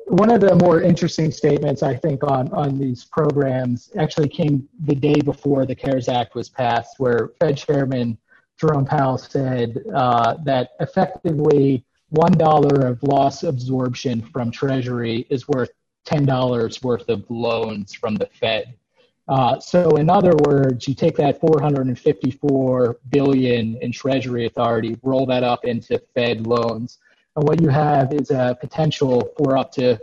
one 0.07 0.31
of 0.31 0.41
the 0.41 0.55
more 0.57 0.83
interesting 0.83 1.31
statements 1.31 1.83
I 1.83 1.97
think 1.97 2.23
on 2.25 2.53
on 2.53 2.79
these 2.79 3.05
programs 3.05 3.91
actually 3.99 4.29
came 4.29 4.69
the 4.81 4.95
day 4.95 5.21
before 5.21 5.65
the 5.65 5.75
CARES 5.75 6.09
Act 6.09 6.35
was 6.35 6.49
passed, 6.49 6.99
where 6.99 7.31
Fed 7.41 7.57
Chairman 7.57 8.19
Jerome 8.61 8.85
Powell 8.85 9.19
said 9.19 9.83
uh, 9.95 10.37
that 10.45 10.71
effectively 10.81 11.85
one 12.11 12.33
dollar 12.33 12.87
of 12.87 13.03
loss 13.03 13.43
absorption 13.43 14.21
from 14.21 14.51
Treasury 14.51 15.27
is 15.31 15.49
worth 15.49 15.71
ten 16.05 16.25
dollars 16.25 16.83
worth 16.83 17.09
of 17.09 17.25
loans 17.31 17.95
from 17.95 18.15
the 18.15 18.27
Fed. 18.27 18.75
Uh, 19.27 19.59
so, 19.59 19.97
in 19.97 20.11
other 20.11 20.33
words, 20.45 20.87
you 20.87 20.95
take 20.95 21.17
that 21.17 21.41
454 21.41 22.99
billion 23.09 23.79
in 23.81 23.91
Treasury 23.91 24.45
authority, 24.45 24.99
roll 25.03 25.25
that 25.25 25.43
up 25.43 25.65
into 25.65 25.99
Fed 26.15 26.47
loans 26.47 26.99
and 27.37 27.47
what 27.47 27.61
you 27.61 27.69
have 27.69 28.13
is 28.13 28.31
a 28.31 28.57
potential 28.61 29.33
for 29.37 29.57
up 29.57 29.73
to 29.73 29.99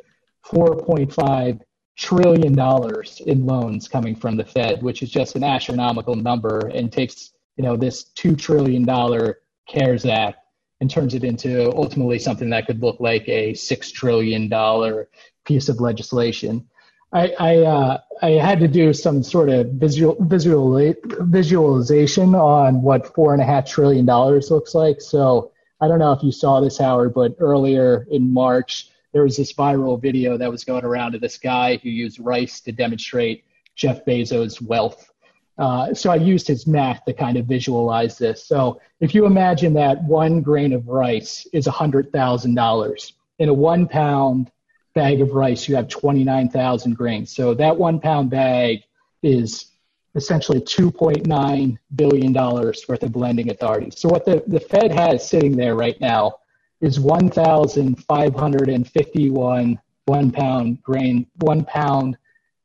4.5 0.45 1.61
trillion 1.97 2.53
dollars 2.53 3.21
in 3.25 3.45
loans 3.45 3.87
coming 3.87 4.15
from 4.15 4.35
the 4.35 4.43
Fed, 4.43 4.81
which 4.81 5.03
is 5.03 5.09
just 5.09 5.35
an 5.35 5.43
astronomical 5.43 6.15
number, 6.15 6.67
and 6.73 6.91
takes 6.91 7.31
you 7.57 7.63
know 7.63 7.77
this 7.77 8.05
two 8.05 8.35
trillion 8.35 8.83
dollar 8.83 9.39
CARES 9.67 10.05
Act 10.05 10.39
and 10.79 10.89
turns 10.89 11.13
it 11.13 11.23
into 11.23 11.71
ultimately 11.75 12.17
something 12.17 12.49
that 12.49 12.65
could 12.65 12.81
look 12.81 12.99
like 12.99 13.27
a 13.29 13.53
six 13.53 13.91
trillion 13.91 14.49
dollar 14.49 15.09
piece 15.45 15.69
of 15.69 15.79
legislation. 15.79 16.67
I 17.13 17.33
I, 17.39 17.57
uh, 17.59 17.97
I, 18.21 18.29
had 18.31 18.59
to 18.59 18.67
do 18.67 18.93
some 18.93 19.21
sort 19.23 19.49
of 19.49 19.67
visual, 19.71 20.15
visual 20.21 20.95
visualization 21.21 22.35
on 22.35 22.81
what 22.81 23.13
four 23.13 23.33
and 23.33 23.41
a 23.41 23.45
half 23.45 23.65
trillion 23.65 24.05
dollars 24.05 24.49
looks 24.49 24.73
like. 24.73 25.01
So 25.01 25.51
I 25.81 25.87
don't 25.87 25.99
know 25.99 26.11
if 26.13 26.23
you 26.23 26.31
saw 26.31 26.61
this, 26.61 26.77
Howard, 26.77 27.13
but 27.13 27.35
earlier 27.39 28.07
in 28.11 28.31
March, 28.31 28.91
there 29.13 29.23
was 29.23 29.35
this 29.35 29.51
viral 29.51 30.01
video 30.01 30.37
that 30.37 30.49
was 30.49 30.63
going 30.63 30.85
around 30.85 31.15
of 31.15 31.21
this 31.21 31.37
guy 31.37 31.77
who 31.77 31.89
used 31.89 32.19
rice 32.19 32.61
to 32.61 32.71
demonstrate 32.71 33.43
Jeff 33.75 34.05
Bezos' 34.05 34.61
wealth. 34.61 35.11
Uh, 35.57 35.93
so 35.93 36.11
I 36.11 36.15
used 36.15 36.47
his 36.47 36.65
math 36.65 37.03
to 37.05 37.13
kind 37.13 37.37
of 37.37 37.45
visualize 37.45 38.17
this. 38.17 38.45
So 38.45 38.79
if 38.99 39.13
you 39.13 39.25
imagine 39.25 39.73
that 39.73 40.01
one 40.03 40.41
grain 40.41 40.71
of 40.71 40.87
rice 40.87 41.45
is 41.51 41.67
$100,000, 41.67 43.11
in 43.39 43.49
a 43.49 43.53
one 43.53 43.87
pound 43.87 44.51
bag 44.93 45.21
of 45.21 45.31
rice, 45.31 45.67
you 45.67 45.75
have 45.75 45.87
29,000 45.87 46.95
grains. 46.95 47.33
So 47.33 47.55
that 47.55 47.75
one 47.77 47.99
pound 47.99 48.29
bag 48.29 48.83
is 49.23 49.71
essentially 50.15 50.59
$2.9 50.59 51.77
billion 51.95 52.33
worth 52.33 53.03
of 53.03 53.15
lending 53.15 53.49
authority. 53.49 53.91
So 53.95 54.09
what 54.09 54.25
the, 54.25 54.43
the 54.47 54.59
Fed 54.59 54.91
has 54.91 55.25
sitting 55.27 55.55
there 55.55 55.75
right 55.75 55.99
now 56.01 56.39
is 56.81 56.99
1,551 56.99 59.79
one 60.05 60.31
pound 60.31 60.81
grain, 60.83 61.27
one 61.39 61.63
pound 61.63 62.17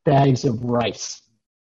bags 0.04 0.44
of 0.44 0.64
rice 0.64 1.22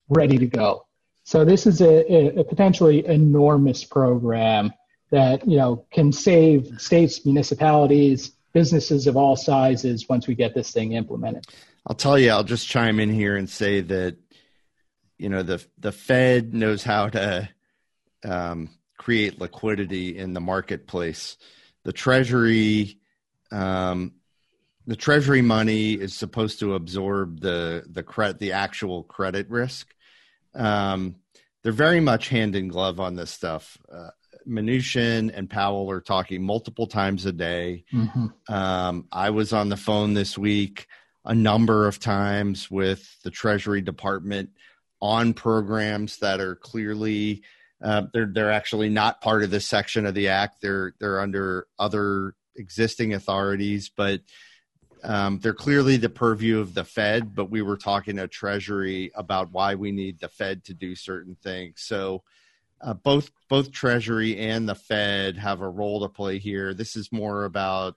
ready 0.08 0.38
to 0.38 0.46
go. 0.46 0.86
So 1.24 1.44
this 1.44 1.66
is 1.66 1.82
a, 1.82 2.40
a 2.40 2.44
potentially 2.44 3.06
enormous 3.06 3.84
program 3.84 4.72
that 5.10 5.46
you 5.46 5.56
know 5.56 5.84
can 5.92 6.12
save 6.12 6.68
states, 6.78 7.24
municipalities, 7.24 8.32
businesses 8.52 9.06
of 9.06 9.16
all 9.16 9.36
sizes 9.36 10.08
once 10.08 10.26
we 10.26 10.34
get 10.34 10.54
this 10.54 10.70
thing 10.70 10.92
implemented. 10.92 11.46
I'll 11.86 11.96
tell 11.96 12.18
you, 12.18 12.30
I'll 12.30 12.44
just 12.44 12.68
chime 12.68 13.00
in 13.00 13.10
here 13.10 13.36
and 13.36 13.48
say 13.48 13.80
that 13.80 14.16
you 15.16 15.28
know 15.28 15.42
the 15.42 15.64
the 15.78 15.92
Fed 15.92 16.54
knows 16.54 16.82
how 16.82 17.08
to 17.08 17.48
um, 18.24 18.70
create 18.98 19.40
liquidity 19.40 20.16
in 20.16 20.34
the 20.34 20.40
marketplace. 20.40 21.36
The 21.84 21.92
Treasury, 21.92 22.98
um, 23.50 24.12
the 24.86 24.96
Treasury 24.96 25.42
money 25.42 25.94
is 25.94 26.14
supposed 26.14 26.60
to 26.60 26.74
absorb 26.74 27.40
the 27.40 27.84
the 27.88 28.02
credit, 28.02 28.38
the 28.38 28.52
actual 28.52 29.02
credit 29.02 29.48
risk. 29.50 29.94
Um, 30.54 31.16
they're 31.62 31.72
very 31.72 32.00
much 32.00 32.28
hand 32.28 32.54
in 32.54 32.68
glove 32.68 33.00
on 33.00 33.16
this 33.16 33.30
stuff. 33.30 33.78
Uh, 33.90 34.10
Mnuchin 34.48 35.30
and 35.34 35.48
Powell 35.48 35.90
are 35.90 36.00
talking 36.00 36.42
multiple 36.42 36.86
times 36.86 37.26
a 37.26 37.32
day. 37.32 37.84
Mm-hmm. 37.92 38.52
Um, 38.52 39.06
I 39.12 39.30
was 39.30 39.52
on 39.52 39.68
the 39.68 39.76
phone 39.76 40.14
this 40.14 40.38
week 40.38 40.86
a 41.24 41.34
number 41.34 41.86
of 41.86 42.00
times 42.00 42.70
with 42.70 43.20
the 43.22 43.30
Treasury 43.30 43.82
Department 43.82 44.50
on 45.00 45.34
programs 45.34 46.18
that 46.18 46.40
are 46.40 46.56
clearly 46.56 47.42
uh, 47.82 48.02
they're 48.12 48.26
they're 48.26 48.50
actually 48.50 48.88
not 48.88 49.20
part 49.20 49.44
of 49.44 49.50
this 49.50 49.66
section 49.66 50.06
of 50.06 50.14
the 50.14 50.28
act. 50.28 50.60
They're 50.60 50.94
they're 50.98 51.20
under 51.20 51.66
other 51.78 52.34
existing 52.56 53.14
authorities, 53.14 53.90
but 53.94 54.22
um, 55.04 55.38
they're 55.38 55.54
clearly 55.54 55.96
the 55.96 56.08
purview 56.08 56.58
of 56.58 56.74
the 56.74 56.84
Fed. 56.84 57.34
But 57.34 57.50
we 57.50 57.62
were 57.62 57.76
talking 57.76 58.16
to 58.16 58.26
Treasury 58.26 59.12
about 59.14 59.52
why 59.52 59.76
we 59.76 59.92
need 59.92 60.18
the 60.18 60.28
Fed 60.28 60.64
to 60.64 60.74
do 60.74 60.96
certain 60.96 61.36
things. 61.36 61.82
So 61.82 62.24
uh, 62.80 62.94
both 62.94 63.30
both 63.48 63.72
Treasury 63.72 64.38
and 64.38 64.68
the 64.68 64.74
Fed 64.74 65.36
have 65.36 65.60
a 65.60 65.68
role 65.68 66.00
to 66.02 66.08
play 66.08 66.38
here. 66.38 66.74
This 66.74 66.96
is 66.96 67.10
more 67.12 67.44
about 67.44 67.96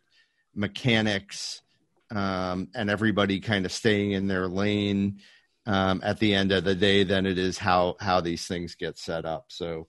mechanics 0.55 1.61
um, 2.09 2.67
and 2.75 2.89
everybody 2.89 3.39
kind 3.39 3.65
of 3.65 3.71
staying 3.71 4.11
in 4.11 4.27
their 4.27 4.47
lane 4.47 5.19
um, 5.65 6.01
at 6.03 6.19
the 6.19 6.33
end 6.33 6.51
of 6.51 6.63
the 6.63 6.75
day 6.75 7.03
than 7.03 7.25
it 7.25 7.37
is 7.37 7.57
how 7.57 7.95
how 7.99 8.21
these 8.21 8.47
things 8.47 8.75
get 8.75 8.97
set 8.97 9.25
up. 9.25 9.45
So 9.49 9.87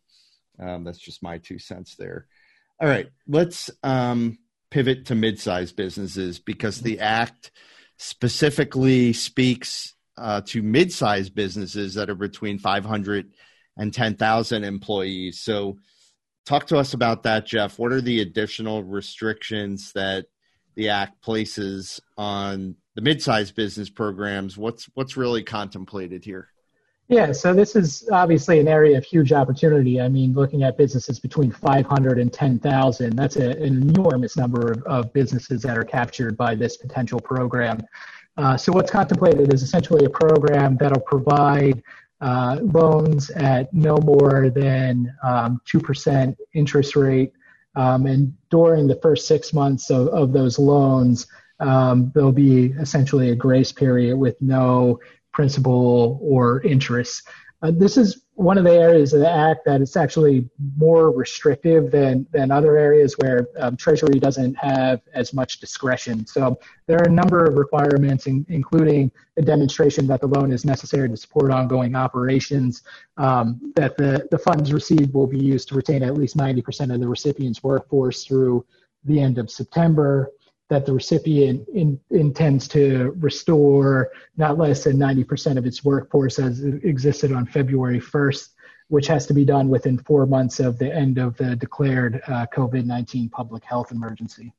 um, 0.58 0.84
that's 0.84 0.98
just 0.98 1.22
my 1.22 1.38
two 1.38 1.58
cents 1.58 1.96
there. 1.96 2.26
All 2.80 2.88
right, 2.88 3.08
let's 3.26 3.70
um, 3.82 4.38
pivot 4.70 5.06
to 5.06 5.14
mid-sized 5.14 5.76
businesses 5.76 6.38
because 6.38 6.80
the 6.80 7.00
act 7.00 7.52
specifically 7.96 9.12
speaks 9.12 9.94
uh, 10.18 10.40
to 10.46 10.62
mid-sized 10.62 11.34
businesses 11.34 11.94
that 11.94 12.10
are 12.10 12.16
between 12.16 12.58
500 12.58 13.32
and 13.76 13.92
10,000 13.92 14.64
employees. 14.64 15.40
So, 15.40 15.78
talk 16.44 16.66
to 16.68 16.78
us 16.78 16.94
about 16.94 17.22
that, 17.22 17.46
Jeff. 17.46 17.78
What 17.78 17.92
are 17.92 18.00
the 18.00 18.20
additional 18.20 18.82
restrictions 18.82 19.92
that 19.92 20.26
the 20.74 20.88
act 20.88 21.22
places 21.22 22.00
on 22.16 22.76
the 22.94 23.02
mid-sized 23.02 23.54
business 23.54 23.90
programs? 23.90 24.56
What's 24.56 24.88
what's 24.94 25.16
really 25.16 25.42
contemplated 25.42 26.24
here? 26.24 26.48
Yeah, 27.08 27.32
so 27.32 27.52
this 27.52 27.76
is 27.76 28.08
obviously 28.10 28.58
an 28.58 28.68
area 28.68 28.96
of 28.96 29.04
huge 29.04 29.32
opportunity. 29.32 30.00
I 30.00 30.08
mean, 30.08 30.32
looking 30.32 30.62
at 30.62 30.78
businesses 30.78 31.20
between 31.20 31.50
500 31.50 32.18
and 32.18 32.32
10,000, 32.32 33.16
that's 33.16 33.36
a, 33.36 33.50
an 33.50 33.90
enormous 33.90 34.36
number 34.36 34.72
of, 34.72 34.82
of 34.84 35.12
businesses 35.12 35.60
that 35.62 35.76
are 35.76 35.84
captured 35.84 36.38
by 36.38 36.54
this 36.54 36.78
potential 36.78 37.20
program. 37.20 37.80
Uh, 38.38 38.56
so, 38.56 38.72
what's 38.72 38.90
contemplated 38.90 39.52
is 39.52 39.62
essentially 39.62 40.06
a 40.06 40.10
program 40.10 40.78
that'll 40.78 41.02
provide 41.02 41.82
uh, 42.22 42.60
loans 42.62 43.30
at 43.30 43.74
no 43.74 43.96
more 43.96 44.48
than 44.48 45.12
um, 45.24 45.60
2% 45.66 46.36
interest 46.54 46.94
rate. 46.94 47.32
Um, 47.74 48.06
and 48.06 48.34
during 48.48 48.86
the 48.86 49.00
first 49.02 49.26
six 49.26 49.52
months 49.52 49.90
of, 49.90 50.08
of 50.08 50.32
those 50.32 50.58
loans, 50.58 51.26
um, 51.58 52.12
there'll 52.14 52.32
be 52.32 52.66
essentially 52.80 53.30
a 53.30 53.34
grace 53.34 53.72
period 53.72 54.16
with 54.16 54.40
no 54.40 55.00
principal 55.32 56.20
or 56.22 56.62
interest. 56.62 57.26
Uh, 57.60 57.72
this 57.74 57.96
is 57.96 58.22
one 58.34 58.56
of 58.56 58.64
the 58.64 58.72
areas 58.72 59.12
of 59.12 59.20
the 59.20 59.30
act 59.30 59.64
that 59.66 59.82
is 59.82 59.94
actually 59.94 60.48
more 60.76 61.10
restrictive 61.10 61.90
than, 61.90 62.26
than 62.32 62.50
other 62.50 62.78
areas 62.78 63.14
where 63.18 63.46
um, 63.58 63.76
Treasury 63.76 64.18
doesn't 64.18 64.54
have 64.54 65.02
as 65.12 65.34
much 65.34 65.60
discretion. 65.60 66.26
So 66.26 66.58
there 66.86 66.96
are 66.96 67.08
a 67.08 67.12
number 67.12 67.44
of 67.44 67.56
requirements, 67.56 68.26
in, 68.26 68.46
including 68.48 69.12
a 69.36 69.42
demonstration 69.42 70.06
that 70.06 70.22
the 70.22 70.28
loan 70.28 70.50
is 70.50 70.64
necessary 70.64 71.10
to 71.10 71.16
support 71.16 71.50
ongoing 71.50 71.94
operations, 71.94 72.82
um, 73.18 73.72
that 73.76 73.98
the, 73.98 74.26
the 74.30 74.38
funds 74.38 74.72
received 74.72 75.12
will 75.12 75.26
be 75.26 75.38
used 75.38 75.68
to 75.68 75.74
retain 75.74 76.02
at 76.02 76.14
least 76.14 76.36
90% 76.36 76.92
of 76.92 77.00
the 77.00 77.08
recipient's 77.08 77.62
workforce 77.62 78.24
through 78.24 78.64
the 79.04 79.20
end 79.20 79.36
of 79.36 79.50
September 79.50 80.30
that 80.72 80.86
the 80.86 80.92
recipient 80.94 81.68
in, 81.68 82.00
intends 82.08 82.66
to 82.66 83.14
restore 83.18 84.08
not 84.38 84.56
less 84.56 84.84
than 84.84 84.96
90% 84.96 85.58
of 85.58 85.66
its 85.66 85.84
workforce 85.84 86.38
as 86.38 86.64
it 86.64 86.82
existed 86.82 87.30
on 87.30 87.44
February 87.44 88.00
1st, 88.00 88.48
which 88.88 89.06
has 89.06 89.26
to 89.26 89.34
be 89.34 89.44
done 89.44 89.68
within 89.68 89.98
four 89.98 90.24
months 90.24 90.60
of 90.60 90.78
the 90.78 90.90
end 90.90 91.18
of 91.18 91.36
the 91.36 91.54
declared 91.56 92.22
uh, 92.26 92.46
COVID 92.56 92.86
19 92.86 93.28
public 93.28 93.62
health 93.64 93.92
emergency. 93.92 94.50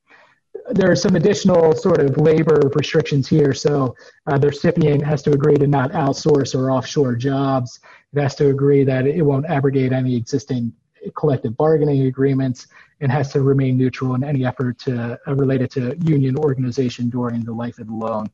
There 0.69 0.91
are 0.91 0.95
some 0.95 1.15
additional 1.15 1.73
sort 1.73 1.99
of 1.99 2.15
labor 2.17 2.61
restrictions 2.75 3.27
here. 3.27 3.55
So 3.55 3.95
uh, 4.27 4.37
the 4.37 4.49
recipient 4.49 5.03
has 5.03 5.23
to 5.23 5.31
agree 5.31 5.55
to 5.55 5.65
not 5.65 5.93
outsource 5.93 6.53
or 6.53 6.69
offshore 6.69 7.15
jobs. 7.15 7.79
It 8.13 8.21
has 8.21 8.35
to 8.35 8.49
agree 8.49 8.83
that 8.83 9.07
it 9.07 9.23
won't 9.23 9.47
abrogate 9.47 9.91
any 9.91 10.15
existing 10.15 10.73
collective 11.15 11.57
bargaining 11.57 12.03
agreements 12.03 12.67
and 13.03 13.11
has 13.11 13.33
to 13.33 13.41
remain 13.41 13.77
neutral 13.77 14.15
in 14.15 14.23
any 14.23 14.45
effort 14.45 14.79
to 14.79 15.19
uh, 15.27 15.35
related 15.35 15.69
to 15.69 15.95
union 16.05 16.37
organization 16.37 17.09
during 17.09 17.43
the 17.43 17.51
life 17.51 17.77
of 17.77 17.87
the 17.87 17.93
loan. 17.93 18.25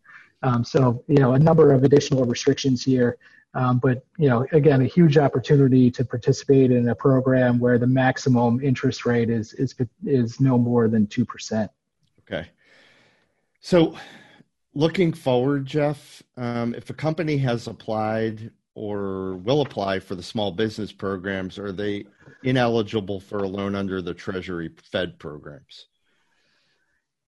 Um, 0.43 0.63
so, 0.63 1.03
you 1.07 1.17
know, 1.17 1.34
a 1.34 1.39
number 1.39 1.74
of 1.74 1.84
additional 1.84 2.24
restrictions 2.24 2.84
here, 2.84 3.17
um, 3.55 3.80
but 3.80 4.05
you 4.20 4.30
know, 4.30 4.45
again, 4.51 4.82
a 4.82 4.86
huge 4.86 5.17
opportunity 5.17 5.89
to 5.89 6.05
participate 6.05 6.72
in 6.72 6.88
a 6.89 6.95
program 6.95 7.57
where 7.57 7.80
the 7.80 7.88
maximum 7.88 8.61
interest 8.61 9.07
rate 9.07 9.32
is 9.32 9.53
is 9.53 9.74
is 10.05 10.39
no 10.39 10.57
more 10.57 10.88
than 10.88 11.07
two 11.07 11.26
percent. 11.26 11.72
Okay, 12.22 12.47
so 13.59 13.97
looking 14.76 15.11
forward, 15.11 15.65
Jeff, 15.65 16.22
um, 16.38 16.76
if 16.76 16.91
a 16.91 16.93
company 16.93 17.38
has 17.38 17.65
applied 17.65 18.51
or 18.80 19.36
will 19.36 19.59
apply 19.59 19.99
for 19.99 20.15
the 20.15 20.23
small 20.23 20.53
business 20.53 20.93
programs, 20.93 21.59
are 21.59 21.73
they 21.73 22.05
ineligible 22.43 23.19
for 23.19 23.39
a 23.39 23.47
loan 23.47 23.75
under 23.75 24.01
the 24.01 24.13
Treasury 24.13 24.69
Fed 24.89 25.19
programs? 25.19 25.88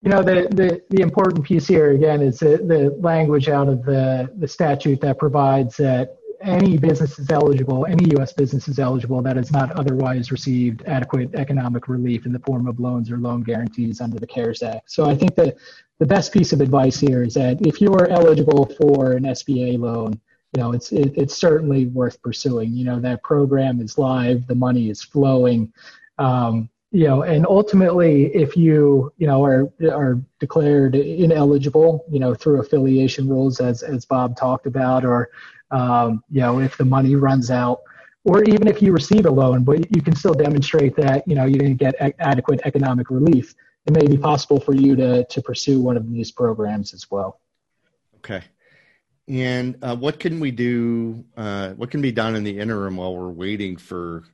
You 0.02 0.10
know, 0.10 0.22
the, 0.22 0.46
the, 0.52 0.80
the 0.90 1.02
important 1.02 1.44
piece 1.44 1.66
here, 1.66 1.90
again, 1.90 2.22
is 2.22 2.38
the, 2.38 2.58
the 2.58 2.96
language 3.00 3.48
out 3.48 3.68
of 3.68 3.84
the, 3.84 4.30
the 4.38 4.46
statute 4.46 5.00
that 5.00 5.18
provides 5.18 5.76
that 5.78 6.18
any 6.40 6.78
business 6.78 7.18
is 7.18 7.28
eligible, 7.32 7.84
any 7.84 8.12
U.S. 8.16 8.32
business 8.32 8.68
is 8.68 8.78
eligible 8.78 9.20
that 9.22 9.34
has 9.34 9.50
not 9.50 9.72
otherwise 9.72 10.30
received 10.30 10.84
adequate 10.86 11.34
economic 11.34 11.88
relief 11.88 12.26
in 12.26 12.32
the 12.32 12.38
form 12.38 12.68
of 12.68 12.78
loans 12.78 13.10
or 13.10 13.18
loan 13.18 13.42
guarantees 13.42 14.00
under 14.00 14.20
the 14.20 14.26
CARES 14.26 14.62
Act. 14.62 14.88
So 14.88 15.10
I 15.10 15.16
think 15.16 15.34
that 15.34 15.56
the 15.98 16.06
best 16.06 16.32
piece 16.32 16.52
of 16.52 16.60
advice 16.60 17.00
here 17.00 17.24
is 17.24 17.34
that 17.34 17.66
if 17.66 17.80
you 17.80 17.92
are 17.94 18.08
eligible 18.08 18.66
for 18.80 19.12
an 19.14 19.24
SBA 19.24 19.80
loan, 19.80 20.18
you 20.52 20.62
know, 20.62 20.72
it's 20.72 20.90
it, 20.90 21.12
it's 21.16 21.36
certainly 21.36 21.86
worth 21.86 22.20
pursuing. 22.22 22.72
You 22.72 22.84
know, 22.84 23.00
that 23.00 23.22
program 23.22 23.80
is 23.80 23.98
live, 23.98 24.46
the 24.46 24.54
money 24.54 24.90
is 24.90 25.02
flowing. 25.02 25.72
Um, 26.18 26.68
you 26.92 27.06
know, 27.06 27.22
and 27.22 27.46
ultimately, 27.46 28.34
if 28.34 28.56
you 28.56 29.12
you 29.16 29.28
know 29.28 29.44
are 29.44 29.72
are 29.92 30.20
declared 30.40 30.96
ineligible, 30.96 32.04
you 32.10 32.18
know, 32.18 32.34
through 32.34 32.60
affiliation 32.60 33.28
rules, 33.28 33.60
as 33.60 33.84
as 33.84 34.04
Bob 34.04 34.36
talked 34.36 34.66
about, 34.66 35.04
or 35.04 35.30
um, 35.70 36.24
you 36.30 36.40
know, 36.40 36.58
if 36.58 36.76
the 36.76 36.84
money 36.84 37.14
runs 37.14 37.52
out, 37.52 37.82
or 38.24 38.42
even 38.42 38.66
if 38.66 38.82
you 38.82 38.92
receive 38.92 39.26
a 39.26 39.30
loan, 39.30 39.62
but 39.62 39.94
you 39.94 40.02
can 40.02 40.16
still 40.16 40.34
demonstrate 40.34 40.96
that 40.96 41.26
you 41.28 41.36
know 41.36 41.44
you 41.44 41.58
didn't 41.58 41.76
get 41.76 41.94
a- 42.00 42.20
adequate 42.20 42.60
economic 42.64 43.08
relief, 43.08 43.54
it 43.86 43.92
may 43.92 44.04
be 44.04 44.16
possible 44.16 44.58
for 44.58 44.74
you 44.74 44.96
to 44.96 45.24
to 45.26 45.40
pursue 45.40 45.80
one 45.80 45.96
of 45.96 46.10
these 46.10 46.32
programs 46.32 46.92
as 46.92 47.08
well. 47.08 47.38
Okay 48.16 48.42
And 49.30 49.76
uh, 49.80 49.94
what 49.94 50.18
can 50.18 50.40
we 50.40 50.50
do? 50.50 51.24
Uh, 51.36 51.70
what 51.70 51.92
can 51.92 52.02
be 52.02 52.10
done 52.10 52.34
in 52.34 52.42
the 52.42 52.58
interim 52.58 52.96
while 52.96 53.16
we're 53.16 53.28
waiting 53.28 53.76
for 53.76 54.24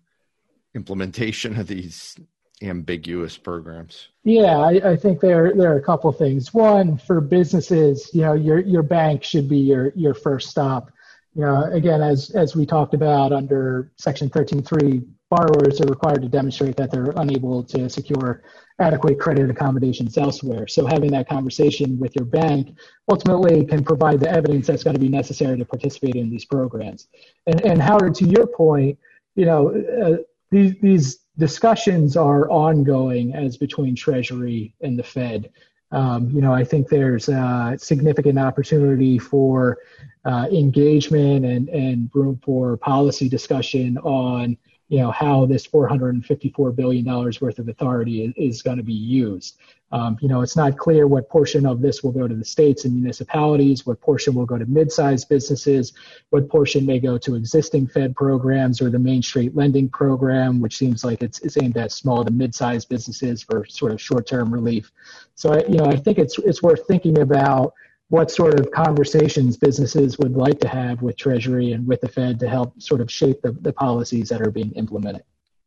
implementation 0.74 1.58
of 1.58 1.66
these 1.66 2.16
ambiguous 2.62 3.36
programs? 3.36 4.08
Yeah, 4.24 4.56
I, 4.56 4.92
I, 4.92 4.96
think 4.96 5.20
there 5.20 5.52
there 5.54 5.70
are 5.70 5.76
a 5.76 5.82
couple 5.82 6.10
things. 6.12 6.54
One, 6.54 6.96
for 6.96 7.20
businesses, 7.20 8.08
you 8.14 8.22
know, 8.22 8.32
your 8.32 8.60
your 8.60 8.82
bank 8.82 9.22
should 9.22 9.50
be 9.50 9.58
your 9.58 9.92
your 9.94 10.14
first 10.14 10.48
stop. 10.48 10.90
You 11.34 11.42
know, 11.42 11.64
again, 11.64 12.00
as 12.00 12.30
as 12.30 12.56
we 12.56 12.64
talked 12.64 12.94
about 12.94 13.34
under 13.34 13.92
Section 13.98 14.30
13.3, 14.30 15.06
borrowers 15.28 15.80
are 15.80 15.86
required 15.86 16.22
to 16.22 16.28
demonstrate 16.28 16.76
that 16.76 16.90
they're 16.90 17.12
unable 17.16 17.62
to 17.62 17.88
secure 17.88 18.42
adequate 18.78 19.18
credit 19.18 19.50
accommodations 19.50 20.16
elsewhere. 20.18 20.68
So 20.68 20.86
having 20.86 21.10
that 21.12 21.28
conversation 21.28 21.98
with 21.98 22.14
your 22.14 22.26
bank 22.26 22.76
ultimately 23.10 23.64
can 23.64 23.82
provide 23.82 24.20
the 24.20 24.30
evidence 24.30 24.66
that's 24.66 24.84
going 24.84 24.94
to 24.94 25.00
be 25.00 25.08
necessary 25.08 25.58
to 25.58 25.64
participate 25.64 26.14
in 26.14 26.30
these 26.30 26.44
programs. 26.44 27.08
And, 27.46 27.64
and 27.64 27.82
Howard, 27.82 28.14
to 28.16 28.26
your 28.26 28.46
point, 28.46 28.98
you 29.34 29.46
know, 29.46 29.70
uh, 30.04 30.22
these, 30.50 30.74
these 30.80 31.18
discussions 31.38 32.16
are 32.16 32.48
ongoing 32.50 33.34
as 33.34 33.56
between 33.56 33.96
Treasury 33.96 34.74
and 34.80 34.98
the 34.98 35.02
Fed. 35.02 35.50
Um, 35.92 36.30
you 36.30 36.40
know, 36.40 36.52
I 36.52 36.64
think 36.64 36.88
there's 36.88 37.28
a 37.28 37.76
significant 37.78 38.38
opportunity 38.38 39.18
for 39.18 39.78
uh, 40.24 40.46
engagement 40.50 41.44
and, 41.44 41.68
and 41.68 42.10
room 42.12 42.40
for 42.44 42.76
policy 42.76 43.28
discussion 43.28 43.96
on 43.98 44.56
you 44.88 44.98
know 44.98 45.10
how 45.10 45.46
this 45.46 45.66
454 45.66 46.72
billion 46.72 47.04
dollars 47.04 47.40
worth 47.40 47.58
of 47.58 47.68
authority 47.68 48.24
is, 48.24 48.32
is 48.36 48.62
going 48.62 48.76
to 48.76 48.82
be 48.84 48.92
used. 48.92 49.58
Um, 49.92 50.16
you 50.20 50.28
know, 50.28 50.42
it's 50.42 50.56
not 50.56 50.76
clear 50.76 51.06
what 51.06 51.28
portion 51.28 51.64
of 51.64 51.80
this 51.80 52.02
will 52.02 52.10
go 52.10 52.26
to 52.26 52.34
the 52.34 52.44
states 52.44 52.84
and 52.84 52.94
municipalities, 52.94 53.86
what 53.86 54.00
portion 54.00 54.34
will 54.34 54.44
go 54.44 54.58
to 54.58 54.66
mid-sized 54.66 55.28
businesses, 55.28 55.92
what 56.30 56.48
portion 56.48 56.84
may 56.84 56.98
go 56.98 57.16
to 57.18 57.36
existing 57.36 57.86
Fed 57.86 58.16
programs 58.16 58.80
or 58.80 58.90
the 58.90 58.98
Main 58.98 59.22
Street 59.22 59.54
Lending 59.54 59.88
Program, 59.88 60.60
which 60.60 60.76
seems 60.76 61.04
like 61.04 61.22
it's, 61.22 61.38
it's 61.40 61.56
aimed 61.62 61.76
at 61.76 61.92
small 61.92 62.24
to 62.24 62.32
mid-sized 62.32 62.88
businesses 62.88 63.44
for 63.44 63.64
sort 63.66 63.92
of 63.92 64.00
short-term 64.00 64.52
relief. 64.52 64.90
So, 65.36 65.52
I, 65.52 65.58
you 65.68 65.76
know, 65.76 65.86
I 65.86 65.96
think 65.96 66.18
it's 66.18 66.36
it's 66.38 66.62
worth 66.62 66.86
thinking 66.88 67.18
about 67.18 67.72
what 68.08 68.30
sort 68.30 68.58
of 68.60 68.70
conversations 68.70 69.56
businesses 69.56 70.18
would 70.18 70.36
like 70.36 70.60
to 70.60 70.68
have 70.68 71.02
with 71.02 71.16
Treasury 71.16 71.72
and 71.72 71.86
with 71.86 72.00
the 72.00 72.08
Fed 72.08 72.38
to 72.40 72.48
help 72.48 72.80
sort 72.80 73.00
of 73.00 73.10
shape 73.10 73.42
the, 73.42 73.52
the 73.52 73.72
policies 73.72 74.28
that 74.28 74.40
are 74.40 74.50
being 74.50 74.72
implemented. 74.72 75.24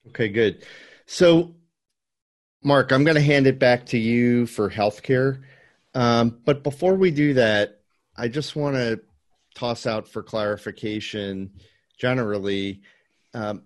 Okay, 0.07 0.29
good. 0.29 0.63
So, 1.05 1.55
Mark, 2.63 2.91
I'm 2.91 3.03
going 3.03 3.15
to 3.15 3.21
hand 3.21 3.47
it 3.47 3.59
back 3.59 3.87
to 3.87 3.97
you 3.97 4.45
for 4.45 4.69
healthcare. 4.69 5.41
Um, 5.93 6.39
but 6.45 6.63
before 6.63 6.95
we 6.95 7.11
do 7.11 7.33
that, 7.33 7.81
I 8.15 8.27
just 8.27 8.55
want 8.55 8.75
to 8.75 9.01
toss 9.55 9.85
out 9.85 10.07
for 10.07 10.23
clarification 10.23 11.51
generally 11.97 12.81
um, 13.33 13.63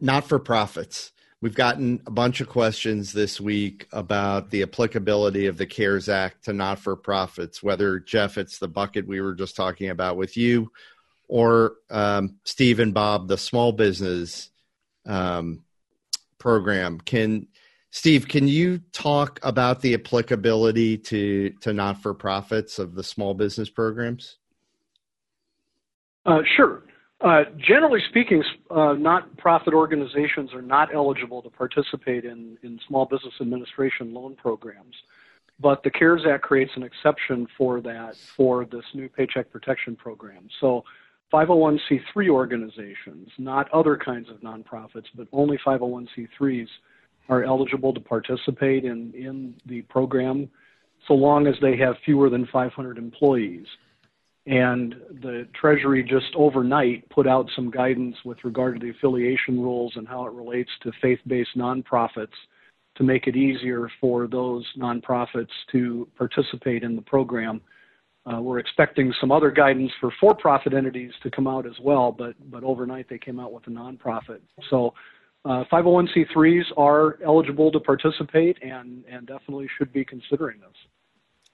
not 0.00 0.28
for 0.28 0.38
profits. 0.38 1.12
We've 1.40 1.54
gotten 1.54 2.02
a 2.04 2.10
bunch 2.10 2.40
of 2.40 2.48
questions 2.48 3.12
this 3.12 3.40
week 3.40 3.86
about 3.92 4.50
the 4.50 4.62
applicability 4.62 5.46
of 5.46 5.56
the 5.56 5.66
CARES 5.66 6.08
Act 6.08 6.46
to 6.46 6.52
not 6.52 6.80
for 6.80 6.96
profits, 6.96 7.62
whether, 7.62 8.00
Jeff, 8.00 8.38
it's 8.38 8.58
the 8.58 8.66
bucket 8.66 9.06
we 9.06 9.20
were 9.20 9.34
just 9.34 9.54
talking 9.54 9.90
about 9.90 10.16
with 10.16 10.36
you, 10.36 10.72
or 11.28 11.76
um, 11.90 12.38
Steve 12.42 12.80
and 12.80 12.92
Bob, 12.92 13.28
the 13.28 13.38
small 13.38 13.70
business 13.70 14.50
um, 15.06 15.62
program. 16.38 16.98
Can 16.98 17.46
Steve, 17.90 18.26
can 18.26 18.48
you 18.48 18.80
talk 18.92 19.38
about 19.44 19.80
the 19.80 19.94
applicability 19.94 20.98
to, 20.98 21.50
to 21.60 21.72
not 21.72 22.02
for 22.02 22.14
profits 22.14 22.80
of 22.80 22.94
the 22.94 23.04
small 23.04 23.32
business 23.32 23.70
programs? 23.70 24.38
Uh, 26.26 26.40
sure. 26.56 26.82
Uh, 27.20 27.42
generally 27.56 28.00
speaking, 28.08 28.44
uh, 28.70 28.92
not-profit 28.92 29.74
organizations 29.74 30.54
are 30.54 30.62
not 30.62 30.94
eligible 30.94 31.42
to 31.42 31.50
participate 31.50 32.24
in, 32.24 32.56
in 32.62 32.78
small 32.86 33.06
business 33.06 33.34
administration 33.40 34.14
loan 34.14 34.36
programs. 34.36 34.94
But 35.60 35.82
the 35.82 35.90
CARES 35.90 36.22
Act 36.30 36.44
creates 36.44 36.70
an 36.76 36.84
exception 36.84 37.48
for 37.56 37.80
that 37.80 38.16
for 38.16 38.64
this 38.64 38.84
new 38.94 39.08
Paycheck 39.08 39.50
Protection 39.50 39.96
Program. 39.96 40.48
So 40.60 40.84
501c3 41.32 42.28
organizations, 42.28 43.30
not 43.36 43.68
other 43.72 43.96
kinds 43.96 44.28
of 44.30 44.36
nonprofits, 44.36 45.06
but 45.14 45.26
only 45.32 45.58
501c3s, 45.58 46.68
are 47.28 47.42
eligible 47.42 47.92
to 47.92 48.00
participate 48.00 48.84
in, 48.84 49.12
in 49.14 49.54
the 49.66 49.82
program 49.82 50.48
so 51.06 51.14
long 51.14 51.46
as 51.46 51.54
they 51.60 51.76
have 51.76 51.96
fewer 52.04 52.30
than 52.30 52.46
500 52.46 52.96
employees. 52.96 53.66
And 54.48 54.94
the 55.20 55.46
Treasury 55.52 56.02
just 56.02 56.34
overnight 56.34 57.06
put 57.10 57.26
out 57.26 57.50
some 57.54 57.70
guidance 57.70 58.16
with 58.24 58.42
regard 58.44 58.80
to 58.80 58.86
the 58.86 58.92
affiliation 58.92 59.60
rules 59.60 59.92
and 59.96 60.08
how 60.08 60.24
it 60.26 60.32
relates 60.32 60.70
to 60.84 60.92
faith 61.02 61.18
based 61.26 61.50
nonprofits 61.54 62.32
to 62.96 63.02
make 63.04 63.26
it 63.26 63.36
easier 63.36 63.90
for 64.00 64.26
those 64.26 64.64
nonprofits 64.78 65.50
to 65.72 66.08
participate 66.16 66.82
in 66.82 66.96
the 66.96 67.02
program. 67.02 67.60
Uh, 68.24 68.40
we're 68.40 68.58
expecting 68.58 69.12
some 69.20 69.30
other 69.30 69.50
guidance 69.50 69.92
for 70.00 70.10
for 70.18 70.34
profit 70.34 70.72
entities 70.72 71.12
to 71.22 71.30
come 71.30 71.46
out 71.46 71.66
as 71.66 71.78
well, 71.82 72.10
but, 72.10 72.34
but 72.50 72.64
overnight 72.64 73.06
they 73.10 73.18
came 73.18 73.38
out 73.38 73.52
with 73.52 73.66
a 73.66 73.70
nonprofit. 73.70 74.40
So 74.70 74.94
uh, 75.44 75.64
501c3s 75.70 76.64
are 76.78 77.18
eligible 77.22 77.70
to 77.70 77.80
participate 77.80 78.56
and, 78.62 79.04
and 79.10 79.26
definitely 79.26 79.68
should 79.76 79.92
be 79.92 80.06
considering 80.06 80.60
this. 80.60 80.76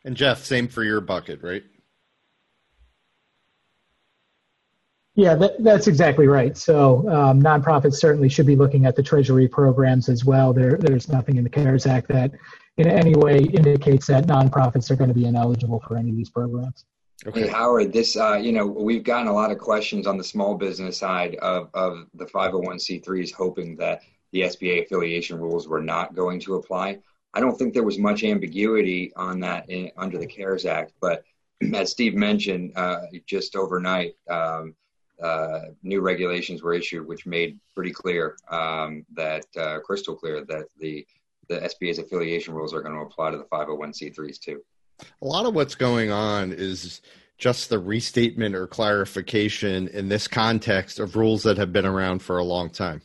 And 0.04 0.16
Jeff, 0.16 0.44
same 0.44 0.68
for 0.68 0.84
your 0.84 1.00
bucket, 1.00 1.42
right? 1.42 1.64
Yeah, 5.16 5.36
that, 5.36 5.62
that's 5.62 5.86
exactly 5.86 6.26
right. 6.26 6.56
So 6.56 7.08
um, 7.08 7.40
nonprofits 7.40 7.94
certainly 7.94 8.28
should 8.28 8.46
be 8.46 8.56
looking 8.56 8.84
at 8.84 8.96
the 8.96 9.02
Treasury 9.02 9.46
programs 9.46 10.08
as 10.08 10.24
well. 10.24 10.52
There, 10.52 10.76
there's 10.76 11.08
nothing 11.08 11.36
in 11.36 11.44
the 11.44 11.50
CARES 11.50 11.86
Act 11.86 12.08
that 12.08 12.32
in 12.78 12.88
any 12.88 13.14
way 13.14 13.38
indicates 13.38 14.08
that 14.08 14.26
nonprofits 14.26 14.90
are 14.90 14.96
going 14.96 15.08
to 15.08 15.14
be 15.14 15.26
ineligible 15.26 15.80
for 15.86 15.96
any 15.96 16.10
of 16.10 16.16
these 16.16 16.30
programs. 16.30 16.84
Okay. 17.26 17.42
Hey, 17.42 17.48
Howard, 17.48 17.92
this, 17.92 18.16
uh, 18.16 18.34
you 18.34 18.50
know, 18.50 18.66
we've 18.66 19.04
gotten 19.04 19.28
a 19.28 19.32
lot 19.32 19.52
of 19.52 19.58
questions 19.58 20.08
on 20.08 20.18
the 20.18 20.24
small 20.24 20.56
business 20.56 20.98
side 20.98 21.36
of, 21.36 21.70
of 21.72 22.06
the 22.14 22.26
501c3s, 22.26 23.32
hoping 23.32 23.76
that 23.76 24.02
the 24.32 24.42
SBA 24.42 24.84
affiliation 24.84 25.38
rules 25.38 25.68
were 25.68 25.80
not 25.80 26.16
going 26.16 26.40
to 26.40 26.56
apply. 26.56 26.98
I 27.32 27.40
don't 27.40 27.56
think 27.56 27.72
there 27.72 27.84
was 27.84 27.98
much 27.98 28.24
ambiguity 28.24 29.12
on 29.14 29.38
that 29.40 29.70
in, 29.70 29.90
under 29.96 30.18
the 30.18 30.26
CARES 30.26 30.66
Act, 30.66 30.92
but 31.00 31.22
as 31.74 31.92
Steve 31.92 32.14
mentioned, 32.14 32.72
uh, 32.74 33.02
just 33.26 33.54
overnight, 33.54 34.14
um, 34.28 34.74
uh, 35.22 35.60
new 35.82 36.00
regulations 36.00 36.62
were 36.62 36.74
issued, 36.74 37.06
which 37.06 37.26
made 37.26 37.58
pretty 37.74 37.92
clear 37.92 38.36
um, 38.50 39.04
that 39.14 39.46
uh, 39.56 39.78
crystal 39.80 40.14
clear 40.14 40.44
that 40.44 40.66
the 40.78 41.06
the 41.48 41.56
SBA's 41.56 41.98
affiliation 41.98 42.54
rules 42.54 42.72
are 42.72 42.80
going 42.80 42.94
to 42.94 43.02
apply 43.02 43.30
to 43.30 43.36
the 43.36 43.44
501c3s 43.44 44.40
too. 44.40 44.62
A 45.20 45.26
lot 45.26 45.44
of 45.44 45.54
what's 45.54 45.74
going 45.74 46.10
on 46.10 46.52
is 46.52 47.02
just 47.36 47.68
the 47.68 47.78
restatement 47.78 48.54
or 48.54 48.66
clarification 48.66 49.88
in 49.88 50.08
this 50.08 50.26
context 50.26 50.98
of 50.98 51.16
rules 51.16 51.42
that 51.42 51.58
have 51.58 51.70
been 51.70 51.84
around 51.84 52.20
for 52.20 52.38
a 52.38 52.44
long 52.44 52.70
time. 52.70 53.02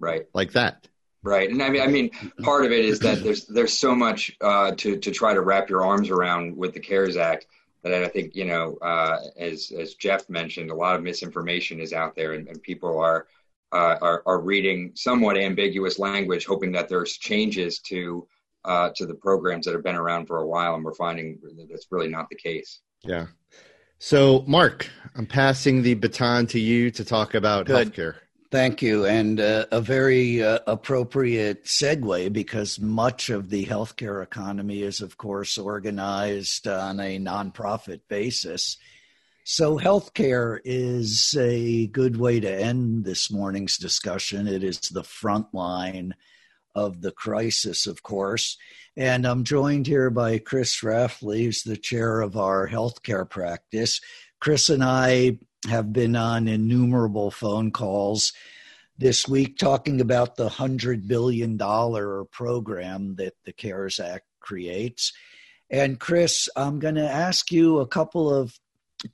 Right. 0.00 0.26
Like 0.34 0.52
that. 0.52 0.88
Right, 1.22 1.50
and 1.50 1.62
I 1.62 1.68
mean, 1.68 1.82
I 1.82 1.86
mean, 1.86 2.10
part 2.42 2.64
of 2.64 2.72
it 2.72 2.82
is 2.82 2.98
that 3.00 3.22
there's 3.22 3.44
there's 3.44 3.78
so 3.78 3.94
much 3.94 4.34
uh, 4.40 4.72
to 4.78 4.96
to 4.96 5.10
try 5.10 5.34
to 5.34 5.42
wrap 5.42 5.68
your 5.68 5.84
arms 5.84 6.08
around 6.08 6.56
with 6.56 6.72
the 6.72 6.80
CARES 6.80 7.18
Act 7.18 7.46
but 7.82 7.94
I 7.94 8.08
think 8.08 8.34
you 8.34 8.44
know, 8.44 8.76
uh, 8.82 9.18
as 9.36 9.72
as 9.78 9.94
Jeff 9.94 10.28
mentioned, 10.28 10.70
a 10.70 10.74
lot 10.74 10.96
of 10.96 11.02
misinformation 11.02 11.80
is 11.80 11.92
out 11.92 12.14
there, 12.14 12.34
and, 12.34 12.48
and 12.48 12.62
people 12.62 12.98
are, 12.98 13.26
uh, 13.72 13.96
are 14.00 14.22
are 14.26 14.40
reading 14.40 14.92
somewhat 14.94 15.36
ambiguous 15.36 15.98
language, 15.98 16.44
hoping 16.44 16.72
that 16.72 16.88
there's 16.88 17.16
changes 17.16 17.80
to 17.80 18.26
uh, 18.64 18.90
to 18.96 19.06
the 19.06 19.14
programs 19.14 19.64
that 19.66 19.74
have 19.74 19.84
been 19.84 19.96
around 19.96 20.26
for 20.26 20.38
a 20.38 20.46
while, 20.46 20.74
and 20.74 20.84
we're 20.84 20.94
finding 20.94 21.38
that 21.42 21.68
that's 21.70 21.86
really 21.90 22.08
not 22.08 22.28
the 22.28 22.36
case. 22.36 22.80
Yeah. 23.02 23.26
So, 23.98 24.44
Mark, 24.46 24.88
I'm 25.14 25.26
passing 25.26 25.82
the 25.82 25.94
baton 25.94 26.46
to 26.48 26.60
you 26.60 26.90
to 26.92 27.04
talk 27.04 27.34
about 27.34 27.66
Good. 27.66 27.92
healthcare. 27.92 28.14
Thank 28.50 28.82
you. 28.82 29.06
And 29.06 29.38
uh, 29.38 29.66
a 29.70 29.80
very 29.80 30.42
uh, 30.42 30.58
appropriate 30.66 31.66
segue 31.66 32.32
because 32.32 32.80
much 32.80 33.30
of 33.30 33.48
the 33.48 33.64
healthcare 33.64 34.24
economy 34.24 34.82
is, 34.82 35.00
of 35.00 35.16
course, 35.16 35.56
organized 35.56 36.66
on 36.66 36.98
a 36.98 37.18
nonprofit 37.18 38.00
basis. 38.08 38.76
So, 39.44 39.78
healthcare 39.78 40.58
is 40.64 41.36
a 41.38 41.86
good 41.88 42.16
way 42.16 42.40
to 42.40 42.50
end 42.50 43.04
this 43.04 43.30
morning's 43.30 43.78
discussion. 43.78 44.48
It 44.48 44.64
is 44.64 44.80
the 44.80 45.04
front 45.04 45.54
line 45.54 46.14
of 46.74 47.02
the 47.02 47.12
crisis, 47.12 47.86
of 47.86 48.02
course. 48.02 48.56
And 48.96 49.26
I'm 49.26 49.44
joined 49.44 49.86
here 49.86 50.10
by 50.10 50.38
Chris 50.38 50.80
Rafley, 50.80 51.44
who's 51.44 51.62
the 51.62 51.76
chair 51.76 52.20
of 52.20 52.36
our 52.36 52.68
healthcare 52.68 53.28
practice. 53.28 54.00
Chris 54.40 54.68
and 54.68 54.82
I 54.82 55.38
have 55.68 55.92
been 55.92 56.16
on 56.16 56.48
innumerable 56.48 57.30
phone 57.30 57.70
calls 57.70 58.32
this 58.96 59.26
week 59.26 59.56
talking 59.56 60.00
about 60.00 60.36
the 60.36 60.48
$100 60.48 61.06
billion 61.06 61.58
program 62.30 63.16
that 63.16 63.34
the 63.44 63.52
CARES 63.52 63.98
Act 63.98 64.26
creates. 64.40 65.12
And 65.70 66.00
Chris, 66.00 66.48
I'm 66.56 66.78
going 66.78 66.96
to 66.96 67.08
ask 67.08 67.50
you 67.52 67.78
a 67.78 67.86
couple 67.86 68.32
of 68.32 68.58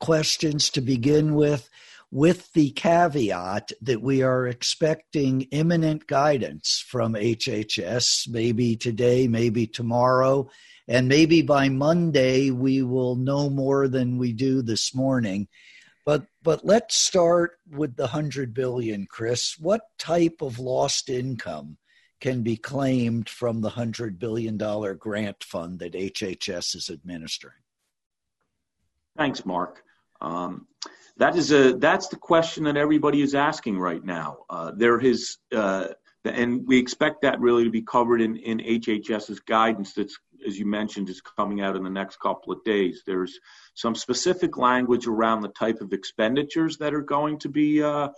questions 0.01 0.71
to 0.71 0.81
begin 0.81 1.35
with, 1.35 1.69
with 2.11 2.53
the 2.53 2.71
caveat 2.71 3.73
that 3.83 4.01
we 4.01 4.23
are 4.23 4.47
expecting 4.47 5.43
imminent 5.53 6.07
guidance 6.07 6.85
from 6.87 7.15
HHS, 7.15 8.29
maybe 8.29 8.77
today, 8.77 9.29
maybe 9.29 9.67
tomorrow, 9.67 10.49
and 10.89 11.09
maybe 11.09 11.43
by 11.43 11.69
Monday 11.69 12.51
we 12.51 12.83
will 12.83 13.17
know 13.17 13.51
more 13.51 13.87
than 13.89 14.19
we 14.19 14.33
do 14.33 14.63
this 14.63 14.95
morning. 14.95 15.49
But 16.07 16.27
but 16.43 16.65
let's 16.65 16.97
start 16.97 17.59
with 17.69 17.97
the 17.97 18.05
100 18.05 18.55
billion, 18.55 19.07
Chris. 19.07 19.57
What 19.59 19.83
type 19.99 20.37
of 20.41 20.61
lost 20.61 21.11
income 21.11 21.79
can 22.21 22.43
be 22.43 22.57
claimed 22.57 23.29
from 23.29 23.61
the 23.61 23.69
100 23.69 24.19
billion 24.19 24.57
dollar 24.57 24.95
grant 24.95 25.43
fund 25.43 25.81
that 25.81 25.95
HHS 25.95 26.77
is 26.77 26.91
administering? 26.91 27.61
Thanks, 29.19 29.45
Mark. 29.45 29.83
Um, 30.21 30.69
that 31.17 31.35
is 31.35 31.51
a 31.51 31.73
that's 31.77 32.07
the 32.07 32.17
question 32.17 32.65
that 32.65 32.77
everybody 32.77 33.21
is 33.21 33.35
asking 33.35 33.79
right 33.79 34.05
now. 34.05 34.39
Uh, 34.49 34.71
there 34.77 35.01
is, 35.01 35.39
uh, 35.53 35.89
and 36.25 36.67
we 36.69 36.79
expect 36.79 37.23
that 37.23 37.41
really 37.41 37.65
to 37.65 37.71
be 37.71 37.83
covered 37.83 38.21
in 38.21 38.37
in 38.37 38.59
HHS's 38.59 39.41
guidance 39.41 39.93
that's 39.93 40.19
as 40.47 40.59
you 40.59 40.67
mentioned, 40.67 41.09
is 41.09 41.21
coming 41.21 41.61
out 41.61 41.77
in 41.77 41.83
the 41.83 41.91
next 41.91 42.21
couple 42.21 42.53
of 42.53 42.63
days. 42.65 43.03
There's 43.07 43.39
some 43.75 43.95
specific 43.95 44.57
language 44.57 45.07
around 45.07 45.43
the 45.43 45.49
type 45.49 45.81
of 45.81 45.93
expenditures 45.93 46.79
that 46.79 46.95
are 46.95 47.03
going 47.03 47.39
to 47.41 47.49
be 47.49 47.83
uh, 47.83 48.09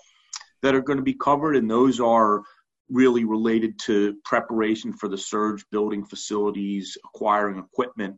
that 0.62 0.74
are 0.74 0.82
going 0.82 0.98
to 0.98 1.04
be 1.04 1.14
covered, 1.14 1.56
and 1.56 1.70
those 1.70 2.00
are 2.00 2.42
really 2.90 3.24
related 3.24 3.78
to 3.78 4.16
preparation 4.24 4.92
for 4.92 5.08
the 5.08 5.18
surge, 5.18 5.64
building 5.70 6.04
facilities, 6.04 6.96
acquiring 7.04 7.58
equipment, 7.58 8.16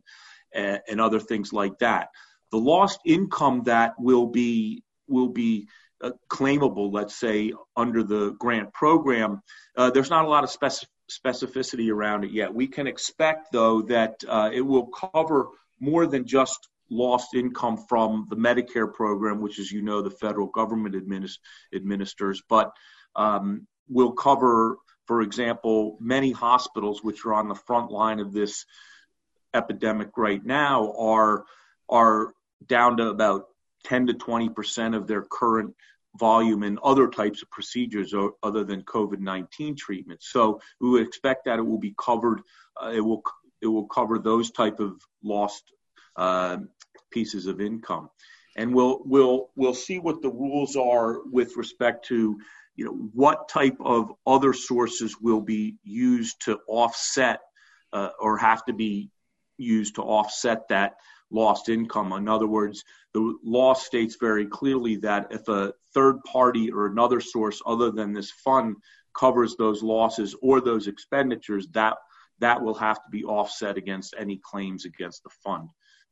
and, 0.53 0.79
and 0.89 1.01
other 1.01 1.19
things 1.19 1.51
like 1.51 1.77
that. 1.79 2.09
The 2.51 2.57
lost 2.57 2.99
income 3.05 3.63
that 3.65 3.93
will 3.97 4.27
be 4.27 4.83
will 5.07 5.29
be 5.29 5.67
uh, 6.01 6.11
claimable, 6.29 6.91
let's 6.91 7.15
say, 7.15 7.53
under 7.75 8.03
the 8.03 8.31
grant 8.39 8.73
program, 8.73 9.41
uh, 9.77 9.91
there's 9.91 10.09
not 10.09 10.25
a 10.25 10.29
lot 10.29 10.43
of 10.43 10.49
specific 10.49 10.89
specificity 11.11 11.91
around 11.91 12.23
it 12.23 12.31
yet. 12.31 12.53
We 12.53 12.67
can 12.67 12.87
expect, 12.87 13.51
though, 13.51 13.81
that 13.83 14.23
uh, 14.27 14.49
it 14.53 14.61
will 14.61 14.87
cover 14.87 15.49
more 15.79 16.05
than 16.05 16.25
just 16.25 16.69
lost 16.89 17.33
income 17.33 17.77
from 17.77 18.27
the 18.29 18.35
Medicare 18.35 18.91
program, 18.91 19.41
which, 19.41 19.59
as 19.59 19.71
you 19.71 19.81
know, 19.81 20.01
the 20.01 20.11
federal 20.11 20.47
government 20.47 20.95
administ- 20.95 21.39
administers, 21.73 22.41
but 22.49 22.71
um, 23.15 23.67
will 23.89 24.11
cover, 24.11 24.77
for 25.05 25.21
example, 25.21 25.97
many 25.99 26.31
hospitals 26.31 27.03
which 27.03 27.25
are 27.25 27.33
on 27.33 27.47
the 27.47 27.55
front 27.55 27.91
line 27.91 28.19
of 28.19 28.33
this 28.33 28.65
epidemic 29.53 30.09
right 30.17 30.45
now 30.45 30.93
are 30.97 31.43
are 31.89 32.33
down 32.65 32.95
to 32.97 33.07
about 33.09 33.47
10 33.83 34.07
to 34.07 34.13
20 34.13 34.49
percent 34.49 34.95
of 34.95 35.07
their 35.07 35.23
current 35.23 35.75
volume 36.17 36.63
in 36.63 36.77
other 36.83 37.07
types 37.07 37.41
of 37.41 37.49
procedures 37.49 38.13
or, 38.13 38.33
other 38.43 38.63
than 38.63 38.83
COVID-19 38.83 39.77
treatment. 39.77 40.21
So 40.23 40.59
we 40.79 40.89
would 40.89 41.05
expect 41.07 41.45
that 41.45 41.59
it 41.59 41.65
will 41.65 41.79
be 41.79 41.95
covered. 41.97 42.41
Uh, 42.81 42.91
it 42.93 43.01
will 43.01 43.23
it 43.61 43.67
will 43.67 43.87
cover 43.87 44.17
those 44.17 44.51
type 44.51 44.79
of 44.79 44.99
lost 45.23 45.63
uh, 46.15 46.57
pieces 47.11 47.45
of 47.45 47.61
income, 47.61 48.09
and 48.55 48.73
we'll 48.73 49.01
we'll 49.05 49.49
we'll 49.55 49.73
see 49.73 49.99
what 49.99 50.21
the 50.21 50.29
rules 50.29 50.75
are 50.75 51.21
with 51.25 51.55
respect 51.57 52.05
to 52.07 52.39
you 52.75 52.85
know 52.85 53.09
what 53.13 53.49
type 53.49 53.77
of 53.79 54.11
other 54.25 54.53
sources 54.53 55.15
will 55.21 55.41
be 55.41 55.75
used 55.83 56.41
to 56.45 56.59
offset 56.67 57.39
uh, 57.93 58.09
or 58.19 58.37
have 58.37 58.65
to 58.65 58.73
be 58.73 59.09
used 59.57 59.95
to 59.95 60.01
offset 60.01 60.67
that 60.69 60.95
lost 61.31 61.69
income. 61.69 62.13
In 62.13 62.27
other 62.27 62.47
words, 62.47 62.83
the 63.13 63.37
law 63.43 63.73
states 63.73 64.17
very 64.19 64.45
clearly 64.45 64.97
that 64.97 65.27
if 65.31 65.47
a 65.47 65.73
third 65.93 66.21
party 66.23 66.71
or 66.71 66.85
another 66.85 67.19
source 67.19 67.61
other 67.65 67.91
than 67.91 68.13
this 68.13 68.31
fund 68.31 68.75
covers 69.17 69.55
those 69.55 69.83
losses 69.83 70.35
or 70.41 70.61
those 70.61 70.87
expenditures, 70.87 71.67
that 71.71 71.97
that 72.39 72.61
will 72.61 72.73
have 72.73 72.97
to 72.97 73.09
be 73.11 73.23
offset 73.23 73.77
against 73.77 74.15
any 74.17 74.39
claims 74.43 74.85
against 74.85 75.23
the 75.23 75.29
fund. 75.43 75.69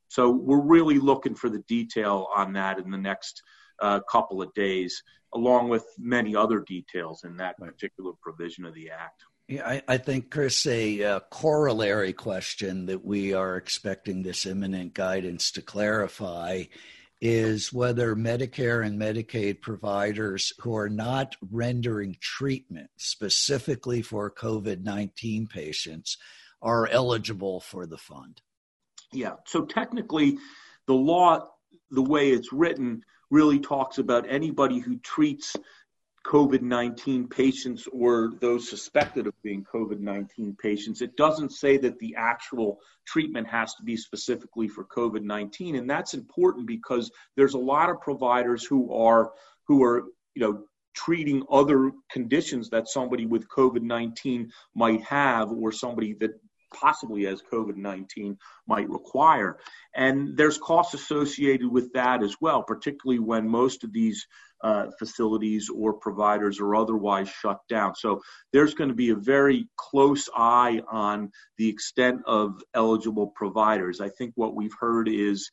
So 0.10 0.30
we're 0.30 0.62
really 0.62 1.00
looking 1.00 1.36
for 1.36 1.50
the 1.50 1.64
detail 1.68 2.28
on 2.36 2.54
that 2.54 2.80
in 2.80 2.92
the 2.92 2.98
next 2.98 3.42
uh, 3.82 4.00
couple 4.12 4.42
of 4.42 4.54
days, 4.54 5.02
along 5.34 5.70
with 5.70 5.86
many 5.98 6.36
other 6.36 6.60
details 6.62 7.24
in 7.24 7.38
that 7.38 7.58
particular 7.58 8.12
provision 8.22 8.66
of 8.66 8.74
the 8.74 8.90
Act. 8.90 9.24
Yeah, 9.50 9.68
I, 9.68 9.82
I 9.88 9.98
think, 9.98 10.30
Chris, 10.30 10.68
a 10.68 11.04
uh, 11.04 11.20
corollary 11.32 12.14
question 12.14 12.86
that 12.86 13.04
we 13.04 13.34
are 13.34 13.58
expecting 13.58 14.22
this 14.22 14.46
imminent 14.46 14.94
guidance 14.94 15.50
to 15.54 15.64
clarify 15.64 16.66
is 17.20 17.74
whether 17.74 18.16
Medicare 18.16 18.86
and 18.86 19.02
Medicaid 19.02 19.60
providers 19.60 20.54
who 20.60 20.76
are 20.76 20.88
not 20.88 21.36
rendering 21.50 22.16
treatment 22.22 22.92
specifically 22.98 24.04
for 24.04 24.30
COVID 24.30 24.84
19 24.84 25.48
patients 25.48 26.18
are 26.62 26.86
eligible 26.86 27.60
for 27.60 27.88
the 27.88 27.98
fund. 27.98 28.42
Yeah, 29.12 29.34
so 29.48 29.66
technically, 29.66 30.38
the 30.86 30.94
law, 30.94 31.48
the 31.90 32.04
way 32.04 32.30
it's 32.30 32.54
written, 32.54 33.04
really 33.32 33.60
talks 33.60 33.98
about 33.98 34.30
anybody 34.30 34.78
who 34.78 35.00
treats 35.00 35.56
COVID 36.26 36.62
19 36.62 37.28
patients 37.28 37.88
or 37.92 38.34
those 38.42 38.70
suspected 38.70 39.28
of 39.28 39.34
being 39.42 39.64
COVID 39.64 40.00
19 40.00 40.56
patients. 40.62 41.02
It 41.02 41.16
doesn't 41.16 41.52
say 41.52 41.78
that 41.78 41.98
the 42.00 42.16
actual 42.18 42.80
treatment 43.06 43.48
has 43.48 43.74
to 43.76 43.84
be 43.84 43.96
specifically 43.96 44.68
for 44.68 44.86
COVID 44.86 45.24
19. 45.24 45.76
And 45.76 45.90
that's 45.90 46.14
important 46.14 46.68
because 46.68 47.12
there's 47.36 47.54
a 47.54 47.60
lot 47.60 47.90
of 47.90 48.02
providers 48.02 48.66
who 48.66 48.94
are, 48.94 49.32
who 49.68 49.84
are, 49.84 50.06
you 50.36 50.42
know, 50.42 50.64
treating 50.94 51.44
other 51.50 51.92
conditions 52.12 52.70
that 52.70 52.88
somebody 52.88 53.26
with 53.26 53.48
COVID 53.48 53.82
19 53.82 54.52
might 54.76 55.02
have 55.04 55.52
or 55.52 55.72
somebody 55.72 56.14
that 56.16 56.32
possibly 56.74 57.28
as 57.28 57.42
COVID 57.52 57.76
19 57.76 58.38
might 58.68 58.90
require. 58.90 59.58
And 59.96 60.36
there's 60.38 60.58
costs 60.58 60.94
associated 60.94 61.72
with 61.72 61.92
that 61.94 62.24
as 62.24 62.36
well, 62.42 62.64
particularly 62.64 63.20
when 63.20 63.48
most 63.48 63.84
of 63.84 63.94
these 63.94 64.26
uh, 64.62 64.88
facilities 64.98 65.70
or 65.70 65.94
providers 65.94 66.60
are 66.60 66.76
otherwise 66.76 67.30
shut 67.30 67.60
down. 67.70 67.96
So 67.96 68.22
there's 68.52 68.74
going 68.74 68.90
to 68.90 68.96
be 68.96 69.12
a 69.12 69.16
very 69.16 69.68
close 69.78 70.30
eye 70.36 70.82
on 70.92 71.32
the 71.58 71.70
extent 71.70 72.22
of 72.26 72.62
eligible 72.74 73.28
providers. 73.28 74.02
I 74.02 74.10
think 74.10 74.34
what 74.36 74.56
we've 74.56 74.76
heard 74.80 75.08
is 75.08 75.50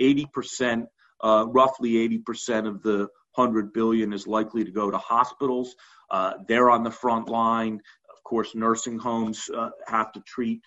80%, 0.00 0.86
uh, 1.22 1.46
roughly 1.48 1.92
80% 2.28 2.66
of 2.66 2.82
the 2.82 3.08
100 3.34 3.72
billion 3.72 4.12
is 4.12 4.26
likely 4.26 4.64
to 4.64 4.70
go 4.70 4.90
to 4.90 4.98
hospitals. 4.98 5.74
Uh, 6.10 6.34
they're 6.46 6.70
on 6.70 6.82
the 6.82 6.90
front 6.90 7.28
line 7.28 7.80
Of 8.10 8.24
course, 8.24 8.54
nursing 8.54 8.98
homes 8.98 9.48
uh, 9.54 9.70
have 9.86 10.12
to 10.12 10.20
treat 10.20 10.62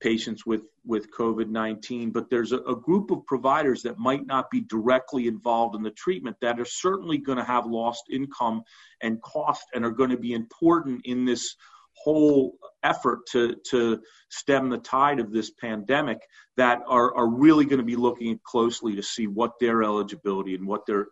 patients 0.00 0.44
with, 0.44 0.62
with 0.84 1.10
COVID 1.10 1.48
19, 1.48 2.10
but 2.10 2.28
there's 2.30 2.52
a, 2.52 2.58
a, 2.58 2.76
group 2.76 3.10
of 3.10 3.24
providers 3.26 3.82
that 3.82 3.98
might 3.98 4.26
not 4.26 4.50
be 4.50 4.60
directly 4.62 5.26
involved 5.26 5.74
in 5.74 5.82
the 5.82 5.90
treatment 5.92 6.36
that 6.40 6.60
are 6.60 6.66
certainly 6.66 7.18
going 7.18 7.38
to 7.38 7.44
have 7.44 7.66
lost 7.66 8.04
income 8.10 8.62
and 9.00 9.22
cost 9.22 9.64
and 9.74 9.84
are 9.84 9.90
going 9.90 10.10
to 10.10 10.18
be 10.18 10.34
important 10.34 11.00
in 11.06 11.24
this 11.24 11.56
whole 11.94 12.56
effort 12.82 13.20
to, 13.26 13.56
to 13.70 14.00
stem 14.28 14.68
the 14.68 14.78
tide 14.78 15.18
of 15.18 15.32
this 15.32 15.50
pandemic 15.50 16.18
that 16.56 16.82
are, 16.86 17.14
are 17.16 17.28
really 17.28 17.64
going 17.64 17.78
to 17.78 17.84
be 17.84 17.96
looking 17.96 18.38
closely 18.44 18.94
to 18.94 19.02
see 19.02 19.26
what 19.26 19.52
their 19.60 19.82
eligibility 19.82 20.54
and 20.54 20.66
what 20.66 20.84
their 20.86 21.08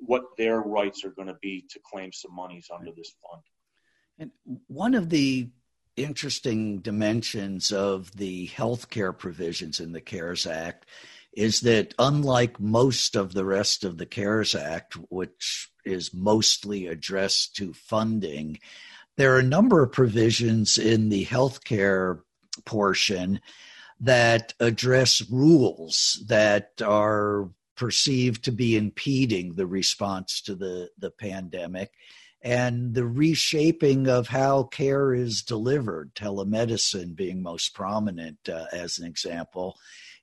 what 0.00 0.24
their 0.36 0.60
rights 0.60 1.04
are 1.04 1.10
going 1.10 1.28
to 1.28 1.36
be 1.40 1.64
to 1.70 1.80
claim 1.90 2.12
some 2.12 2.34
monies 2.34 2.68
under 2.74 2.90
this 2.92 3.14
fund. 3.22 3.42
And 4.18 4.30
one 4.66 4.94
of 4.94 5.08
the 5.08 5.48
interesting 6.04 6.78
dimensions 6.78 7.72
of 7.72 8.14
the 8.16 8.48
healthcare 8.48 9.16
provisions 9.16 9.80
in 9.80 9.92
the 9.92 10.00
CARES 10.00 10.46
Act 10.46 10.86
is 11.32 11.60
that 11.60 11.94
unlike 11.98 12.58
most 12.58 13.16
of 13.16 13.34
the 13.34 13.44
rest 13.44 13.84
of 13.84 13.98
the 13.98 14.06
CARES 14.06 14.54
Act, 14.54 14.94
which 15.10 15.70
is 15.84 16.12
mostly 16.12 16.86
addressed 16.86 17.56
to 17.56 17.72
funding, 17.72 18.58
there 19.16 19.34
are 19.34 19.38
a 19.38 19.44
number 19.44 19.82
of 19.82 19.92
provisions 19.92 20.78
in 20.78 21.08
the 21.08 21.24
healthcare 21.24 22.20
portion 22.64 23.40
that 24.00 24.54
address 24.60 25.22
rules 25.30 26.22
that 26.26 26.72
are 26.84 27.50
perceived 27.76 28.44
to 28.44 28.52
be 28.52 28.76
impeding 28.76 29.54
the 29.54 29.66
response 29.66 30.40
to 30.42 30.54
the, 30.54 30.90
the 30.98 31.10
pandemic 31.10 31.92
and 32.42 32.94
the 32.94 33.06
reshaping 33.06 34.08
of 34.08 34.28
how 34.28 34.64
care 34.64 35.12
is 35.12 35.42
delivered, 35.42 36.14
telemedicine 36.14 37.14
being 37.14 37.42
most 37.42 37.74
prominent 37.74 38.38
uh, 38.48 38.64
as 38.72 38.98
an 38.98 39.06
example, 39.06 39.76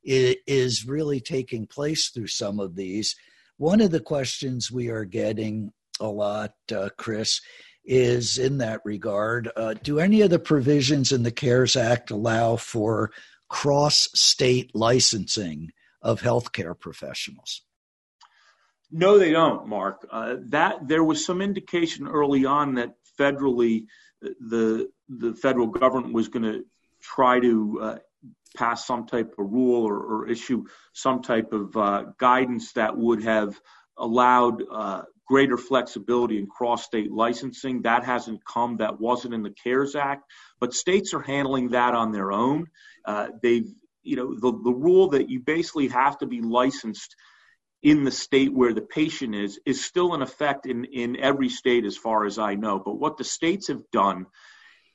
is 0.03 0.87
really 0.87 1.19
taking 1.19 1.67
place 1.67 2.09
through 2.09 2.27
some 2.27 2.59
of 2.59 2.75
these. 2.75 3.15
One 3.57 3.81
of 3.81 3.91
the 3.91 3.99
questions 3.99 4.71
we 4.71 4.89
are 4.89 5.05
getting 5.05 5.73
a 5.99 6.07
lot, 6.07 6.53
uh, 6.73 6.89
Chris, 6.97 7.41
is 7.83 8.37
in 8.37 8.57
that 8.57 8.81
regard 8.83 9.49
uh, 9.55 9.73
do 9.81 9.99
any 9.99 10.21
of 10.21 10.29
the 10.29 10.39
provisions 10.39 11.11
in 11.11 11.23
the 11.23 11.31
CARES 11.31 11.75
Act 11.75 12.11
allow 12.11 12.57
for 12.57 13.11
cross 13.49 14.09
state 14.13 14.71
licensing 14.75 15.71
of 16.01 16.21
healthcare 16.21 16.77
professionals? 16.77 17.61
No, 18.91 19.17
they 19.17 19.31
don't, 19.31 19.67
Mark. 19.67 20.07
Uh, 20.09 20.35
that 20.49 20.87
there 20.87 21.03
was 21.03 21.25
some 21.25 21.41
indication 21.41 22.07
early 22.07 22.45
on 22.45 22.75
that 22.75 22.93
federally, 23.19 23.85
the 24.21 24.89
the 25.09 25.33
federal 25.35 25.67
government 25.67 26.13
was 26.13 26.29
going 26.29 26.43
to 26.43 26.65
try 27.01 27.39
to 27.39 27.79
uh, 27.81 27.97
pass 28.55 28.85
some 28.85 29.05
type 29.05 29.33
of 29.37 29.51
rule 29.51 29.85
or, 29.85 29.97
or 29.97 30.27
issue 30.27 30.65
some 30.93 31.21
type 31.21 31.53
of 31.53 31.75
uh, 31.77 32.03
guidance 32.17 32.73
that 32.73 32.97
would 32.97 33.23
have 33.23 33.59
allowed 33.97 34.63
uh, 34.71 35.01
greater 35.27 35.57
flexibility 35.57 36.37
in 36.39 36.47
cross 36.47 36.85
state 36.85 37.11
licensing. 37.11 37.81
That 37.81 38.03
hasn't 38.03 38.39
come. 38.45 38.77
That 38.77 38.99
wasn't 38.99 39.33
in 39.33 39.43
the 39.43 39.53
CARES 39.63 39.95
Act. 39.95 40.23
But 40.59 40.73
states 40.73 41.13
are 41.13 41.21
handling 41.21 41.69
that 41.69 41.93
on 41.93 42.11
their 42.11 42.31
own. 42.31 42.67
Uh, 43.05 43.29
they've, 43.41 43.69
you 44.03 44.15
know, 44.15 44.33
the, 44.35 44.51
the 44.63 44.73
rule 44.73 45.09
that 45.09 45.29
you 45.29 45.41
basically 45.41 45.89
have 45.89 46.17
to 46.19 46.25
be 46.25 46.41
licensed 46.41 47.15
in 47.83 48.03
the 48.03 48.11
state 48.11 48.53
where 48.53 48.73
the 48.73 48.81
patient 48.81 49.35
is 49.35 49.59
is 49.65 49.85
still 49.85 50.13
in 50.13 50.21
effect 50.21 50.65
in, 50.65 50.85
in 50.85 51.15
every 51.17 51.49
state 51.49 51.85
as 51.85 51.97
far 51.97 52.25
as 52.25 52.39
I 52.39 52.55
know. 52.55 52.79
But 52.79 52.99
what 52.99 53.17
the 53.17 53.23
states 53.23 53.67
have 53.67 53.83
done 53.91 54.25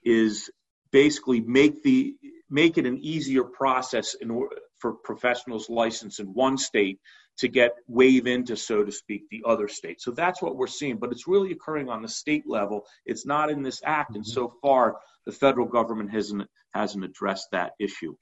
is 0.04 0.50
basically 0.90 1.40
make 1.40 1.82
the 1.82 2.14
make 2.50 2.78
it 2.78 2.86
an 2.86 2.98
easier 2.98 3.44
process 3.44 4.14
in 4.14 4.30
order 4.30 4.56
for 4.78 4.92
professionals 4.92 5.70
licensed 5.70 6.20
in 6.20 6.26
one 6.26 6.58
state 6.58 6.98
to 7.38 7.48
get 7.48 7.72
wave 7.86 8.26
into, 8.26 8.56
so 8.56 8.84
to 8.84 8.92
speak, 8.92 9.22
the 9.30 9.42
other 9.46 9.68
state. 9.68 10.02
So 10.02 10.10
that's 10.10 10.42
what 10.42 10.56
we're 10.56 10.66
seeing, 10.66 10.98
but 10.98 11.12
it's 11.12 11.26
really 11.26 11.52
occurring 11.52 11.88
on 11.88 12.02
the 12.02 12.08
state 12.08 12.44
level. 12.46 12.84
It's 13.06 13.24
not 13.24 13.50
in 13.50 13.62
this 13.62 13.80
act, 13.84 14.10
mm-hmm. 14.10 14.16
and 14.16 14.26
so 14.26 14.52
far 14.60 14.96
the 15.24 15.32
federal 15.32 15.66
government 15.66 16.10
hasn't 16.10 16.48
hasn't 16.74 17.04
addressed 17.04 17.48
that 17.52 17.72
issue. 17.78 18.16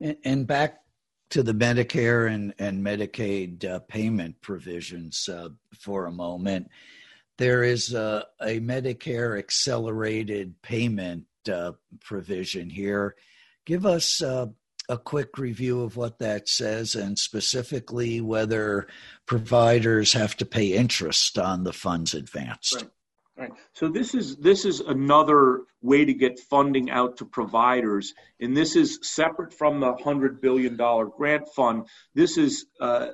And, 0.00 0.16
and 0.24 0.46
back 0.46 0.78
to 1.30 1.42
the 1.42 1.52
Medicare 1.52 2.32
and, 2.32 2.54
and 2.58 2.84
Medicaid 2.84 3.64
uh, 3.64 3.80
payment 3.80 4.40
provisions 4.40 5.28
uh, 5.28 5.48
for 5.78 6.06
a 6.06 6.12
moment. 6.12 6.70
There 7.36 7.62
is 7.62 7.92
a, 7.94 8.26
a 8.40 8.60
Medicare 8.60 9.38
accelerated 9.38 10.60
payment 10.62 11.24
uh, 11.50 11.72
provision 12.00 12.70
here. 12.70 13.14
Give 13.64 13.86
us 13.86 14.22
uh, 14.22 14.46
a 14.88 14.98
quick 14.98 15.38
review 15.38 15.82
of 15.82 15.96
what 15.96 16.18
that 16.18 16.48
says 16.48 16.94
and 16.94 17.18
specifically 17.18 18.20
whether 18.20 18.88
providers 19.26 20.14
have 20.14 20.36
to 20.38 20.46
pay 20.46 20.72
interest 20.72 21.38
on 21.38 21.64
the 21.64 21.72
funds 21.72 22.14
advanced. 22.14 22.74
Right. 22.74 22.90
Right. 23.36 23.52
So 23.72 23.88
this 23.88 24.14
is 24.16 24.36
this 24.38 24.64
is 24.64 24.80
another 24.80 25.62
way 25.80 26.04
to 26.04 26.14
get 26.14 26.40
funding 26.40 26.90
out 26.90 27.18
to 27.18 27.24
providers, 27.24 28.14
and 28.40 28.56
this 28.56 28.76
is 28.76 28.98
separate 29.02 29.52
from 29.52 29.80
the 29.80 29.94
hundred 29.94 30.40
billion 30.40 30.76
dollar 30.76 31.06
grant 31.06 31.48
fund. 31.54 31.86
This 32.14 32.36
is 32.36 32.66
uh, 32.80 33.08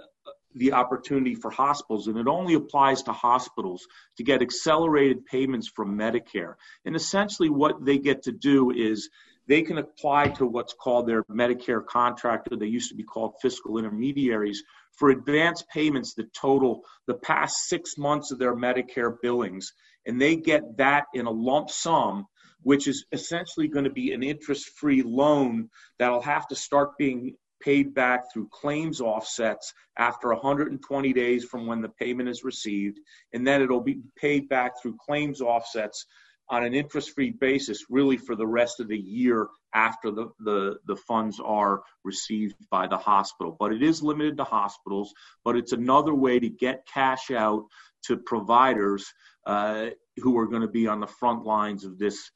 the 0.55 0.73
opportunity 0.73 1.35
for 1.35 1.51
hospitals, 1.51 2.07
and 2.07 2.19
it 2.19 2.29
only 2.29 2.55
applies 2.55 3.03
to 3.03 3.13
hospitals 3.13 3.87
to 4.17 4.25
get 4.25 4.41
accelerated 4.41 5.27
payments 5.27 5.69
from 5.69 5.99
Medicare. 5.99 6.55
And 6.85 6.95
essentially, 6.97 7.51
what 7.51 7.85
they 7.85 7.99
get 7.99 8.23
to 8.25 8.33
do 8.33 8.71
is 8.71 9.11
they 9.47 9.63
can 9.63 9.79
apply 9.79 10.29
to 10.29 10.47
what's 10.47 10.75
called 10.75 11.07
their 11.07 11.25
Medicare 11.25 11.85
contractor. 11.85 12.57
They 12.57 12.67
used 12.67 12.91
to 12.91 12.97
be 12.97 13.03
called 13.03 13.35
fiscal 13.43 13.79
intermediaries 13.79 14.63
for 14.93 15.11
advance 15.11 15.65
payments 15.73 16.15
that 16.15 16.33
total 16.33 16.83
the 17.07 17.15
past 17.15 17.69
six 17.69 17.99
months 17.99 18.31
of 18.31 18.39
their 18.39 18.55
Medicare 18.55 19.15
billings. 19.21 19.73
And 20.07 20.21
they 20.21 20.37
get 20.37 20.77
that 20.79 21.07
in 21.15 21.27
a 21.27 21.31
lump 21.31 21.71
sum, 21.71 22.27
which 22.65 22.89
is 22.89 23.07
essentially 23.13 23.69
going 23.69 23.85
to 23.85 23.91
be 23.91 24.13
an 24.13 24.23
interest 24.23 24.71
free 24.71 25.03
loan 25.03 25.69
that'll 25.99 26.23
have 26.23 26.49
to 26.49 26.57
start 26.57 26.99
being 26.99 27.37
paid 27.63 27.95
back 27.95 28.25
through 28.33 28.49
claims 28.49 29.01
offsets 29.01 29.73
after 29.97 30.29
120 30.29 31.13
days 31.13 31.45
from 31.45 31.67
when 31.67 31.81
the 31.81 31.89
payment 31.89 32.29
is 32.29 32.45
received. 32.45 32.99
And 33.33 33.47
then 33.47 33.63
it'll 33.63 33.81
be 33.81 34.01
paid 34.17 34.49
back 34.49 34.73
through 34.83 34.97
claims 34.99 35.41
offsets 35.41 36.05
on 36.51 36.63
an 36.63 36.75
interest-free 36.75 37.31
basis 37.41 37.85
really 37.89 38.19
for 38.19 38.37
the 38.37 38.47
rest 38.47 38.81
of 38.81 38.89
the 38.89 38.99
year 38.99 39.49
after 39.75 40.11
the, 40.11 40.29
the, 40.41 40.77
the 40.87 40.97
funds 40.97 41.41
are 41.43 41.83
received 42.05 42.57
by 42.71 42.87
the 42.87 42.99
hospital. 42.99 43.57
But 43.59 43.73
it 43.73 43.83
is 43.83 44.03
limited 44.03 44.37
to 44.37 44.45
hospitals, 44.45 45.13
but 45.43 45.57
it's 45.57 45.73
another 45.73 46.15
way 46.15 46.39
to 46.39 46.51
get 46.51 46.87
cash 46.93 47.31
out 47.31 47.65
to 48.05 48.19
providers 48.19 49.07
uh, 49.47 49.87
who 50.19 50.39
are 50.39 50.47
going 50.47 50.63
to 50.63 50.69
be 50.69 50.87
on 50.87 51.01
the 51.01 51.07
front 51.07 51.45
lines 51.45 51.85
of 51.85 51.99
this 51.99 52.31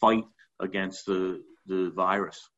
fight 0.00 0.24
against 0.60 1.06
the, 1.06 1.42
the 1.66 1.90
virus. 1.94 2.48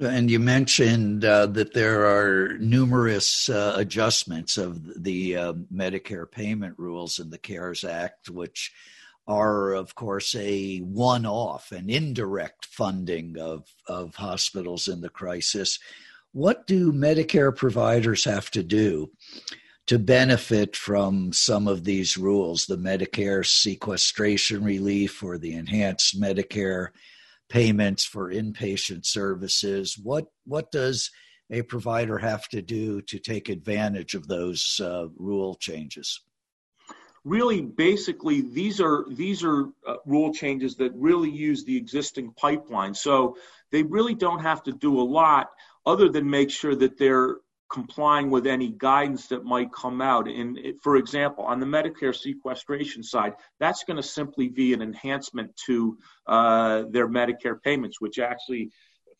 And 0.00 0.30
you 0.30 0.38
mentioned 0.38 1.26
uh, 1.26 1.46
that 1.46 1.74
there 1.74 2.06
are 2.06 2.56
numerous 2.58 3.50
uh, 3.50 3.74
adjustments 3.76 4.56
of 4.56 5.02
the 5.02 5.36
uh, 5.36 5.52
Medicare 5.72 6.30
payment 6.30 6.78
rules 6.78 7.18
in 7.18 7.28
the 7.28 7.36
CARES 7.36 7.84
Act, 7.84 8.30
which 8.30 8.72
are, 9.26 9.74
of 9.74 9.94
course, 9.94 10.34
a 10.34 10.78
one 10.78 11.26
off, 11.26 11.70
and 11.70 11.90
indirect 11.90 12.64
funding 12.64 13.38
of, 13.38 13.66
of 13.86 14.14
hospitals 14.16 14.88
in 14.88 15.02
the 15.02 15.10
crisis. 15.10 15.78
What 16.32 16.66
do 16.66 16.92
Medicare 16.92 17.54
providers 17.54 18.24
have 18.24 18.50
to 18.52 18.62
do 18.62 19.10
to 19.90 19.98
benefit 19.98 20.76
from 20.76 21.32
some 21.32 21.66
of 21.66 21.82
these 21.82 22.16
rules, 22.16 22.64
the 22.64 22.76
Medicare 22.76 23.44
sequestration 23.44 24.62
relief 24.62 25.20
or 25.20 25.36
the 25.36 25.52
enhanced 25.54 26.20
Medicare 26.20 26.90
payments 27.48 28.04
for 28.04 28.32
inpatient 28.32 29.04
services? 29.04 29.98
What, 30.00 30.26
what 30.46 30.70
does 30.70 31.10
a 31.50 31.62
provider 31.62 32.18
have 32.18 32.48
to 32.50 32.62
do 32.62 33.02
to 33.02 33.18
take 33.18 33.48
advantage 33.48 34.14
of 34.14 34.28
those 34.28 34.80
uh, 34.80 35.08
rule 35.16 35.56
changes? 35.56 36.20
really 37.22 37.60
basically 37.60 38.40
these 38.40 38.80
are 38.80 39.04
these 39.10 39.44
are 39.44 39.66
uh, 39.86 39.96
rule 40.06 40.32
changes 40.32 40.74
that 40.76 40.90
really 40.94 41.28
use 41.28 41.64
the 41.64 41.76
existing 41.76 42.32
pipeline 42.32 42.94
so 42.94 43.36
they 43.70 43.82
really 43.82 44.14
don't 44.14 44.40
have 44.40 44.62
to 44.62 44.72
do 44.72 44.98
a 44.98 45.02
lot 45.02 45.50
other 45.84 46.08
than 46.08 46.30
make 46.30 46.50
sure 46.50 46.74
that 46.74 46.96
they're 46.96 47.36
complying 47.70 48.30
with 48.30 48.46
any 48.46 48.68
guidance 48.68 49.28
that 49.28 49.44
might 49.44 49.72
come 49.72 50.00
out 50.00 50.28
and 50.28 50.58
for 50.82 50.96
example 50.96 51.44
on 51.44 51.60
the 51.60 51.66
medicare 51.66 52.14
sequestration 52.14 53.02
side 53.02 53.32
that's 53.58 53.84
going 53.84 53.96
to 53.96 54.02
simply 54.02 54.48
be 54.48 54.72
an 54.72 54.82
enhancement 54.82 55.54
to 55.56 55.96
uh, 56.26 56.82
their 56.90 57.08
medicare 57.08 57.60
payments 57.62 58.00
which 58.00 58.18
actually 58.18 58.70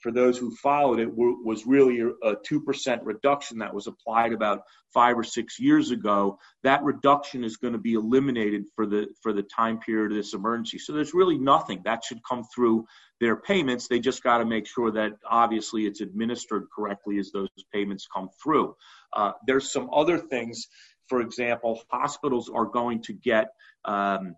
for 0.01 0.11
those 0.11 0.39
who 0.39 0.55
followed 0.57 0.99
it 0.99 1.11
was 1.13 1.67
really 1.67 2.01
a 2.01 2.35
2% 2.35 3.01
reduction 3.03 3.59
that 3.59 3.73
was 3.73 3.87
applied 3.87 4.33
about 4.33 4.63
five 4.93 5.17
or 5.17 5.23
six 5.23 5.61
years 5.61 5.91
ago. 5.91 6.39
That 6.63 6.83
reduction 6.83 7.45
is 7.45 7.57
going 7.57 7.75
to 7.75 7.79
be 7.79 7.95
eliminated 7.95 8.65
for 8.75 8.87
the 8.87 9.09
for 9.23 9.33
the 9.33 9.43
time 9.43 9.79
period 9.79 10.13
of 10.13 10.17
this 10.17 10.35
emergency. 10.35 10.79
So 10.79 10.93
there's 10.93 11.15
really 11.15 11.39
nothing 11.39 11.83
that 11.85 12.05
should 12.05 12.21
come 12.29 12.45
through 12.55 12.87
their 13.21 13.37
payments. 13.37 13.87
They 13.87 14.01
just 14.01 14.23
got 14.23 14.39
to 14.39 14.45
make 14.45 14.67
sure 14.67 14.91
that 14.93 15.13
obviously 15.29 15.87
it's 15.87 16.01
administered 16.01 16.69
correctly 16.75 17.19
as 17.19 17.31
those 17.31 17.49
payments 17.73 18.09
come 18.13 18.31
through. 18.43 18.75
Uh, 19.13 19.33
there's 19.47 19.71
some 19.71 19.91
other 19.93 20.19
things. 20.19 20.67
For 21.09 21.21
example, 21.21 21.81
hospitals 21.91 22.49
are 22.49 22.67
going 22.67 23.03
to 23.03 23.13
get 23.13 23.53
um, 23.85 24.37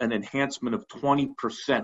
an 0.00 0.12
enhancement 0.12 0.74
of 0.74 0.88
20%, 0.88 1.34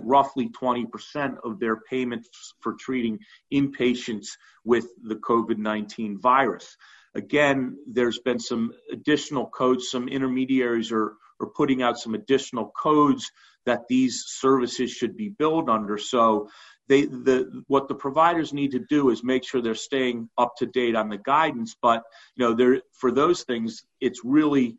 roughly 0.05 0.49
20% 0.49 1.37
of 1.45 1.61
their 1.61 1.77
payments 1.77 2.55
for 2.61 2.75
treating 2.75 3.21
inpatients 3.53 4.29
with 4.65 4.87
the 5.03 5.17
COVID 5.17 5.59
19 5.59 6.19
virus. 6.19 6.77
Again, 7.15 7.77
there's 7.87 8.19
been 8.19 8.39
some 8.39 8.73
additional 8.93 9.47
codes, 9.47 9.91
some 9.91 10.09
intermediaries 10.09 10.93
are, 10.93 11.15
are 11.41 11.51
putting 11.57 11.83
out 11.83 11.99
some 11.99 12.15
additional 12.15 12.73
codes 12.77 13.31
that 13.67 13.83
these 13.89 14.25
services 14.27 14.91
should 14.91 15.17
be 15.17 15.29
billed 15.29 15.69
under. 15.69 15.99
So 15.99 16.49
they, 16.89 17.07
the, 17.07 17.63
what 17.69 17.89
the 17.89 17.95
providers 17.95 18.53
need 18.53 18.73
to 18.73 18.85
do 18.89 19.11
is 19.11 19.23
make 19.23 19.45
sure 19.45 19.63
they're 19.63 19.75
staying 19.75 20.29
up 20.39 20.55
to 20.59 20.67
date 20.67 20.97
on 20.97 21.09
the 21.09 21.19
guidance. 21.19 21.77
But 21.81 22.03
you 22.37 22.45
know, 22.45 22.55
there 22.55 22.81
for 22.99 23.13
those 23.13 23.45
things, 23.45 23.85
it's 24.01 24.23
really 24.25 24.77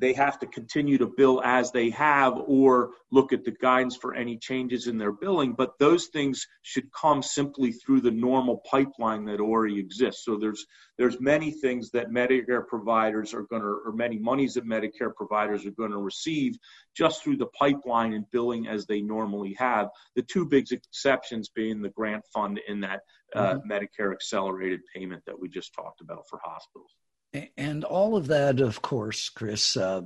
they 0.00 0.12
have 0.12 0.38
to 0.38 0.46
continue 0.46 0.98
to 0.98 1.12
bill 1.16 1.42
as 1.44 1.72
they 1.72 1.90
have 1.90 2.34
or 2.46 2.90
look 3.10 3.32
at 3.32 3.44
the 3.44 3.50
guidance 3.50 3.96
for 3.96 4.14
any 4.14 4.36
changes 4.36 4.86
in 4.86 4.98
their 4.98 5.12
billing 5.12 5.52
but 5.52 5.78
those 5.78 6.06
things 6.06 6.46
should 6.62 6.90
come 6.92 7.22
simply 7.22 7.72
through 7.72 8.00
the 8.00 8.10
normal 8.10 8.62
pipeline 8.70 9.24
that 9.24 9.40
already 9.40 9.78
exists 9.78 10.24
so 10.24 10.36
there's 10.36 10.66
there's 10.96 11.20
many 11.20 11.50
things 11.50 11.90
that 11.90 12.10
medicare 12.10 12.66
providers 12.66 13.34
are 13.34 13.44
going 13.44 13.62
to 13.62 13.80
or 13.84 13.92
many 13.92 14.18
monies 14.18 14.54
that 14.54 14.66
medicare 14.66 15.14
providers 15.14 15.64
are 15.66 15.70
going 15.72 15.92
to 15.92 15.98
receive 15.98 16.56
just 16.96 17.22
through 17.22 17.36
the 17.36 17.46
pipeline 17.58 18.12
and 18.12 18.24
billing 18.30 18.66
as 18.66 18.86
they 18.86 19.00
normally 19.00 19.54
have 19.58 19.88
the 20.16 20.22
two 20.22 20.46
big 20.46 20.66
exceptions 20.70 21.48
being 21.48 21.80
the 21.80 21.90
grant 21.90 22.24
fund 22.32 22.60
in 22.68 22.80
that 22.80 23.00
uh, 23.34 23.54
mm-hmm. 23.54 23.70
medicare 23.70 24.12
accelerated 24.12 24.80
payment 24.94 25.22
that 25.26 25.38
we 25.38 25.48
just 25.48 25.74
talked 25.74 26.00
about 26.00 26.24
for 26.28 26.40
hospitals 26.42 26.90
and 27.56 27.84
all 27.84 28.16
of 28.16 28.28
that, 28.28 28.60
of 28.60 28.82
course, 28.82 29.28
Chris, 29.28 29.76
uh, 29.76 30.02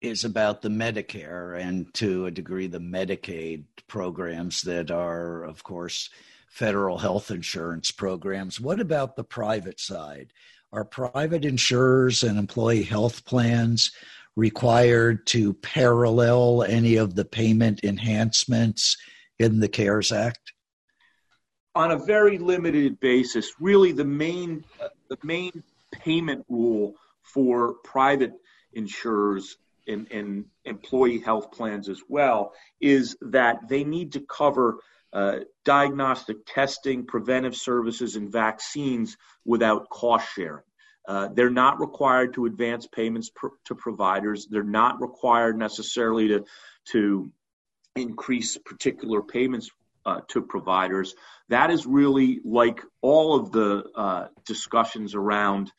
is 0.00 0.24
about 0.24 0.62
the 0.62 0.68
Medicare 0.68 1.60
and 1.60 1.92
to 1.94 2.26
a 2.26 2.30
degree 2.30 2.66
the 2.66 2.78
Medicaid 2.78 3.64
programs 3.88 4.62
that 4.62 4.90
are, 4.90 5.42
of 5.42 5.62
course, 5.64 6.10
federal 6.48 6.98
health 6.98 7.30
insurance 7.30 7.90
programs. 7.90 8.60
What 8.60 8.80
about 8.80 9.16
the 9.16 9.24
private 9.24 9.80
side? 9.80 10.32
are 10.72 10.84
private 10.84 11.44
insurers 11.44 12.22
and 12.22 12.38
employee 12.38 12.82
health 12.82 13.24
plans 13.24 13.92
required 14.36 15.26
to 15.26 15.54
parallel 15.54 16.62
any 16.62 16.96
of 16.96 17.14
the 17.14 17.24
payment 17.24 17.82
enhancements 17.82 18.96
in 19.38 19.60
the 19.60 19.68
CARES 19.68 20.12
Act? 20.12 20.52
On 21.74 21.90
a 21.90 21.98
very 21.98 22.38
limited 22.38 22.98
basis, 23.00 23.52
really 23.60 23.92
the 23.92 24.04
main 24.04 24.64
uh, 24.82 24.88
the 25.08 25.18
main 25.22 25.62
payment 25.92 26.44
rule 26.48 26.94
for 27.22 27.74
private 27.84 28.32
insurers 28.72 29.56
and, 29.86 30.10
and, 30.10 30.44
employee 30.64 31.18
health 31.18 31.50
plans 31.50 31.88
as 31.88 32.02
well 32.08 32.52
is 32.78 33.16
that 33.22 33.56
they 33.68 33.84
need 33.84 34.12
to 34.12 34.20
cover 34.20 34.78
uh, 35.14 35.38
diagnostic 35.64 36.36
testing, 36.46 37.06
preventive 37.06 37.56
services, 37.56 38.14
and 38.16 38.30
vaccines 38.30 39.16
without 39.46 39.88
cost 39.88 40.28
sharing. 40.34 40.62
Uh, 41.06 41.28
they're 41.32 41.48
not 41.48 41.80
required 41.80 42.34
to 42.34 42.44
advance 42.44 42.86
payments 42.86 43.30
per, 43.34 43.48
to 43.64 43.74
providers. 43.74 44.46
They're 44.50 44.62
not 44.62 45.00
required 45.00 45.58
necessarily 45.58 46.28
to 46.28 46.44
to 46.92 47.32
increase 47.96 48.58
particular 48.58 49.22
payments 49.22 49.70
uh, 50.08 50.20
to 50.28 50.40
providers. 50.40 51.14
That 51.48 51.70
is 51.70 51.86
really 51.86 52.40
like 52.44 52.80
all 53.02 53.30
of 53.38 53.52
the 53.52 53.84
uh, 53.94 54.26
discussions 54.46 55.14
around 55.14 55.70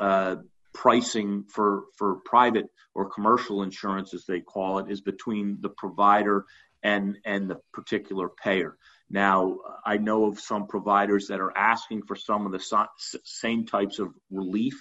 uh, 0.00 0.36
pricing 0.74 1.44
for 1.54 1.84
for 1.96 2.16
private 2.24 2.66
or 2.94 3.10
commercial 3.10 3.62
insurance, 3.62 4.12
as 4.14 4.24
they 4.26 4.40
call 4.40 4.78
it, 4.80 4.90
is 4.90 5.00
between 5.00 5.58
the 5.60 5.72
provider 5.82 6.44
and 6.82 7.16
and 7.24 7.48
the 7.48 7.58
particular 7.72 8.28
payer. 8.42 8.76
Now, 9.08 9.58
I 9.84 9.96
know 9.98 10.26
of 10.26 10.40
some 10.40 10.66
providers 10.66 11.26
that 11.28 11.40
are 11.40 11.56
asking 11.56 12.02
for 12.06 12.16
some 12.16 12.46
of 12.46 12.52
the 12.52 12.86
same 13.24 13.66
types 13.66 13.98
of 13.98 14.08
relief 14.30 14.76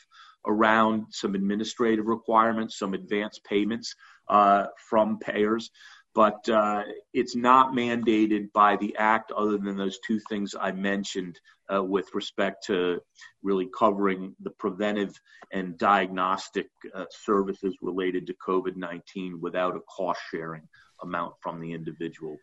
around 0.46 1.06
some 1.12 1.36
administrative 1.36 2.06
requirements, 2.06 2.80
some 2.80 2.94
advance 2.94 3.40
payments 3.54 3.96
uh, 4.30 4.66
from 4.90 5.18
payers, 5.20 5.72
but 6.16 6.48
uh, 6.50 6.84
it's 7.14 7.36
not 7.36 7.74
mandated 7.74 8.52
by 8.54 8.76
the 8.78 8.96
act 8.98 9.32
other 9.32 9.58
than 9.58 9.78
those 9.78 10.00
two 10.06 10.20
things 10.30 10.56
I 10.60 10.72
mentioned 10.72 11.40
uh, 11.74 11.84
with 11.84 12.08
respect 12.14 12.66
to 12.66 13.00
really 13.44 13.70
covering 13.78 14.36
the 14.42 14.50
preventive 14.52 15.14
and 15.54 15.78
diagnostic 15.78 16.68
uh, 16.94 17.06
services 17.12 17.76
related 17.82 18.28
to 18.28 18.36
COVID 18.46 18.76
19 18.76 19.40
without 19.40 19.76
a 19.76 19.82
cost 19.82 20.20
sharing 20.32 20.68
amount 21.04 21.36
from 21.42 21.60
the 21.62 21.74
individual 21.74 22.38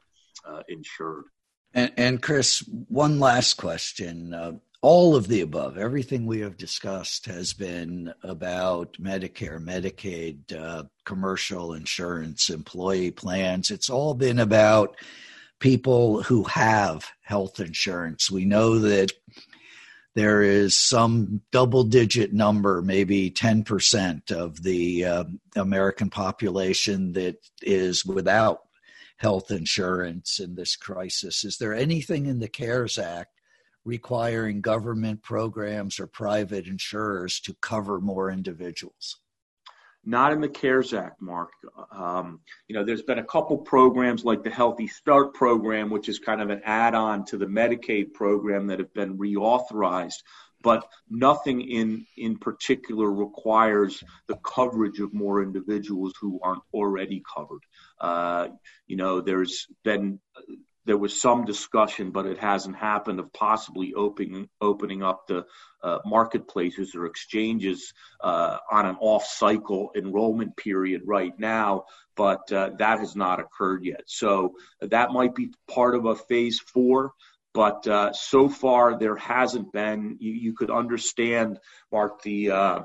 uh, 0.46 0.62
insured. 0.68 1.24
And, 1.74 1.92
and, 1.96 2.22
Chris, 2.22 2.60
one 2.88 3.18
last 3.18 3.54
question. 3.54 4.60
All 4.82 5.16
of 5.16 5.26
the 5.26 5.40
above, 5.40 5.78
everything 5.78 6.26
we 6.26 6.40
have 6.40 6.56
discussed 6.56 7.26
has 7.26 7.54
been 7.54 8.12
about 8.22 8.92
Medicare, 8.94 9.58
Medicaid, 9.58 10.54
uh, 10.54 10.84
commercial 11.04 11.72
insurance, 11.72 12.50
employee 12.50 13.10
plans. 13.10 13.70
It's 13.70 13.90
all 13.90 14.14
been 14.14 14.38
about 14.38 14.96
people 15.58 16.22
who 16.22 16.44
have 16.44 17.08
health 17.22 17.58
insurance. 17.58 18.30
We 18.30 18.44
know 18.44 18.78
that 18.80 19.12
there 20.14 20.42
is 20.42 20.76
some 20.76 21.42
double 21.52 21.84
digit 21.84 22.32
number, 22.32 22.80
maybe 22.80 23.30
10% 23.30 24.30
of 24.30 24.62
the 24.62 25.04
uh, 25.04 25.24
American 25.56 26.10
population 26.10 27.12
that 27.12 27.36
is 27.62 28.04
without 28.04 28.60
health 29.18 29.50
insurance 29.50 30.38
in 30.38 30.54
this 30.54 30.76
crisis. 30.76 31.44
Is 31.44 31.58
there 31.58 31.74
anything 31.74 32.26
in 32.26 32.38
the 32.38 32.48
CARES 32.48 32.98
Act 32.98 33.35
requiring 33.86 34.60
government 34.60 35.22
programs 35.22 35.98
or 35.98 36.06
private 36.06 36.66
insurers 36.66 37.40
to 37.40 37.54
cover 37.62 38.00
more 38.00 38.30
individuals? 38.30 39.20
Not 40.04 40.32
in 40.32 40.40
the 40.40 40.48
CARES 40.48 40.94
Act, 40.94 41.20
Mark. 41.20 41.50
Um, 41.90 42.40
you 42.68 42.76
know, 42.76 42.84
there's 42.84 43.02
been 43.02 43.18
a 43.18 43.24
couple 43.24 43.58
programs 43.58 44.24
like 44.24 44.44
the 44.44 44.50
Healthy 44.50 44.86
Start 44.86 45.34
program, 45.34 45.90
which 45.90 46.08
is 46.08 46.20
kind 46.20 46.40
of 46.40 46.50
an 46.50 46.60
add-on 46.64 47.24
to 47.26 47.38
the 47.38 47.46
Medicaid 47.46 48.12
program 48.12 48.68
that 48.68 48.78
have 48.78 48.92
been 48.94 49.18
reauthorized 49.18 50.22
but 50.66 50.88
nothing 51.08 51.60
in 51.60 52.04
in 52.16 52.36
particular 52.36 53.08
requires 53.12 54.02
the 54.26 54.36
coverage 54.36 54.98
of 54.98 55.14
more 55.14 55.40
individuals 55.40 56.12
who 56.20 56.40
aren't 56.42 56.62
already 56.74 57.22
covered. 57.32 57.62
Uh, 58.00 58.48
you 58.88 58.96
know, 58.96 59.20
there's 59.20 59.68
been 59.84 60.18
there 60.86 60.96
was 60.96 61.20
some 61.20 61.44
discussion, 61.44 62.10
but 62.10 62.26
it 62.26 62.38
hasn't 62.38 62.76
happened 62.76 63.18
of 63.20 63.32
possibly 63.32 63.92
opening 63.94 64.48
opening 64.60 65.02
up 65.02 65.26
the 65.26 65.44
uh, 65.82 65.98
marketplaces 66.06 66.94
or 66.94 67.06
exchanges 67.06 67.92
uh, 68.22 68.58
on 68.70 68.86
an 68.86 68.96
off-cycle 69.00 69.90
enrollment 69.96 70.56
period 70.56 71.02
right 71.04 71.38
now, 71.38 71.84
but 72.16 72.50
uh, 72.52 72.70
that 72.78 72.98
has 73.00 73.14
not 73.14 73.40
occurred 73.40 73.84
yet. 73.84 74.02
So 74.06 74.54
that 74.80 75.10
might 75.10 75.34
be 75.34 75.52
part 75.68 75.94
of 75.94 76.06
a 76.06 76.16
phase 76.16 76.58
four. 76.60 77.12
But 77.52 77.86
uh, 77.86 78.12
so 78.12 78.48
far, 78.48 78.98
there 78.98 79.16
hasn't 79.16 79.72
been. 79.72 80.16
You, 80.20 80.32
you 80.32 80.52
could 80.52 80.70
understand, 80.70 81.58
Mark, 81.90 82.22
the 82.22 82.50
uh, 82.50 82.80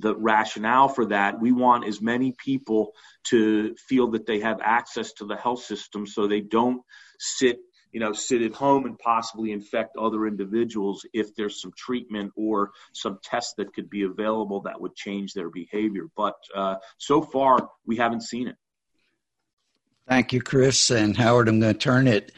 the 0.00 0.16
rationale 0.16 0.88
for 0.88 1.06
that. 1.06 1.40
We 1.40 1.52
want 1.52 1.86
as 1.86 2.00
many 2.00 2.34
people 2.44 2.92
to 3.28 3.74
feel 3.88 4.10
that 4.10 4.26
they 4.26 4.40
have 4.40 4.60
access 4.62 5.12
to 5.14 5.26
the 5.26 5.36
health 5.36 5.62
system, 5.62 6.06
so 6.06 6.26
they 6.26 6.40
don't 6.40 6.82
sit 7.18 7.58
you 7.96 8.00
know, 8.00 8.12
sit 8.12 8.42
at 8.42 8.52
home 8.52 8.84
and 8.84 8.98
possibly 8.98 9.52
infect 9.52 9.96
other 9.96 10.26
individuals 10.26 11.06
if 11.14 11.34
there's 11.34 11.62
some 11.62 11.72
treatment 11.74 12.30
or 12.36 12.72
some 12.92 13.18
tests 13.22 13.54
that 13.56 13.72
could 13.72 13.88
be 13.88 14.02
available 14.02 14.60
that 14.60 14.78
would 14.78 14.94
change 14.94 15.32
their 15.32 15.48
behavior. 15.48 16.04
But 16.14 16.34
uh, 16.54 16.74
so 16.98 17.22
far, 17.22 17.70
we 17.86 17.96
haven't 17.96 18.22
seen 18.22 18.48
it. 18.48 18.56
Thank 20.06 20.34
you, 20.34 20.42
Chris. 20.42 20.90
And 20.90 21.16
Howard, 21.16 21.48
I'm 21.48 21.58
going 21.58 21.72
to 21.72 21.78
turn 21.78 22.06
it 22.06 22.32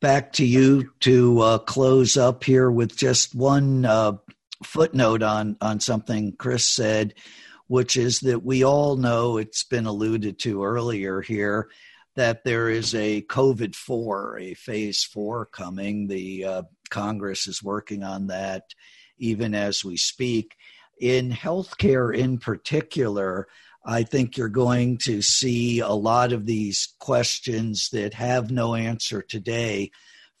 back 0.00 0.34
to 0.34 0.44
you 0.44 0.92
to 1.00 1.40
uh, 1.40 1.58
close 1.58 2.18
up 2.18 2.44
here 2.44 2.70
with 2.70 2.94
just 2.94 3.34
one 3.34 3.86
uh, 3.86 4.18
footnote 4.64 5.22
on 5.22 5.56
on 5.62 5.80
something 5.80 6.36
Chris 6.36 6.66
said, 6.66 7.14
which 7.68 7.96
is 7.96 8.20
that 8.20 8.44
we 8.44 8.64
all 8.64 8.96
know 8.96 9.38
it's 9.38 9.64
been 9.64 9.86
alluded 9.86 10.38
to 10.40 10.62
earlier 10.62 11.22
here 11.22 11.70
that 12.16 12.44
there 12.44 12.68
is 12.68 12.94
a 12.94 13.22
COVID 13.22 13.74
four, 13.74 14.38
a 14.38 14.54
phase 14.54 15.04
four 15.04 15.46
coming. 15.46 16.08
The 16.08 16.44
uh, 16.44 16.62
Congress 16.90 17.46
is 17.46 17.62
working 17.62 18.02
on 18.02 18.28
that 18.28 18.64
even 19.18 19.54
as 19.54 19.84
we 19.84 19.96
speak. 19.96 20.56
In 20.98 21.30
healthcare, 21.30 22.14
in 22.14 22.38
particular, 22.38 23.46
I 23.84 24.02
think 24.02 24.36
you're 24.36 24.48
going 24.48 24.98
to 24.98 25.22
see 25.22 25.80
a 25.80 25.88
lot 25.92 26.32
of 26.32 26.44
these 26.44 26.94
questions 26.98 27.88
that 27.92 28.14
have 28.14 28.50
no 28.50 28.74
answer 28.74 29.22
today 29.22 29.90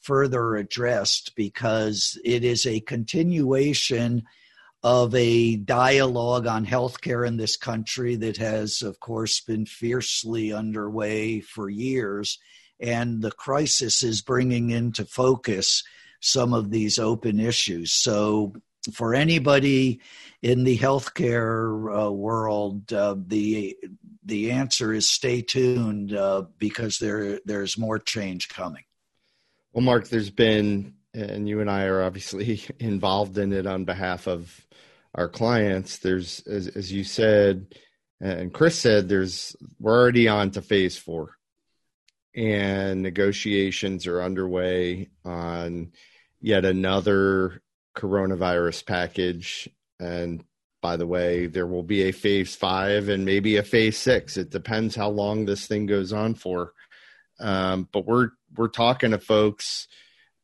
further 0.00 0.56
addressed 0.56 1.34
because 1.36 2.18
it 2.24 2.44
is 2.44 2.66
a 2.66 2.80
continuation 2.80 4.24
of 4.82 5.14
a 5.14 5.56
dialogue 5.56 6.46
on 6.46 6.64
healthcare 6.64 7.26
in 7.26 7.36
this 7.36 7.56
country 7.56 8.16
that 8.16 8.38
has, 8.38 8.82
of 8.82 8.98
course, 9.00 9.40
been 9.40 9.66
fiercely 9.66 10.52
underway 10.52 11.40
for 11.40 11.68
years. 11.68 12.38
And 12.80 13.20
the 13.20 13.30
crisis 13.30 14.02
is 14.02 14.22
bringing 14.22 14.70
into 14.70 15.04
focus 15.04 15.82
some 16.20 16.54
of 16.54 16.70
these 16.70 16.98
open 16.98 17.40
issues. 17.40 17.92
So, 17.92 18.54
for 18.94 19.14
anybody 19.14 20.00
in 20.40 20.64
the 20.64 20.78
healthcare 20.78 22.06
uh, 22.06 22.10
world, 22.10 22.90
uh, 22.92 23.16
the 23.26 23.76
the 24.24 24.52
answer 24.52 24.94
is 24.94 25.10
stay 25.10 25.42
tuned 25.42 26.14
uh, 26.14 26.44
because 26.58 26.98
there 26.98 27.40
there's 27.44 27.76
more 27.76 27.98
change 27.98 28.48
coming. 28.48 28.84
Well, 29.72 29.84
Mark, 29.84 30.08
there's 30.08 30.30
been, 30.30 30.94
and 31.14 31.48
you 31.48 31.60
and 31.60 31.70
I 31.70 31.84
are 31.84 32.02
obviously 32.02 32.62
involved 32.78 33.38
in 33.38 33.52
it 33.52 33.66
on 33.66 33.84
behalf 33.84 34.26
of 34.26 34.66
our 35.14 35.28
clients. 35.28 35.98
There's, 35.98 36.40
as, 36.46 36.68
as 36.68 36.92
you 36.92 37.04
said, 37.04 37.74
and 38.20 38.52
Chris 38.52 38.78
said, 38.78 39.08
there's 39.08 39.56
we're 39.78 39.98
already 39.98 40.28
on 40.28 40.50
to 40.52 40.62
phase 40.62 40.96
four, 40.96 41.36
and 42.36 43.02
negotiations 43.02 44.06
are 44.06 44.22
underway 44.22 45.08
on 45.24 45.92
yet 46.40 46.64
another 46.66 47.62
coronavirus 47.96 48.84
package. 48.84 49.68
And 49.98 50.44
by 50.82 50.96
the 50.96 51.06
way, 51.06 51.46
there 51.46 51.66
will 51.66 51.82
be 51.82 52.02
a 52.02 52.12
phase 52.12 52.54
five 52.54 53.08
and 53.08 53.24
maybe 53.24 53.56
a 53.56 53.62
phase 53.62 53.98
six. 53.98 54.36
It 54.36 54.50
depends 54.50 54.94
how 54.94 55.08
long 55.08 55.44
this 55.46 55.66
thing 55.66 55.86
goes 55.86 56.12
on 56.12 56.34
for. 56.34 56.72
Um, 57.38 57.88
but 57.90 58.06
we're 58.06 58.30
we're 58.54 58.68
talking 58.68 59.12
to 59.12 59.18
folks 59.18 59.88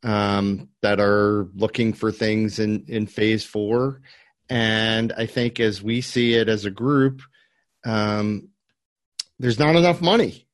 um, 0.03 0.69
that 0.83 1.01
are 1.01 1.49
looking 1.55 1.93
for 1.93 2.13
things 2.13 2.59
in 2.59 2.85
in 2.89 3.07
phase 3.07 3.45
four, 3.45 4.01
and 4.49 5.13
I 5.17 5.27
think 5.27 5.61
as 5.61 5.83
we 5.83 6.01
see 6.01 6.35
it 6.35 6.49
as 6.49 6.65
a 6.65 6.71
group, 6.71 7.23
um, 7.85 8.49
there's 9.39 9.59
not 9.59 9.77
enough 9.77 10.01
money 10.01 10.47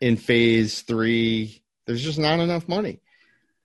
in 0.00 0.16
phase 0.16 0.82
three. 0.82 1.62
There's 1.86 2.02
just 2.02 2.18
not 2.18 2.40
enough 2.40 2.68
money, 2.68 3.00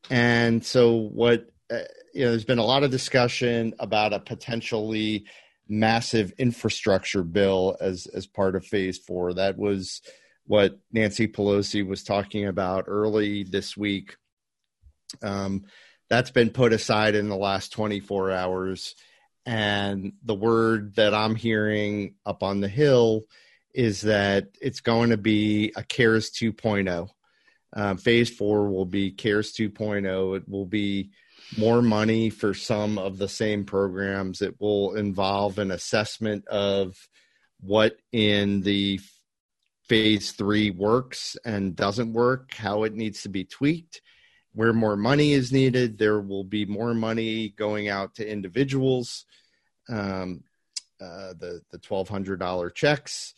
and 0.09 0.63
so 0.65 0.95
what 0.95 1.49
uh, 1.71 1.79
you 2.13 2.25
know, 2.25 2.31
there's 2.31 2.45
been 2.45 2.59
a 2.59 2.65
lot 2.65 2.83
of 2.83 2.91
discussion 2.91 3.73
about 3.79 4.13
a 4.13 4.19
potentially 4.19 5.25
massive 5.67 6.33
infrastructure 6.37 7.23
bill 7.23 7.77
as 7.79 8.05
as 8.07 8.27
part 8.27 8.55
of 8.55 8.65
phase 8.65 8.97
four. 8.97 9.33
That 9.33 9.57
was 9.57 10.01
what 10.45 10.77
Nancy 10.91 11.27
Pelosi 11.27 11.87
was 11.87 12.03
talking 12.03 12.45
about 12.45 12.85
early 12.87 13.43
this 13.43 13.77
week. 13.77 14.17
Um, 15.21 15.65
that's 16.09 16.31
been 16.31 16.49
put 16.49 16.73
aside 16.73 17.15
in 17.15 17.29
the 17.29 17.37
last 17.37 17.71
24 17.71 18.31
hours. 18.31 18.95
And 19.45 20.13
the 20.23 20.35
word 20.35 20.95
that 20.95 21.13
I'm 21.13 21.35
hearing 21.35 22.15
up 22.25 22.43
on 22.43 22.59
the 22.59 22.67
Hill 22.67 23.23
is 23.73 24.01
that 24.01 24.49
it's 24.61 24.81
going 24.81 25.11
to 25.11 25.17
be 25.17 25.71
a 25.75 25.83
CARES 25.83 26.31
2.0. 26.31 27.09
Um, 27.73 27.97
phase 27.97 28.29
four 28.29 28.69
will 28.69 28.85
be 28.85 29.11
CARES 29.11 29.53
2.0. 29.53 30.37
It 30.37 30.49
will 30.49 30.65
be 30.65 31.11
more 31.57 31.81
money 31.81 32.29
for 32.29 32.53
some 32.53 32.97
of 32.97 33.17
the 33.17 33.29
same 33.29 33.65
programs. 33.65 34.41
It 34.41 34.59
will 34.59 34.95
involve 34.95 35.57
an 35.57 35.71
assessment 35.71 36.47
of 36.47 36.97
what 37.61 37.97
in 38.11 38.61
the 38.61 38.99
phase 39.87 40.31
three 40.31 40.71
works 40.71 41.37
and 41.45 41.75
doesn't 41.75 42.13
work, 42.13 42.53
how 42.53 42.83
it 42.83 42.93
needs 42.93 43.23
to 43.23 43.29
be 43.29 43.43
tweaked, 43.43 44.01
where 44.53 44.73
more 44.73 44.97
money 44.97 45.31
is 45.31 45.51
needed. 45.51 45.97
There 45.97 46.19
will 46.19 46.43
be 46.43 46.65
more 46.65 46.93
money 46.93 47.49
going 47.49 47.87
out 47.89 48.15
to 48.15 48.29
individuals, 48.29 49.25
um, 49.89 50.43
uh, 50.99 51.33
the 51.39 51.61
the 51.71 51.77
twelve 51.77 52.09
hundred 52.09 52.39
dollar 52.39 52.69
checks 52.69 53.33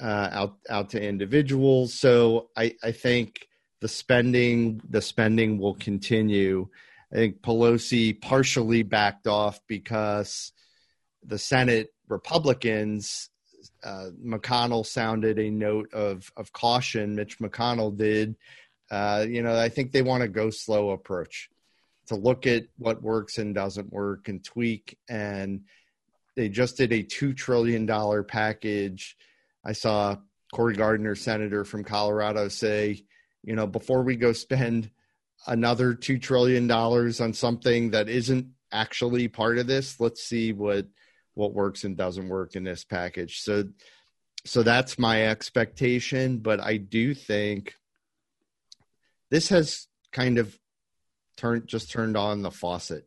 uh, 0.00 0.28
out 0.32 0.58
out 0.68 0.90
to 0.90 1.02
individuals. 1.02 1.94
So 1.94 2.50
I, 2.56 2.74
I 2.82 2.92
think 2.92 3.48
the 3.80 3.88
spending 3.88 4.80
the 4.88 5.02
spending 5.02 5.58
will 5.58 5.74
continue. 5.74 6.68
I 7.12 7.16
think 7.16 7.42
Pelosi 7.42 8.20
partially 8.20 8.82
backed 8.82 9.26
off 9.26 9.60
because 9.66 10.52
the 11.24 11.38
Senate 11.38 11.88
Republicans, 12.08 13.30
uh, 13.82 14.10
McConnell 14.24 14.86
sounded 14.86 15.38
a 15.38 15.50
note 15.50 15.92
of 15.92 16.30
of 16.36 16.52
caution. 16.52 17.14
Mitch 17.14 17.38
McConnell 17.38 17.96
did. 17.96 18.36
Uh, 18.90 19.24
you 19.28 19.42
know, 19.42 19.58
I 19.58 19.68
think 19.68 19.92
they 19.92 20.02
want 20.02 20.22
a 20.22 20.28
go 20.28 20.50
slow 20.50 20.90
approach 20.90 21.48
to 22.06 22.16
look 22.16 22.46
at 22.46 22.64
what 22.76 23.02
works 23.02 23.38
and 23.38 23.54
doesn't 23.54 23.92
work 23.92 24.28
and 24.28 24.42
tweak. 24.44 24.98
And 25.08 25.62
they 26.36 26.48
just 26.48 26.76
did 26.76 26.92
a 26.92 27.02
two 27.02 27.32
trillion 27.34 27.86
dollar 27.86 28.22
package. 28.22 29.16
I 29.64 29.72
saw 29.72 30.16
Cory 30.52 30.74
Gardner, 30.74 31.14
senator 31.14 31.64
from 31.64 31.84
Colorado, 31.84 32.48
say, 32.48 33.04
you 33.44 33.54
know, 33.54 33.66
before 33.66 34.02
we 34.02 34.16
go 34.16 34.32
spend 34.32 34.90
another 35.46 35.94
two 35.94 36.18
trillion 36.18 36.66
dollars 36.66 37.20
on 37.20 37.32
something 37.32 37.90
that 37.90 38.08
isn't 38.08 38.46
actually 38.72 39.28
part 39.28 39.58
of 39.58 39.66
this 39.66 39.98
let's 40.00 40.22
see 40.22 40.52
what 40.52 40.86
what 41.34 41.54
works 41.54 41.84
and 41.84 41.96
doesn't 41.96 42.28
work 42.28 42.54
in 42.54 42.64
this 42.64 42.84
package 42.84 43.40
so 43.40 43.64
so 44.44 44.62
that's 44.62 44.98
my 44.98 45.26
expectation 45.26 46.38
but 46.38 46.60
i 46.60 46.76
do 46.76 47.14
think 47.14 47.74
this 49.30 49.48
has 49.48 49.86
kind 50.12 50.38
of 50.38 50.58
turned 51.36 51.66
just 51.66 51.90
turned 51.90 52.16
on 52.16 52.42
the 52.42 52.50
faucet 52.50 53.06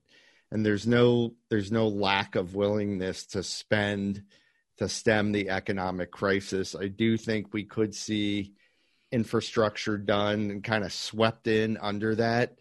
and 0.51 0.65
there's 0.65 0.87
no 0.87 1.33
there's 1.49 1.71
no 1.71 1.87
lack 1.87 2.35
of 2.35 2.55
willingness 2.55 3.25
to 3.25 3.43
spend 3.43 4.23
to 4.77 4.89
stem 4.89 5.31
the 5.31 5.49
economic 5.49 6.11
crisis 6.11 6.75
i 6.75 6.87
do 6.87 7.17
think 7.17 7.53
we 7.53 7.63
could 7.63 7.93
see 7.93 8.53
infrastructure 9.11 9.97
done 9.97 10.49
and 10.49 10.63
kind 10.63 10.83
of 10.83 10.91
swept 10.91 11.47
in 11.47 11.77
under 11.77 12.15
that 12.15 12.57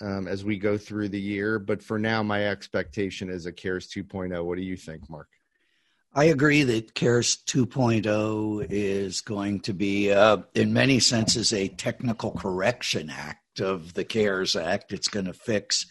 um, 0.00 0.26
as 0.26 0.44
we 0.44 0.58
go 0.58 0.76
through 0.76 1.10
the 1.10 1.20
year. 1.20 1.58
But 1.58 1.82
for 1.82 1.98
now, 1.98 2.22
my 2.22 2.48
expectation 2.48 3.28
is 3.28 3.46
a 3.46 3.52
CARES 3.52 3.88
2.0. 3.88 4.44
What 4.44 4.56
do 4.56 4.64
you 4.64 4.76
think, 4.76 5.08
Mark? 5.08 5.28
I 6.16 6.26
agree 6.26 6.62
that 6.62 6.94
CARES 6.94 7.38
2.0 7.46 8.66
is 8.70 9.20
going 9.20 9.60
to 9.60 9.72
be, 9.72 10.12
uh, 10.12 10.38
in 10.54 10.72
many 10.72 11.00
senses, 11.00 11.52
a 11.52 11.66
technical 11.66 12.30
correction 12.30 13.10
act 13.10 13.58
of 13.60 13.94
the 13.94 14.04
CARES 14.04 14.54
Act. 14.54 14.92
It's 14.92 15.08
going 15.08 15.26
to 15.26 15.32
fix 15.32 15.86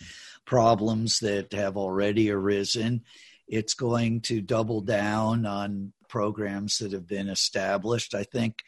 problems 0.46 1.20
that 1.20 1.52
have 1.52 1.76
already 1.76 2.32
arisen. 2.32 3.04
It's 3.50 3.74
going 3.74 4.22
to 4.22 4.40
double 4.40 4.80
down 4.80 5.46
on 5.46 5.92
programs 6.08 6.78
that 6.78 6.94
have 6.94 7.08
been 7.08 7.28
established. 7.28 8.16
I 8.16 8.24
think 8.24 8.64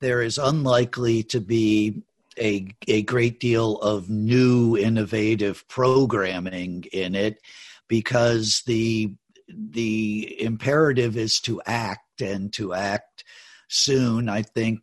there 0.00 0.22
is 0.22 0.38
unlikely 0.38 1.24
to 1.24 1.40
be 1.40 2.02
a, 2.38 2.68
a 2.86 3.02
great 3.02 3.40
deal 3.40 3.76
of 3.78 4.08
new 4.08 4.76
innovative 4.76 5.66
programming 5.66 6.84
in 6.92 7.16
it 7.16 7.40
because 7.88 8.62
the 8.66 9.14
the 9.48 10.40
imperative 10.40 11.16
is 11.16 11.40
to 11.40 11.60
act 11.66 12.20
and 12.20 12.52
to 12.52 12.72
act 12.72 13.24
soon 13.68 14.28
i 14.28 14.42
think 14.42 14.80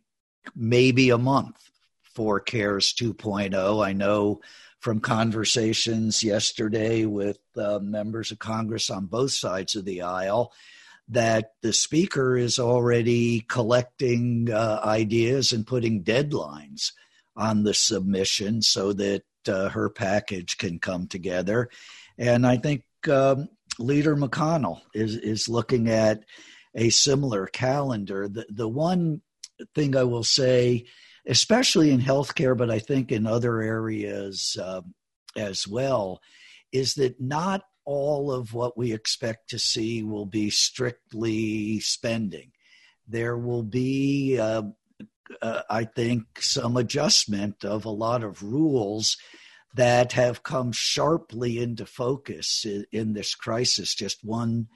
maybe 0.54 1.10
a 1.10 1.18
month 1.18 1.70
for 2.02 2.40
cares 2.40 2.92
2.0 2.92 3.84
i 3.84 3.92
know 3.92 4.40
from 4.80 5.00
conversations 5.00 6.24
yesterday 6.24 7.04
with 7.04 7.38
uh, 7.56 7.78
members 7.80 8.30
of 8.30 8.38
congress 8.38 8.90
on 8.90 9.06
both 9.06 9.32
sides 9.32 9.74
of 9.74 9.84
the 9.84 10.02
aisle 10.02 10.52
that 11.10 11.54
the 11.62 11.72
speaker 11.72 12.36
is 12.36 12.58
already 12.58 13.40
collecting 13.40 14.48
uh, 14.50 14.80
ideas 14.84 15.52
and 15.52 15.66
putting 15.66 16.04
deadlines 16.04 16.92
on 17.36 17.64
the 17.64 17.74
submission 17.74 18.62
so 18.62 18.92
that 18.92 19.24
uh, 19.48 19.68
her 19.70 19.90
package 19.90 20.56
can 20.56 20.78
come 20.78 21.08
together. 21.08 21.68
And 22.16 22.46
I 22.46 22.58
think 22.58 22.84
um, 23.08 23.48
Leader 23.80 24.16
McConnell 24.16 24.82
is 24.94 25.16
is 25.16 25.48
looking 25.48 25.88
at 25.88 26.22
a 26.74 26.90
similar 26.90 27.46
calendar. 27.46 28.28
The 28.28 28.46
the 28.48 28.68
one 28.68 29.22
thing 29.74 29.96
I 29.96 30.04
will 30.04 30.24
say, 30.24 30.86
especially 31.26 31.90
in 31.90 32.00
healthcare, 32.00 32.56
but 32.56 32.70
I 32.70 32.78
think 32.78 33.10
in 33.10 33.26
other 33.26 33.60
areas 33.60 34.56
uh, 34.60 34.82
as 35.36 35.66
well, 35.66 36.20
is 36.72 36.94
that 36.94 37.20
not 37.20 37.62
all 37.84 38.30
of 38.30 38.54
what 38.54 38.76
we 38.76 38.92
expect 38.92 39.50
to 39.50 39.58
see 39.58 40.02
will 40.02 40.26
be 40.26 40.50
strictly 40.50 41.80
spending. 41.80 42.52
There 43.08 43.36
will 43.36 43.64
be, 43.64 44.38
uh, 44.38 44.62
uh, 45.42 45.62
I 45.68 45.84
think, 45.84 46.40
some 46.40 46.76
adjustment 46.76 47.64
of 47.64 47.84
a 47.84 47.90
lot 47.90 48.22
of 48.22 48.42
rules 48.42 49.16
that 49.74 50.12
have 50.12 50.42
come 50.42 50.72
sharply 50.72 51.58
into 51.58 51.86
focus 51.86 52.64
in, 52.64 52.84
in 52.92 53.12
this 53.12 53.34
crisis. 53.34 53.94
Just 53.94 54.24
one 54.24 54.68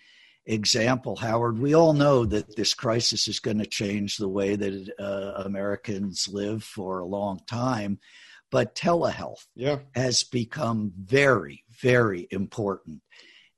example, 0.47 1.17
Howard. 1.17 1.59
We 1.59 1.75
all 1.75 1.95
know 1.95 2.25
that 2.27 2.57
this 2.57 2.75
crisis 2.75 3.29
is 3.29 3.41
going 3.41 3.59
to 3.59 3.67
change 3.67 4.17
the 4.17 4.29
way 4.29 4.57
that 4.57 4.95
uh, 4.99 5.43
Americans 5.45 6.29
live 6.31 6.63
for 6.63 7.01
a 7.01 7.07
long 7.07 7.41
time 7.47 7.99
but 8.55 8.77
telehealth 8.77 9.45
yeah. 9.57 9.79
has 9.97 10.23
become 10.23 10.93
very, 10.97 11.65
very 11.83 12.29
important 12.31 13.03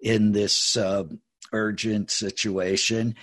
in 0.00 0.32
this 0.32 0.74
uh, 0.74 1.04
urgent 1.52 2.10
situation. 2.10 3.14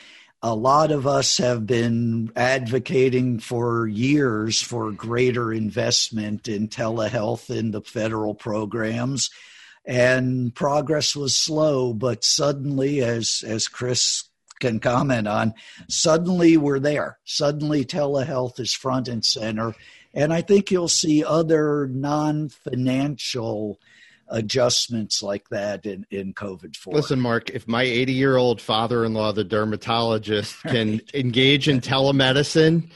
A 0.46 0.54
lot 0.54 0.92
of 0.92 1.08
us 1.08 1.38
have 1.38 1.66
been 1.66 2.30
advocating 2.36 3.40
for 3.40 3.88
years 3.88 4.62
for 4.62 4.92
greater 4.92 5.54
investment 5.54 6.50
in 6.50 6.68
telehealth 6.68 7.50
in 7.50 7.72
the 7.72 7.82
federal 7.82 8.36
programs, 8.36 9.30
and 9.86 10.54
progress 10.54 11.16
was 11.16 11.38
slow. 11.38 11.94
But 11.94 12.26
suddenly, 12.26 13.02
as 13.02 13.44
as 13.48 13.70
Chris 13.70 14.26
can 14.60 14.82
comment 14.82 15.30
on, 15.30 15.54
suddenly 15.88 16.58
we're 16.58 16.80
there. 16.80 17.20
Suddenly, 17.24 17.86
telehealth 17.86 18.60
is 18.60 18.74
front 18.74 19.08
and 19.08 19.24
center 19.24 19.74
and 20.14 20.32
I 20.32 20.42
think 20.42 20.70
you'll 20.70 20.88
see 20.88 21.24
other 21.24 21.88
non 21.88 22.50
financial 22.50 23.80
adjustments 24.34 25.24
like 25.24 25.48
that 25.50 25.86
in, 25.86 26.06
in 26.10 26.34
COVID 26.34 26.76
4. 26.76 26.94
Listen, 26.94 27.22
Mark, 27.22 27.52
if 27.52 27.68
my 27.68 27.84
80 27.84 28.14
year 28.14 28.36
old 28.36 28.60
father 28.60 29.06
in 29.06 29.14
law, 29.14 29.32
the 29.32 29.44
dermatologist, 29.44 30.62
can 30.68 31.00
engage 31.14 31.70
in 31.70 31.80
telemedicine 31.80 32.90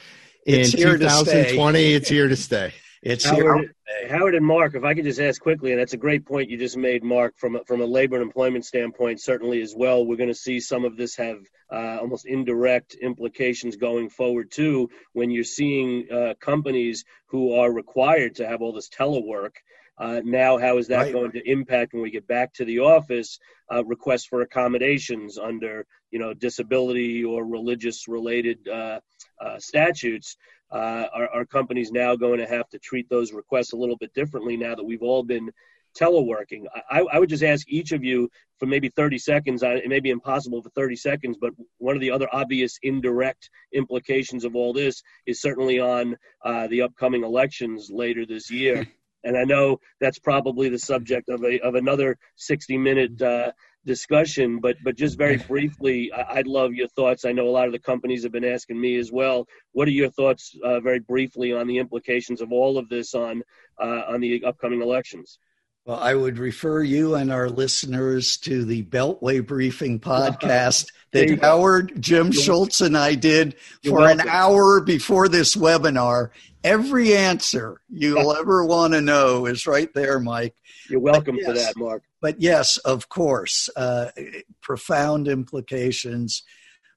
in 0.46 0.66
2020, 0.66 1.94
it's 1.94 2.10
here 2.10 2.28
to 2.28 2.36
stay. 2.36 2.74
It's 3.04 3.24
Howard, 3.24 3.74
Howard 4.10 4.36
and 4.36 4.46
Mark, 4.46 4.74
if 4.74 4.84
I 4.84 4.96
could 4.96 5.06
just 5.06 5.20
ask 5.20 5.40
quickly, 5.40 5.72
and 5.72 5.80
that's 5.80 5.94
a 5.94 5.98
great 5.98 6.26
point 6.26 6.50
you 6.50 6.58
just 6.58 6.76
made, 6.76 7.04
Mark, 7.04 7.38
from 7.38 7.56
a, 7.56 7.64
from 7.64 7.82
a 7.82 7.86
labor 7.86 8.16
and 8.16 8.24
employment 8.24 8.66
standpoint, 8.66 9.22
certainly 9.22 9.62
as 9.62 9.76
well. 9.78 10.06
We're 10.06 10.18
going 10.18 10.30
to 10.30 10.36
see 10.36 10.60
some 10.60 10.84
of 10.84 10.98
this 10.98 11.16
have 11.18 11.38
uh, 11.72 12.00
almost 12.02 12.26
indirect 12.26 12.96
implications 12.96 13.76
going 13.76 14.10
forward 14.10 14.50
too. 14.50 14.90
When 15.14 15.30
you're 15.30 15.44
seeing 15.44 16.08
uh, 16.12 16.34
companies 16.40 17.06
who 17.28 17.54
are 17.54 17.72
required 17.72 18.36
to 18.36 18.48
have 18.48 18.62
all 18.62 18.74
this 18.74 18.90
telework, 18.90 19.52
uh, 19.98 20.22
now 20.24 20.58
how 20.58 20.78
is 20.78 20.88
that 20.88 21.04
right. 21.04 21.14
going 21.14 21.32
to 21.32 21.50
impact 21.50 21.94
when 21.94 22.02
we 22.02 22.12
get 22.12 22.28
back 22.28 22.54
to 22.54 22.66
the 22.66 22.80
office? 22.80 23.40
Uh, 23.72 23.84
requests 23.86 24.26
for 24.26 24.42
accommodations 24.42 25.38
under 25.38 25.86
you 26.12 26.20
know 26.20 26.34
disability 26.34 27.24
or 27.24 27.46
religious 27.46 28.08
related 28.08 28.66
uh, 28.68 29.00
uh, 29.42 29.60
statutes 29.60 30.38
uh, 30.72 31.06
are, 31.14 31.30
are 31.30 31.46
companies 31.46 31.92
now 31.92 32.16
going 32.16 32.40
to 32.40 32.48
have 32.48 32.68
to 32.70 32.80
treat 32.80 33.10
those 33.10 33.34
requests 33.34 33.74
a 33.74 33.78
little 33.78 33.98
bit 33.98 34.14
differently 34.14 34.56
now 34.56 34.76
that 34.76 34.84
we've 34.84 35.04
all 35.04 35.24
been 35.24 35.50
teleworking. 35.98 36.66
I, 36.90 37.02
I 37.12 37.20
would 37.20 37.30
just 37.30 37.44
ask 37.44 37.68
each 37.70 37.92
of 37.92 38.04
you 38.04 38.30
for 38.60 38.66
maybe 38.66 38.90
30 38.90 39.18
seconds. 39.18 39.64
It 39.64 39.88
may 39.88 40.00
be 40.00 40.10
impossible 40.10 40.62
for 40.62 40.70
30 40.70 40.96
seconds, 40.96 41.38
but 41.40 41.54
one 41.78 41.96
of 41.96 42.02
the 42.02 42.12
other 42.12 42.28
obvious 42.32 42.78
indirect 42.84 43.50
implications 43.74 44.46
of 44.46 44.56
all 44.56 44.74
this 44.74 45.02
is 45.26 45.42
certainly 45.42 45.80
on 45.80 46.16
uh, 46.44 46.68
the 46.68 46.82
upcoming 46.82 47.24
elections 47.24 47.90
later 47.92 48.26
this 48.26 48.52
year. 48.52 48.86
And 49.24 49.38
I 49.38 49.44
know 49.44 49.80
that's 50.00 50.20
probably 50.20 50.70
the 50.70 50.80
subject 50.80 51.30
of 51.30 51.44
a 51.44 51.60
of 51.60 51.76
another 51.76 52.18
60 52.36 52.78
minute 52.78 53.22
uh, 53.22 53.52
discussion, 53.86 54.60
but 54.60 54.78
but 54.84 54.96
just 54.96 55.18
very 55.18 55.38
briefly, 55.38 56.12
I'd 56.14 56.48
love 56.48 56.74
your 56.74 56.88
thoughts. 56.90 57.26
I 57.26 57.32
know 57.32 57.48
a 57.48 57.50
lot 57.50 57.68
of 57.68 57.74
the 57.74 57.80
companies 57.80 58.24
have 58.24 58.32
been 58.32 58.46
asking 58.46 58.80
me 58.80 58.98
as 58.98 59.12
well. 59.12 59.48
What 59.72 59.88
are 59.88 59.92
your 59.92 60.10
thoughts, 60.12 60.56
uh, 60.64 60.80
very 60.80 61.00
briefly, 61.00 61.54
on 61.54 61.68
the 61.68 61.80
implications 61.80 62.42
of 62.42 62.52
all 62.52 62.78
of 62.78 62.90
this 62.90 63.16
on 63.16 63.44
uh, 63.82 64.04
on 64.08 64.22
the 64.22 64.44
upcoming 64.46 64.82
elections? 64.82 65.40
Well, 65.88 66.00
I 66.02 66.16
would 66.16 66.38
refer 66.38 66.84
you 66.84 67.16
and 67.16 67.32
our 67.32 67.48
listeners 67.48 68.36
to 68.40 68.66
the 68.66 68.84
Beltway 68.84 69.48
Briefing 69.48 70.00
podcast 70.02 70.92
that 71.12 71.40
Howard, 71.40 71.94
Jim 72.02 72.34
Schultz, 72.34 72.82
and 72.82 72.98
I 72.98 73.16
did 73.16 73.56
for 73.86 74.06
an 74.06 74.20
hour 74.28 74.82
before 74.82 75.30
this 75.30 75.56
webinar. 75.56 76.32
Every 76.62 77.16
answer 77.16 77.80
you'll 77.88 78.34
ever 78.38 78.66
want 78.66 78.96
to 78.96 79.02
know 79.02 79.46
is 79.46 79.66
right 79.66 79.88
there, 79.94 80.20
Mike. 80.20 80.56
You're 80.90 81.00
welcome 81.00 81.38
yes, 81.38 81.46
for 81.46 81.54
that, 81.54 81.78
Mark. 81.78 82.04
But 82.20 82.42
yes, 82.42 82.76
of 82.80 83.08
course, 83.08 83.70
uh, 83.78 84.12
profound 84.60 85.30
implications 85.30 86.44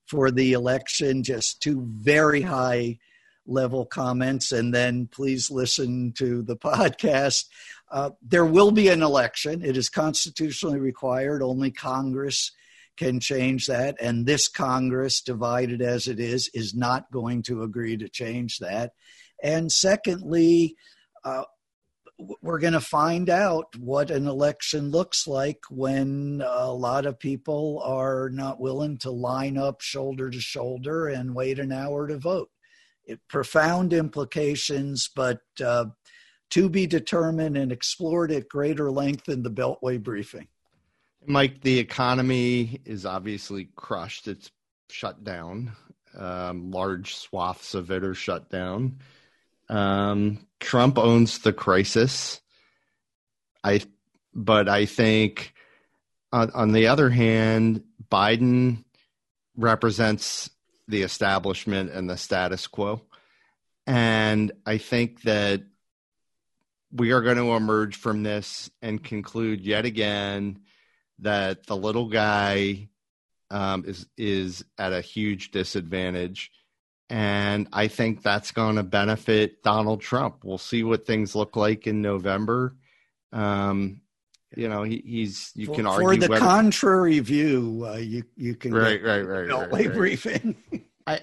for 0.06 0.32
the 0.32 0.52
election. 0.52 1.22
Just 1.22 1.62
two 1.62 1.86
very 1.86 2.40
high 2.40 2.98
level 3.46 3.86
comments, 3.86 4.50
and 4.50 4.74
then 4.74 5.06
please 5.06 5.48
listen 5.48 6.12
to 6.18 6.42
the 6.42 6.56
podcast. 6.56 7.44
Uh, 7.90 8.10
there 8.22 8.46
will 8.46 8.70
be 8.70 8.88
an 8.88 9.02
election. 9.02 9.64
It 9.64 9.76
is 9.76 9.88
constitutionally 9.88 10.78
required. 10.78 11.42
Only 11.42 11.70
Congress 11.70 12.52
can 12.96 13.18
change 13.18 13.66
that. 13.66 13.96
And 14.00 14.26
this 14.26 14.48
Congress, 14.48 15.22
divided 15.22 15.82
as 15.82 16.06
it 16.06 16.20
is, 16.20 16.50
is 16.54 16.74
not 16.74 17.10
going 17.10 17.42
to 17.44 17.62
agree 17.62 17.96
to 17.96 18.08
change 18.08 18.58
that. 18.58 18.92
And 19.42 19.72
secondly, 19.72 20.76
uh, 21.24 21.44
we're 22.42 22.58
going 22.58 22.74
to 22.74 22.80
find 22.80 23.30
out 23.30 23.74
what 23.78 24.10
an 24.10 24.26
election 24.26 24.90
looks 24.90 25.26
like 25.26 25.60
when 25.70 26.42
a 26.46 26.72
lot 26.72 27.06
of 27.06 27.18
people 27.18 27.82
are 27.84 28.28
not 28.30 28.60
willing 28.60 28.98
to 28.98 29.10
line 29.10 29.56
up 29.56 29.80
shoulder 29.80 30.28
to 30.28 30.40
shoulder 30.40 31.08
and 31.08 31.34
wait 31.34 31.58
an 31.58 31.72
hour 31.72 32.06
to 32.06 32.18
vote. 32.18 32.50
It, 33.04 33.20
profound 33.28 33.92
implications, 33.92 35.08
but 35.16 35.40
uh, 35.64 35.86
to 36.50 36.68
be 36.68 36.86
determined 36.86 37.56
and 37.56 37.72
explored 37.72 38.32
at 38.32 38.48
greater 38.48 38.90
length 38.90 39.28
in 39.28 39.42
the 39.42 39.50
Beltway 39.50 40.02
briefing. 40.02 40.48
Mike, 41.26 41.60
the 41.60 41.78
economy 41.78 42.80
is 42.84 43.04
obviously 43.06 43.68
crushed. 43.76 44.26
It's 44.26 44.50
shut 44.88 45.22
down. 45.22 45.72
Um, 46.16 46.70
large 46.70 47.14
swaths 47.14 47.74
of 47.74 47.90
it 47.90 48.04
are 48.04 48.14
shut 48.14 48.50
down. 48.50 48.98
Um, 49.68 50.46
Trump 50.58 50.98
owns 50.98 51.38
the 51.38 51.52
crisis. 51.52 52.40
I, 53.62 53.82
but 54.34 54.68
I 54.68 54.86
think 54.86 55.54
on, 56.32 56.50
on 56.52 56.72
the 56.72 56.88
other 56.88 57.10
hand, 57.10 57.84
Biden 58.10 58.84
represents 59.56 60.50
the 60.88 61.02
establishment 61.02 61.92
and 61.92 62.10
the 62.10 62.16
status 62.16 62.66
quo. 62.66 63.02
And 63.86 64.52
I 64.66 64.78
think 64.78 65.22
that 65.22 65.62
we 66.92 67.12
are 67.12 67.20
going 67.20 67.36
to 67.36 67.52
emerge 67.54 67.96
from 67.96 68.22
this 68.22 68.70
and 68.82 69.02
conclude 69.02 69.60
yet 69.60 69.84
again 69.84 70.60
that 71.20 71.66
the 71.66 71.76
little 71.76 72.08
guy 72.08 72.88
um, 73.50 73.84
is 73.86 74.06
is 74.16 74.64
at 74.78 74.92
a 74.92 75.00
huge 75.00 75.50
disadvantage, 75.50 76.50
and 77.08 77.68
I 77.72 77.88
think 77.88 78.22
that's 78.22 78.52
going 78.52 78.76
to 78.76 78.82
benefit 78.82 79.62
Donald 79.62 80.00
Trump. 80.00 80.44
We'll 80.44 80.58
see 80.58 80.84
what 80.84 81.06
things 81.06 81.34
look 81.34 81.56
like 81.56 81.86
in 81.86 82.00
November. 82.00 82.76
Um, 83.32 84.02
you 84.56 84.68
know, 84.68 84.82
he, 84.82 85.02
he's 85.04 85.52
you 85.54 85.66
for, 85.66 85.74
can 85.74 85.86
argue 85.86 86.06
for 86.06 86.16
the 86.16 86.28
whether, 86.28 86.44
contrary 86.44 87.18
view. 87.20 87.86
Uh, 87.86 87.96
you 87.96 88.24
you 88.36 88.54
can 88.54 88.72
right 88.72 89.02
right 89.02 89.22
right 89.22 89.48
right, 89.48 89.72
right, 89.72 89.92
briefing. 89.92 90.56
I 91.06 91.20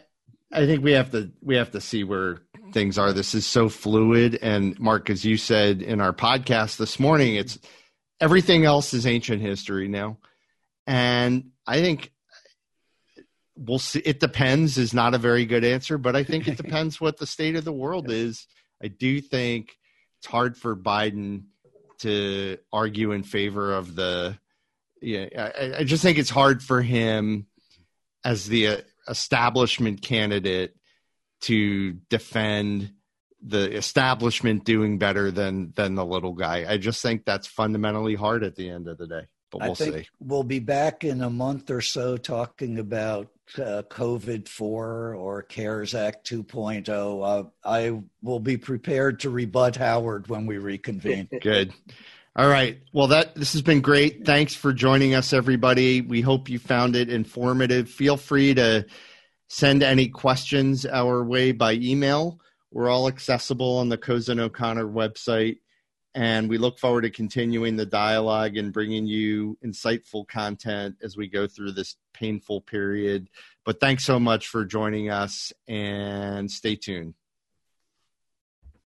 I 0.51 0.65
think 0.65 0.83
we 0.83 0.93
have 0.93 1.11
to 1.11 1.31
we 1.41 1.55
have 1.55 1.71
to 1.71 1.81
see 1.81 2.03
where 2.03 2.39
things 2.71 2.97
are. 2.97 3.13
This 3.13 3.33
is 3.33 3.45
so 3.45 3.69
fluid. 3.69 4.39
And 4.41 4.79
Mark, 4.79 5.09
as 5.09 5.25
you 5.25 5.37
said 5.37 5.81
in 5.81 6.01
our 6.01 6.13
podcast 6.13 6.77
this 6.77 6.99
morning, 6.99 7.35
it's 7.35 7.59
everything 8.19 8.65
else 8.65 8.93
is 8.93 9.05
ancient 9.05 9.41
history 9.41 9.87
now. 9.87 10.17
And 10.85 11.51
I 11.65 11.81
think 11.81 12.11
we'll 13.55 13.79
see. 13.79 13.99
It 13.99 14.19
depends 14.19 14.77
is 14.77 14.93
not 14.93 15.13
a 15.13 15.19
very 15.19 15.45
good 15.45 15.63
answer, 15.63 15.97
but 15.97 16.15
I 16.15 16.23
think 16.23 16.47
it 16.47 16.57
depends 16.63 17.01
what 17.01 17.17
the 17.17 17.27
state 17.27 17.55
of 17.55 17.65
the 17.65 17.73
world 17.73 18.11
is. 18.11 18.47
I 18.81 18.87
do 18.87 19.21
think 19.21 19.75
it's 20.19 20.27
hard 20.27 20.57
for 20.57 20.75
Biden 20.75 21.45
to 21.99 22.57
argue 22.71 23.11
in 23.11 23.23
favor 23.23 23.73
of 23.73 23.95
the. 23.95 24.37
Yeah, 25.01 25.27
I, 25.37 25.79
I 25.79 25.83
just 25.83 26.01
think 26.01 26.17
it's 26.17 26.29
hard 26.29 26.63
for 26.63 26.81
him 26.81 27.45
as 28.23 28.47
the 28.47 28.67
uh, 28.67 28.77
establishment 29.07 30.01
candidate 30.01 30.76
to 31.41 31.93
defend 32.09 32.93
the 33.41 33.75
establishment 33.75 34.63
doing 34.63 34.97
better 34.97 35.31
than 35.31 35.73
than 35.75 35.95
the 35.95 36.05
little 36.05 36.33
guy. 36.33 36.65
I 36.67 36.77
just 36.77 37.01
think 37.01 37.25
that's 37.25 37.47
fundamentally 37.47 38.15
hard 38.15 38.43
at 38.43 38.55
the 38.55 38.69
end 38.69 38.87
of 38.87 38.97
the 38.97 39.07
day. 39.07 39.27
But 39.51 39.61
we'll 39.61 39.75
see. 39.75 40.07
We'll 40.19 40.43
be 40.43 40.59
back 40.59 41.03
in 41.03 41.21
a 41.21 41.29
month 41.29 41.69
or 41.71 41.81
so 41.81 42.17
talking 42.17 42.79
about 42.79 43.29
uh, 43.55 43.83
COVID 43.89 44.49
4 44.49 45.15
or 45.15 45.41
CARES 45.43 45.95
Act 45.95 46.29
2.0. 46.29 46.89
Uh, 47.25 47.49
I 47.63 48.01
will 48.21 48.41
be 48.41 48.57
prepared 48.57 49.21
to 49.21 49.29
rebut 49.29 49.77
Howard 49.77 50.27
when 50.27 50.47
we 50.47 50.57
reconvene. 50.57 51.29
Good. 51.41 51.73
All 52.35 52.49
right. 52.49 52.79
Well, 52.93 53.07
that 53.07 53.35
this 53.35 53.53
has 53.53 53.63
been 53.63 53.81
great. 53.81 54.25
Thanks 54.25 54.53
for 54.53 54.71
joining 54.71 55.15
us, 55.15 55.33
everybody. 55.33 56.01
We 56.01 56.21
hope 56.21 56.49
you 56.49 56.59
found 56.59 56.95
it 56.95 57.09
informative. 57.09 57.89
Feel 57.89 58.15
free 58.15 58.53
to 58.53 58.85
send 59.47 59.83
any 59.83 60.07
questions 60.07 60.85
our 60.85 61.23
way 61.23 61.51
by 61.51 61.73
email. 61.73 62.39
We're 62.71 62.89
all 62.89 63.07
accessible 63.07 63.77
on 63.77 63.89
the 63.89 63.97
Cozen 63.97 64.39
O'Connor 64.39 64.87
website. 64.87 65.57
And 66.15 66.49
we 66.49 66.57
look 66.57 66.79
forward 66.79 67.01
to 67.01 67.11
continuing 67.11 67.75
the 67.75 67.85
dialogue 67.85 68.57
and 68.57 68.73
bringing 68.73 69.05
you 69.05 69.55
insightful 69.63 70.27
content 70.27 70.95
as 71.03 71.15
we 71.15 71.27
go 71.27 71.45
through 71.47 71.73
this 71.73 71.95
painful 72.13 72.61
period. 72.61 73.29
But 73.63 73.79
thanks 73.79 74.03
so 74.03 74.19
much 74.19 74.47
for 74.47 74.65
joining 74.65 75.11
us 75.11 75.53
and 75.67 76.49
stay 76.49 76.75
tuned. 76.75 77.13